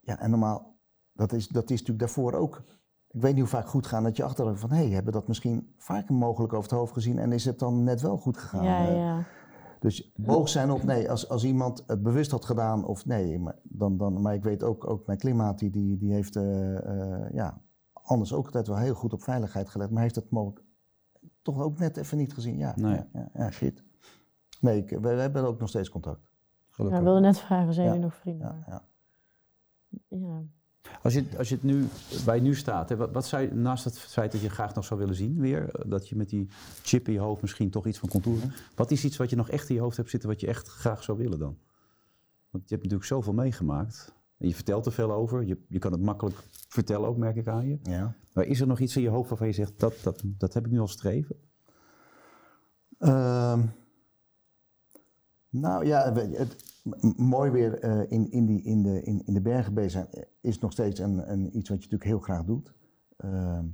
Ja, 0.00 0.20
en 0.20 0.30
normaal, 0.30 0.71
dat 1.12 1.32
is, 1.32 1.48
dat 1.48 1.62
is 1.64 1.70
natuurlijk 1.70 1.98
daarvoor 1.98 2.32
ook. 2.32 2.62
Ik 3.10 3.20
weet 3.20 3.32
niet 3.32 3.40
hoe 3.40 3.50
vaak 3.50 3.68
goed 3.68 3.86
gaan 3.86 4.02
dat 4.02 4.16
je 4.16 4.24
achteraf 4.24 4.58
van, 4.60 4.70
hé, 4.70 4.76
hey, 4.76 4.88
hebben 4.90 5.12
dat 5.12 5.28
misschien 5.28 5.74
vaker 5.78 6.14
mogelijk 6.14 6.52
over 6.52 6.70
het 6.70 6.78
hoofd 6.78 6.92
gezien 6.92 7.18
en 7.18 7.32
is 7.32 7.44
het 7.44 7.58
dan 7.58 7.82
net 7.84 8.00
wel 8.00 8.16
goed 8.18 8.36
gegaan? 8.38 8.64
Ja, 8.64 8.86
Eh, 8.86 8.96
ja. 8.96 9.24
dus 9.80 10.12
boos 10.16 10.52
zijn 10.52 10.70
op 10.70 10.82
nee, 10.82 11.10
als, 11.10 11.28
als 11.28 11.44
iemand 11.44 11.84
het 11.86 12.02
bewust 12.02 12.30
had 12.30 12.44
gedaan 12.44 12.84
of 12.84 13.06
nee, 13.06 13.38
maar, 13.38 13.56
dan, 13.62 13.96
dan, 13.96 14.22
maar 14.22 14.34
ik 14.34 14.42
weet 14.42 14.62
ook, 14.62 14.86
ook 14.90 15.06
mijn 15.06 15.18
klimaat, 15.18 15.58
die, 15.58 15.70
die, 15.70 15.98
die 15.98 16.12
heeft 16.12 16.36
eh, 16.36 16.76
eh, 17.22 17.32
ja, 17.34 17.60
anders 17.92 18.32
ook 18.32 18.44
altijd 18.44 18.66
wel 18.66 18.76
heel 18.76 18.94
goed 18.94 19.12
op 19.12 19.22
veiligheid 19.22 19.68
gelet, 19.68 19.90
maar 19.90 20.02
heeft 20.02 20.14
het 20.14 20.30
mogelijk 20.30 20.64
toch 21.42 21.60
ook 21.60 21.78
net 21.78 21.96
even 21.96 22.18
niet 22.18 22.34
gezien. 22.34 22.56
Ja, 22.58 22.72
Nee. 22.76 22.94
ja, 22.94 23.06
ja, 23.12 23.28
ja, 23.34 23.50
shit. 23.50 23.82
Nee, 24.60 24.76
ik, 24.78 24.90
we, 24.90 25.00
we 25.00 25.08
hebben 25.08 25.44
ook 25.46 25.58
nog 25.60 25.68
steeds 25.68 25.88
contact. 25.88 26.20
Ja, 26.20 26.26
Gelukkig. 26.70 26.98
ik 26.98 27.04
wilde 27.04 27.20
net 27.20 27.38
vragen, 27.38 27.74
zijn 27.74 27.86
Ja. 27.86 27.92
jullie 27.92 28.08
nog 28.08 28.16
vrienden? 28.18 28.64
Ja, 28.66 28.82
ja. 30.08 30.42
Als 31.02 31.14
je, 31.14 31.24
als 31.38 31.48
je 31.48 31.54
het 31.54 31.64
nu 31.64 31.86
bij 32.24 32.40
nu 32.40 32.54
staat, 32.54 32.88
hè, 32.88 32.96
wat, 32.96 33.12
wat 33.12 33.26
zou 33.26 33.42
je, 33.42 33.54
naast 33.54 33.84
het 33.84 33.98
feit 33.98 34.32
dat 34.32 34.40
je 34.40 34.50
graag 34.50 34.74
nog 34.74 34.84
zou 34.84 35.00
willen 35.00 35.14
zien 35.14 35.40
weer, 35.40 35.70
eh, 35.70 35.90
dat 35.90 36.08
je 36.08 36.16
met 36.16 36.28
die 36.28 36.48
chip 36.82 37.06
in 37.06 37.12
je 37.12 37.18
hoofd 37.18 37.42
misschien 37.42 37.70
toch 37.70 37.86
iets 37.86 37.98
van 37.98 38.08
contouren, 38.08 38.52
wat 38.74 38.90
is 38.90 39.04
iets 39.04 39.16
wat 39.16 39.30
je 39.30 39.36
nog 39.36 39.50
echt 39.50 39.68
in 39.68 39.74
je 39.74 39.80
hoofd 39.80 39.96
hebt 39.96 40.10
zitten 40.10 40.28
wat 40.28 40.40
je 40.40 40.46
echt 40.46 40.68
graag 40.68 41.02
zou 41.02 41.18
willen 41.18 41.38
dan? 41.38 41.56
Want 42.50 42.68
je 42.68 42.74
hebt 42.74 42.82
natuurlijk 42.82 43.04
zoveel 43.04 43.32
meegemaakt. 43.32 44.14
En 44.38 44.48
je 44.48 44.54
vertelt 44.54 44.86
er 44.86 44.92
veel 44.92 45.12
over. 45.12 45.44
Je, 45.44 45.58
je 45.68 45.78
kan 45.78 45.92
het 45.92 46.00
makkelijk 46.00 46.36
vertellen 46.68 47.08
ook, 47.08 47.16
merk 47.16 47.36
ik 47.36 47.48
aan 47.48 47.66
je. 47.66 47.78
ja. 47.82 48.14
Maar 48.32 48.44
is 48.44 48.60
er 48.60 48.66
nog 48.66 48.78
iets 48.78 48.96
in 48.96 49.02
je 49.02 49.08
hoofd 49.08 49.28
waarvan 49.28 49.46
je 49.46 49.52
zegt, 49.52 49.80
dat, 49.80 49.94
dat, 50.02 50.22
dat 50.24 50.54
heb 50.54 50.64
ik 50.66 50.72
nu 50.72 50.80
al 50.80 50.88
streven? 50.88 51.36
Ehm, 52.98 53.66
nou 55.52 55.86
ja, 55.86 56.12
het, 56.12 56.56
mooi 57.16 57.50
weer 57.50 57.78
eh, 57.78 58.10
in, 58.10 58.30
in, 58.30 58.46
die, 58.46 58.62
in, 58.62 58.82
de, 58.82 59.02
in, 59.02 59.22
in 59.24 59.34
de 59.34 59.40
bergen 59.40 59.74
bezig 59.74 59.90
zijn 59.90 60.06
eh, 60.10 60.22
is 60.40 60.58
nog 60.58 60.72
steeds 60.72 61.00
een, 61.00 61.32
een, 61.32 61.56
iets 61.56 61.68
wat 61.68 61.84
je 61.84 61.90
natuurlijk 61.90 62.04
heel 62.04 62.18
graag 62.18 62.44
doet. 62.44 62.72
Ehm, 63.16 63.64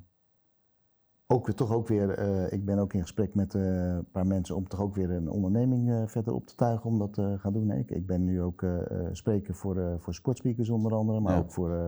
ook 1.26 1.46
weer, 1.46 1.54
toch 1.54 1.72
ook 1.72 1.88
weer, 1.88 2.10
eh, 2.10 2.52
ik 2.52 2.64
ben 2.64 2.78
ook 2.78 2.92
in 2.92 3.00
gesprek 3.00 3.34
met 3.34 3.54
een 3.54 4.06
paar 4.12 4.26
mensen 4.26 4.56
om 4.56 4.68
toch 4.68 4.80
ook 4.80 4.94
weer 4.94 5.10
een 5.10 5.30
onderneming 5.30 6.10
verder 6.10 6.34
op 6.34 6.46
te 6.46 6.54
tuigen 6.54 6.90
om 6.90 6.98
dat 6.98 7.12
te 7.12 7.36
gaan 7.38 7.52
doen. 7.52 7.66
Nee, 7.66 7.78
ik, 7.78 7.90
ik 7.90 8.06
ben 8.06 8.24
nu 8.24 8.42
ook 8.42 8.64
spreker 9.12 9.54
voor, 9.54 9.96
voor 9.98 10.14
sportspeakers 10.14 10.70
onder 10.70 10.94
andere, 10.94 11.20
maar 11.20 11.32
Ja. 11.34 11.38
ook 11.38 11.52
voor, 11.52 11.78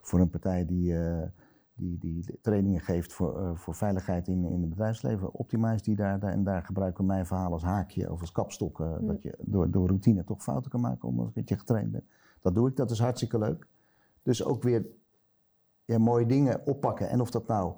voor 0.00 0.20
een 0.20 0.30
partij 0.30 0.66
die, 0.66 0.94
die, 1.78 1.98
die 1.98 2.38
trainingen 2.40 2.80
geeft 2.80 3.12
voor, 3.12 3.38
eh, 3.38 3.50
voor 3.54 3.74
veiligheid 3.74 4.28
in, 4.28 4.44
in 4.44 4.60
het 4.60 4.68
bedrijfsleven. 4.70 5.34
Optimize 5.34 5.82
die 5.82 5.96
daar, 5.96 6.18
daar 6.20 6.32
en 6.32 6.44
daar 6.44 6.62
gebruiken 6.62 7.00
we 7.00 7.06
mijn 7.12 7.26
verhaal 7.26 7.52
als 7.52 7.62
haakje 7.62 8.12
of 8.12 8.20
als 8.20 8.32
kapstok. 8.32 8.80
eh, 8.80 8.92
Dat 9.00 9.22
je 9.22 9.34
door, 9.40 9.70
door 9.70 9.86
routine 9.86 10.24
toch 10.24 10.42
fouten 10.42 10.70
kan 10.70 10.80
maken 10.80 11.08
omdat 11.08 11.30
je 11.48 11.56
getraind 11.58 11.90
bent. 11.92 12.04
Dat 12.40 12.54
doe 12.54 12.68
ik, 12.68 12.76
dat 12.76 12.90
is 12.90 12.98
hartstikke 12.98 13.38
leuk. 13.38 13.66
Dus 14.22 14.44
ook 14.44 14.62
weer 14.62 14.86
ja, 15.84 15.98
mooie 15.98 16.26
dingen 16.26 16.66
oppakken. 16.66 17.08
En 17.08 17.20
of 17.20 17.30
dat 17.30 17.46
nou 17.46 17.72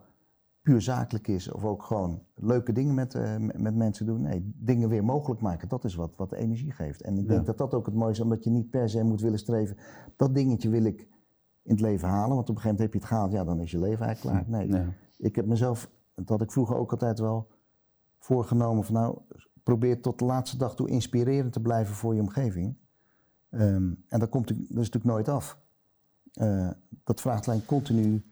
puur 0.63 0.81
zakelijk 0.81 1.29
is 1.29 1.51
of 1.53 1.65
ook 1.65 1.83
gewoon 1.83 2.23
leuke 2.35 2.73
dingen 2.73 2.95
met, 2.95 3.15
eh, 3.15 3.37
met- 3.37 3.59
met 3.61 3.75
mensen 3.77 4.07
doen. 4.07 4.23
Nee, 4.23 4.53
dingen 4.57 4.89
weer 4.89 5.05
mogelijk 5.05 5.41
maken, 5.41 5.69
dat 5.69 5.85
is 5.85 5.95
wat, 5.95 6.11
wat 6.17 6.33
energie 6.33 6.73
geeft. 6.73 7.03
En 7.03 7.19
ik 7.19 7.27
denk 7.29 7.41
Ja. 7.41 7.47
dat 7.47 7.59
dat 7.59 7.75
ook 7.75 7.87
het 7.87 7.95
mooiste 7.95 8.19
is, 8.19 8.29
omdat 8.29 8.45
je 8.45 8.51
niet 8.51 8.71
per 8.71 8.89
se 8.89 9.03
moet 9.03 9.21
willen 9.21 9.39
streven. 9.39 9.77
Dat 10.17 10.35
dingetje 10.35 10.69
wil 10.69 10.85
ik 10.85 11.09
in 11.63 11.71
het 11.71 11.81
leven 11.81 12.09
halen, 12.09 12.37
want 12.37 12.49
op 12.51 12.57
een 12.57 12.63
gegeven 12.63 12.71
moment 12.71 12.79
heb 12.79 12.93
je 12.93 12.99
het 12.99 13.09
gehaald, 13.09 13.33
ja, 13.33 13.45
dan 13.45 13.61
is 13.61 13.71
je 13.71 13.79
leven 13.79 14.07
eigenlijk 14.07 14.37
klaar. 14.37 14.61
Nee, 14.61 14.69
Ja. 14.69 14.93
ik 15.19 15.37
heb 15.37 15.47
mezelf, 15.47 15.91
dat 16.15 16.29
had 16.29 16.41
ik 16.43 16.53
vroeger 16.53 16.77
ook 16.77 16.91
altijd 16.91 17.19
wel 17.19 17.49
voorgenomen 18.19 18.85
van 18.85 18.95
nou, 18.95 19.19
probeer 19.63 20.01
tot 20.01 20.19
de 20.19 20.25
laatste 20.25 20.57
dag 20.57 20.75
toe 20.75 20.89
inspirerend 20.89 21.53
te 21.53 21.61
blijven 21.61 21.95
voor 21.95 22.15
je 22.15 22.21
omgeving. 22.21 22.77
Ehm, 23.51 23.93
en 24.09 24.19
dat 24.19 24.29
komt 24.29 24.49
dat 24.49 24.57
is 24.59 24.67
natuurlijk 24.69 25.05
nooit 25.05 25.29
af. 25.29 25.59
Eh, 26.33 26.71
dat 27.05 27.21
vraagt 27.21 27.49
alleen 27.49 27.65
continu 27.65 28.25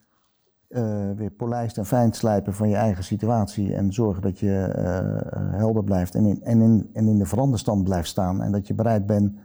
eh, 0.68 1.11
weer 1.12 1.31
polijst 1.31 1.79
en 1.79 1.87
fijn 1.87 2.12
slijpen 2.12 2.55
van 2.55 2.68
je 2.68 2.76
eigen 2.76 3.05
situatie 3.05 3.74
en 3.74 3.93
zorgen 3.93 4.22
dat 4.22 4.39
je 4.39 4.55
eh, 4.55 5.53
helder 5.59 5.85
blijft 5.85 6.14
en 6.14 6.24
in, 6.26 6.43
en, 6.43 6.61
in, 6.61 6.91
en 6.93 7.09
in 7.09 7.18
de 7.18 7.26
veranderstand 7.26 7.85
blijft 7.85 8.09
staan 8.09 8.43
en 8.43 8.53
dat 8.53 8.66
je 8.66 8.74
bereid 8.74 9.07
bent 9.07 9.39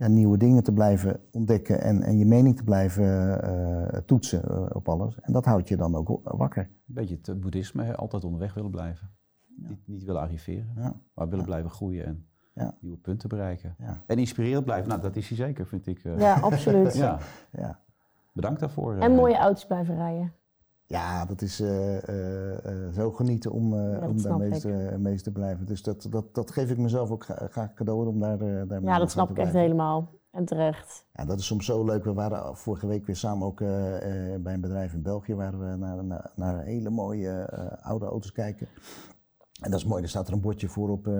ja, 0.00 0.08
nieuwe 0.08 0.36
dingen 0.38 0.62
te 0.62 0.72
blijven 0.72 1.20
ontdekken 1.32 1.80
en, 1.80 2.02
en 2.02 2.18
je 2.18 2.26
mening 2.26 2.56
te 2.56 2.64
blijven 2.64 3.42
eh, 3.42 3.98
toetsen 4.00 4.44
eh, 4.48 4.66
op 4.72 4.88
alles. 4.88 5.20
En 5.20 5.32
dat 5.32 5.44
houdt 5.44 5.68
je 5.68 5.76
dan 5.76 5.94
ook 5.94 6.20
wakker. 6.24 6.62
Een 6.62 6.94
beetje 6.94 7.14
het 7.16 7.28
eh, 7.28 7.34
boeddhisme, 7.34 7.82
hè, 7.84 7.96
altijd 7.96 8.24
onderweg 8.24 8.54
willen 8.54 8.70
blijven. 8.70 9.10
Niet, 9.56 9.78
niet 9.86 10.04
willen 10.04 10.20
arriveren, 10.20 10.72
Ja. 10.76 10.94
maar 11.14 11.28
willen 11.28 11.44
blijven 11.44 11.70
groeien 11.70 12.04
en 12.06 12.26
Ja. 12.54 12.74
nieuwe 12.80 12.96
punten 12.96 13.28
bereiken. 13.28 13.74
Ja. 13.78 14.02
En 14.06 14.18
inspirerend 14.18 14.64
blijven, 14.64 14.88
nou 14.88 15.00
dat 15.00 15.16
is 15.16 15.28
hij 15.28 15.36
zeker, 15.36 15.66
vind 15.66 15.86
ik. 15.86 16.04
eh. 16.04 16.18
ja, 16.18 16.34
absoluut. 16.40 16.96
ja. 17.06 17.18
Ja. 17.52 17.78
Bedankt 18.32 18.60
daarvoor. 18.60 18.96
En 18.96 19.12
mooie 19.12 19.36
auto's 19.36 19.66
blijven 19.66 19.94
rijden. 19.96 20.32
Ja, 20.90 21.24
dat 21.24 21.42
is 21.42 21.60
eh, 21.60 22.08
eh, 22.08 22.64
eh, 22.64 22.92
zo 22.94 23.10
genieten 23.10 23.52
om, 23.52 23.70
dat 23.70 24.08
om 24.08 24.22
daarmee 24.22 24.50
ik. 24.50 24.54
te, 24.54 24.96
mee 24.98 25.20
te 25.20 25.32
blijven. 25.32 25.66
Dus 25.66 25.82
dat, 25.82 26.06
dat, 26.10 26.34
dat 26.34 26.50
geef 26.50 26.70
ik 26.70 26.78
mezelf 26.78 27.10
ook 27.10 27.24
gra- 27.24 27.48
graag 27.50 27.74
cadeau 27.74 28.06
om 28.06 28.20
daar, 28.20 28.38
daarmee 28.38 28.82
Ja, 28.82 28.98
dat 28.98 29.10
snap 29.10 29.30
ik 29.30 29.38
echt 29.38 29.52
helemaal. 29.52 30.10
En 30.30 30.44
terecht. 30.44 31.06
Ja, 31.12 31.24
dat 31.24 31.38
is 31.38 31.46
soms 31.46 31.66
zo 31.66 31.84
leuk. 31.84 32.04
We 32.04 32.12
waren 32.12 32.56
vorige 32.56 32.86
week 32.86 33.06
weer 33.06 33.16
samen 33.16 33.46
ook 33.46 33.58
bij 33.58 34.54
een 34.54 34.60
bedrijf 34.60 34.92
in 34.92 35.02
België 35.02 35.34
waar 35.34 35.58
we 35.58 35.76
naar, 35.76 36.04
naar, 36.04 36.30
naar 36.36 36.62
hele 36.64 36.90
mooie 36.90 37.50
oude 37.82 38.06
auto's 38.06 38.32
kijken. 38.32 38.66
En 39.60 39.70
dat 39.70 39.80
is 39.80 39.86
mooi, 39.86 40.02
er 40.02 40.08
staat 40.08 40.28
er 40.28 40.34
een 40.34 40.40
bordje 40.40 40.68
voor 40.68 40.88
op. 40.88 41.10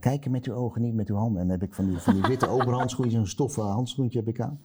kijken 0.00 0.30
met 0.30 0.46
uw 0.46 0.54
ogen, 0.54 0.82
niet 0.82 0.94
met 0.94 1.08
uw 1.08 1.16
handen. 1.16 1.40
En 1.42 1.48
dan 1.48 1.58
heb 1.58 1.68
ik 1.68 1.74
van 1.74 1.86
die, 1.86 1.98
van 1.98 2.14
die 2.14 2.22
witte 2.22 2.48
overhandschoentjes, 2.56 3.20
een 3.20 3.26
stoffen 3.26 3.64
handschoentje 3.64 4.18
heb 4.18 4.28
ik 4.28 4.40
aan. 4.40 4.60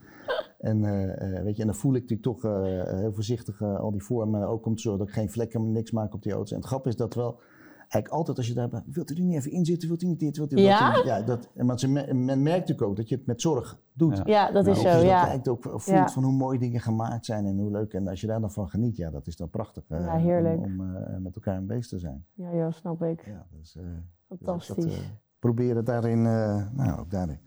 En, 0.61 0.85
eh, 0.85 1.37
eh, 1.37 1.43
weet 1.43 1.55
je, 1.55 1.61
en 1.61 1.67
dan 1.67 1.77
voel 1.77 1.95
ik 1.95 2.01
natuurlijk 2.01 2.41
toch 2.41 2.43
eh, 2.51 2.61
heel 2.99 3.13
voorzichtig 3.13 3.61
al 3.61 3.91
die 3.91 4.03
vormen. 4.03 4.47
Ook 4.47 4.65
om 4.65 4.75
te 4.75 4.81
zorgen 4.81 4.99
dat 4.99 5.07
ik 5.09 5.13
geen 5.19 5.29
vlekken, 5.29 5.71
niks 5.71 5.91
maak 5.91 6.13
op 6.13 6.23
die 6.23 6.31
auto's. 6.31 6.51
En 6.51 6.57
het 6.57 6.65
grap 6.65 6.87
is 6.87 6.95
dat 6.95 7.13
wel, 7.13 7.39
eigenlijk 7.77 8.07
altijd 8.13 8.37
als 8.37 8.47
je 8.47 8.53
daar 8.53 8.69
bent, 8.69 8.83
wilt 8.91 9.11
u 9.11 9.15
er 9.15 9.21
niet 9.23 9.35
even 9.35 9.51
inzitten, 9.51 9.87
wilt 9.87 10.01
u 10.03 10.07
niet 10.07 10.19
dit, 10.19 10.37
wilt 10.37 10.51
u 10.53 10.57
Ja? 10.57 10.93
dat? 10.93 11.03
Ja, 11.05 11.21
dat, 11.21 11.49
en 11.55 11.65
want 11.65 11.79
ze, 11.79 11.87
me- 11.87 12.13
men 12.13 12.41
merkt 12.43 12.59
natuurlijk 12.59 12.81
ook 12.87 12.95
dat 12.95 13.09
je 13.09 13.15
het 13.15 13.25
met 13.25 13.41
zorg 13.41 13.79
doet. 13.93 14.17
Ja. 14.17 14.23
Ja, 14.25 14.51
dat 14.51 14.65
Nou, 14.65 14.75
is 14.77 14.81
zo, 14.81 14.97
je 14.97 15.05
ja. 15.05 15.25
kijkt 15.25 15.47
ook, 15.47 15.63
voelt 15.63 15.85
Ja. 15.85 16.09
van 16.09 16.23
hoe 16.23 16.33
mooi 16.33 16.57
dingen 16.59 16.79
gemaakt 16.81 17.25
zijn 17.25 17.45
en 17.45 17.57
hoe 17.57 17.71
leuk. 17.71 17.93
En 17.93 18.07
als 18.07 18.21
je 18.21 18.27
daar 18.27 18.41
dan 18.41 18.51
van 18.51 18.69
geniet, 18.69 18.95
ja, 18.97 19.09
dat 19.09 19.27
is 19.27 19.35
dan 19.35 19.49
prachtig. 19.49 19.83
eh, 19.87 19.99
Ja, 20.05 20.17
heerlijk. 20.17 20.57
Om, 20.59 20.79
om, 20.79 21.21
met 21.21 21.35
elkaar 21.35 21.57
een 21.57 21.67
beest 21.67 21.89
te 21.89 21.99
zijn. 21.99 22.25
Ja, 22.33 22.51
ja, 22.51 22.71
snap 22.71 23.03
ik. 23.03 23.25
Ja, 23.25 23.45
dus, 23.57 23.75
eh, 23.75 23.83
Fantastisch. 24.27 24.75
dus 24.75 24.85
dat, 24.95 25.03
eh, 25.03 25.09
proberen 25.39 25.85
daarin, 25.85 26.25
eh, 26.25 26.65
nou 26.73 26.99
ook 26.99 27.11
daarin, 27.11 27.39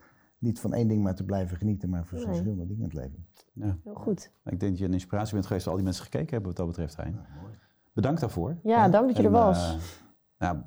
niet 0.45 0.61
van 0.61 0.75
één 0.75 0.89
ding 0.89 1.03
maar 1.03 1.15
te 1.15 1.25
blijven 1.25 1.57
genieten, 1.57 1.89
maar 1.89 2.05
van 2.07 2.17
Nee. 2.19 2.27
verschillende 2.27 2.67
dingen 2.67 2.79
in 2.83 2.85
het 2.85 2.95
leven. 2.95 3.27
Ja. 3.53 3.77
Heel 3.85 3.95
goed. 3.95 4.31
Ik 4.45 4.61
denk 4.61 4.61
dat 4.73 4.79
je 4.79 4.85
een 4.85 4.93
inspiratie 4.93 5.33
bent 5.35 5.47
geweest 5.47 5.63
voor 5.65 5.73
al 5.73 5.79
die 5.79 5.87
mensen 5.87 6.05
gekeken 6.05 6.29
hebben 6.31 6.49
wat 6.49 6.57
dat 6.57 6.67
betreft, 6.67 6.97
Hein. 6.97 7.19
Bedankt 7.93 8.21
daarvoor. 8.21 8.59
Ja, 8.63 8.89
dank 8.89 9.07
dat 9.07 9.17
je 9.17 9.23
En, 9.23 9.29
er 9.29 9.35
was. 9.35 9.75
eh, 9.75 9.81
nou, 10.39 10.59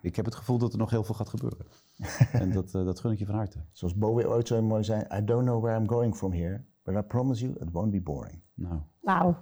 ik 0.00 0.16
heb 0.16 0.24
het 0.24 0.34
gevoel 0.34 0.58
dat 0.58 0.72
er 0.72 0.78
nog 0.78 0.90
heel 0.90 1.04
veel 1.04 1.14
gaat 1.14 1.28
gebeuren. 1.28 1.66
en 2.32 2.52
dat, 2.52 2.74
eh, 2.74 2.84
dat 2.84 3.00
gun 3.00 3.12
ik 3.12 3.18
je 3.18 3.26
van 3.26 3.34
harte. 3.34 3.58
Zoals 3.72 3.94
Bowie 3.96 4.28
ooit 4.28 4.46
zo 4.48 4.62
mooi 4.62 4.84
zei, 4.84 5.04
I 5.12 5.24
don't 5.24 5.44
know 5.44 5.62
where 5.62 5.78
I'm 5.80 5.88
going 5.88 6.16
from 6.16 6.32
here, 6.32 6.64
but 6.82 6.94
I 6.94 7.00
promise 7.00 7.44
you 7.46 7.56
it 7.60 7.70
won't 7.70 7.90
be 7.90 8.00
boring. 8.00 8.42
Nou, 8.54 8.80
Nou, 9.02 9.34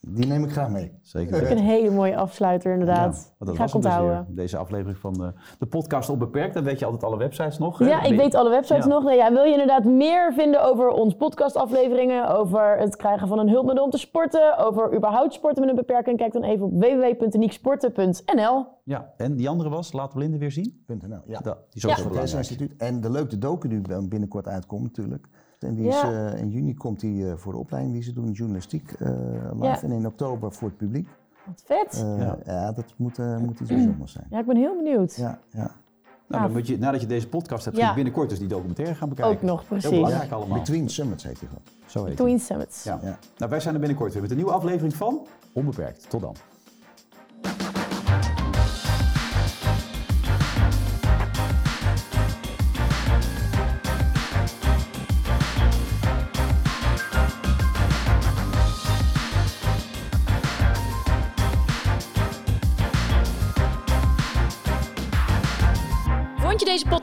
Die 0.00 0.26
neem 0.26 0.44
ik 0.44 0.50
graag 0.50 0.68
mee. 0.70 0.92
zeker 1.02 1.34
ook 1.34 1.40
weten. 1.40 1.56
een 1.58 1.62
hele 1.64 1.90
mooie 1.90 2.16
afsluiter 2.16 2.72
inderdaad. 2.72 3.34
Ja, 3.38 3.46
dat 3.46 3.56
ga 3.56 3.62
was 3.62 3.74
ik 3.74 3.82
dus 3.82 3.84
onthouden. 3.92 4.24
weer. 4.26 4.36
Deze 4.36 4.56
aflevering 4.56 4.98
van 4.98 5.12
de, 5.12 5.32
de 5.58 5.66
podcast 5.66 6.08
Onbeperkt. 6.10 6.54
Dan 6.54 6.64
weet 6.64 6.78
je 6.78 6.84
altijd 6.84 7.04
alle 7.04 7.16
websites 7.16 7.58
nog. 7.58 7.78
hè? 7.78 7.86
Ja, 7.86 8.02
ik 8.02 8.16
weet 8.16 8.34
alle 8.34 8.50
websites 8.50 8.84
Ja. 8.84 8.90
nog. 8.90 9.02
Nou 9.02 9.16
ja, 9.16 9.32
wil 9.32 9.42
je 9.44 9.50
inderdaad 9.52 9.84
meer 9.84 10.32
vinden 10.32 10.62
over 10.64 10.88
ons 10.88 11.14
podcastafleveringen, 11.14 12.28
over 12.36 12.78
het 12.78 12.96
krijgen 12.96 13.28
van 13.28 13.38
een 13.38 13.48
hulpmiddel 13.48 13.84
om 13.84 13.90
te 13.90 13.98
sporten, 13.98 14.58
over 14.58 14.94
überhaupt 14.96 15.32
sporten 15.32 15.60
met 15.60 15.70
een 15.70 15.76
beperking, 15.76 16.16
kijk 16.18 16.32
dan 16.32 16.42
even 16.44 16.64
op 16.66 16.72
www.unieksporten.nl. 16.72 18.66
Ja, 18.84 19.12
en 19.16 19.36
die 19.36 19.48
andere 19.48 19.68
was, 19.68 19.92
laat 19.92 20.12
blinden 20.14 20.40
weer 20.40 20.52
zien. 20.52 20.84
.nl. 20.86 21.18
Ja. 21.26 21.38
Dat, 21.40 21.56
die 21.70 21.76
is 21.76 21.82
Ja. 21.82 21.88
ook 21.88 21.96
Het 21.96 22.04
Tessa 22.04 22.08
belangrijk. 22.08 22.32
Instituut. 22.38 22.76
En 22.76 23.00
de 23.00 23.10
leuke 23.10 23.38
docu 23.38 23.68
die 23.68 24.08
binnenkort 24.08 24.48
uitkomt 24.48 24.82
natuurlijk. 24.82 25.28
En 25.58 25.74
die 25.74 25.88
is, 25.88 26.00
Ja. 26.00 26.32
eh, 26.32 26.40
in 26.40 26.50
juni 26.50 26.74
komt 26.74 27.00
die 27.00 27.26
eh, 27.30 27.36
voor 27.36 27.52
de 27.52 27.58
opleiding 27.58 27.94
die 27.94 28.02
ze 28.02 28.12
doen, 28.12 28.30
journalistiek 28.30 28.92
eh, 28.92 29.08
live. 29.52 29.64
Ja. 29.64 29.82
En 29.82 29.92
in 29.92 30.06
oktober 30.06 30.52
voor 30.52 30.68
het 30.68 30.76
publiek. 30.76 31.08
Wat 31.46 31.62
vet. 31.64 32.04
Ja. 32.18 32.38
ja. 32.44 32.72
dat 32.72 32.94
moet, 32.96 33.18
eh, 33.18 33.36
moet 33.36 33.60
iets 33.60 33.70
bijzonders 33.70 34.12
zijn. 34.12 34.26
Ja, 34.30 34.38
ik 34.38 34.46
ben 34.46 34.56
heel 34.56 34.76
benieuwd. 34.76 35.16
Ja, 35.16 35.38
ja. 35.50 35.70
Nou, 36.28 36.42
dan 36.42 36.52
moet 36.52 36.66
je, 36.66 36.78
nadat 36.78 37.00
je 37.00 37.06
deze 37.06 37.28
podcast 37.28 37.64
hebt, 37.64 37.76
Ja. 37.76 37.82
ga 37.82 37.88
je 37.88 37.94
binnenkort 37.94 38.28
dus 38.30 38.38
die 38.38 38.48
documentaire 38.48 38.94
gaan 38.94 39.08
bekijken. 39.08 39.34
Ook 39.36 39.42
nog, 39.42 39.58
Heel 39.58 39.68
precies. 39.68 39.90
belangrijk 39.90 40.30
allemaal. 40.32 40.58
Between 40.58 40.88
Summits 40.88 41.24
heet 41.24 41.38
die 41.38 41.48
gewoon. 41.48 41.62
Zo 41.86 41.98
heet 42.04 42.08
het. 42.08 42.16
Twin 42.26 42.38
Summits. 42.40 42.84
Ja. 42.84 42.98
Ja. 43.02 43.18
Nou, 43.38 43.50
wij 43.50 43.60
zijn 43.60 43.74
er 43.74 43.80
binnenkort 43.80 44.12
weer 44.12 44.22
met 44.22 44.30
een 44.30 44.36
nieuwe 44.36 44.52
aflevering 44.52 44.94
van 44.94 45.26
Onbeperkt. 45.52 46.10
Tot 46.10 46.20
dan. 46.20 46.34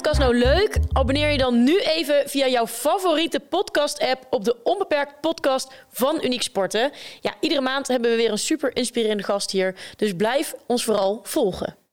Podcast 0.05 0.31
nou 0.31 0.37
leuk? 0.37 0.77
Abonneer 0.91 1.31
je 1.31 1.37
dan 1.37 1.63
nu 1.63 1.79
even 1.79 2.29
via 2.29 2.47
jouw 2.47 2.67
favoriete 2.67 3.39
podcast-app 3.39 4.27
op 4.29 4.43
de 4.43 4.55
Onbeperkt 4.63 5.21
podcast 5.21 5.73
van 5.91 6.19
Uniek 6.23 6.41
Sporten. 6.41 6.91
Ja, 7.21 7.33
iedere 7.39 7.61
maand 7.61 7.87
hebben 7.87 8.09
we 8.09 8.15
weer 8.15 8.31
een 8.31 8.37
super 8.37 8.75
inspirerende 8.75 9.23
gast 9.23 9.51
hier, 9.51 9.75
dus 9.95 10.15
blijf 10.15 10.53
ons 10.67 10.83
vooral 10.83 11.19
volgen. 11.23 11.84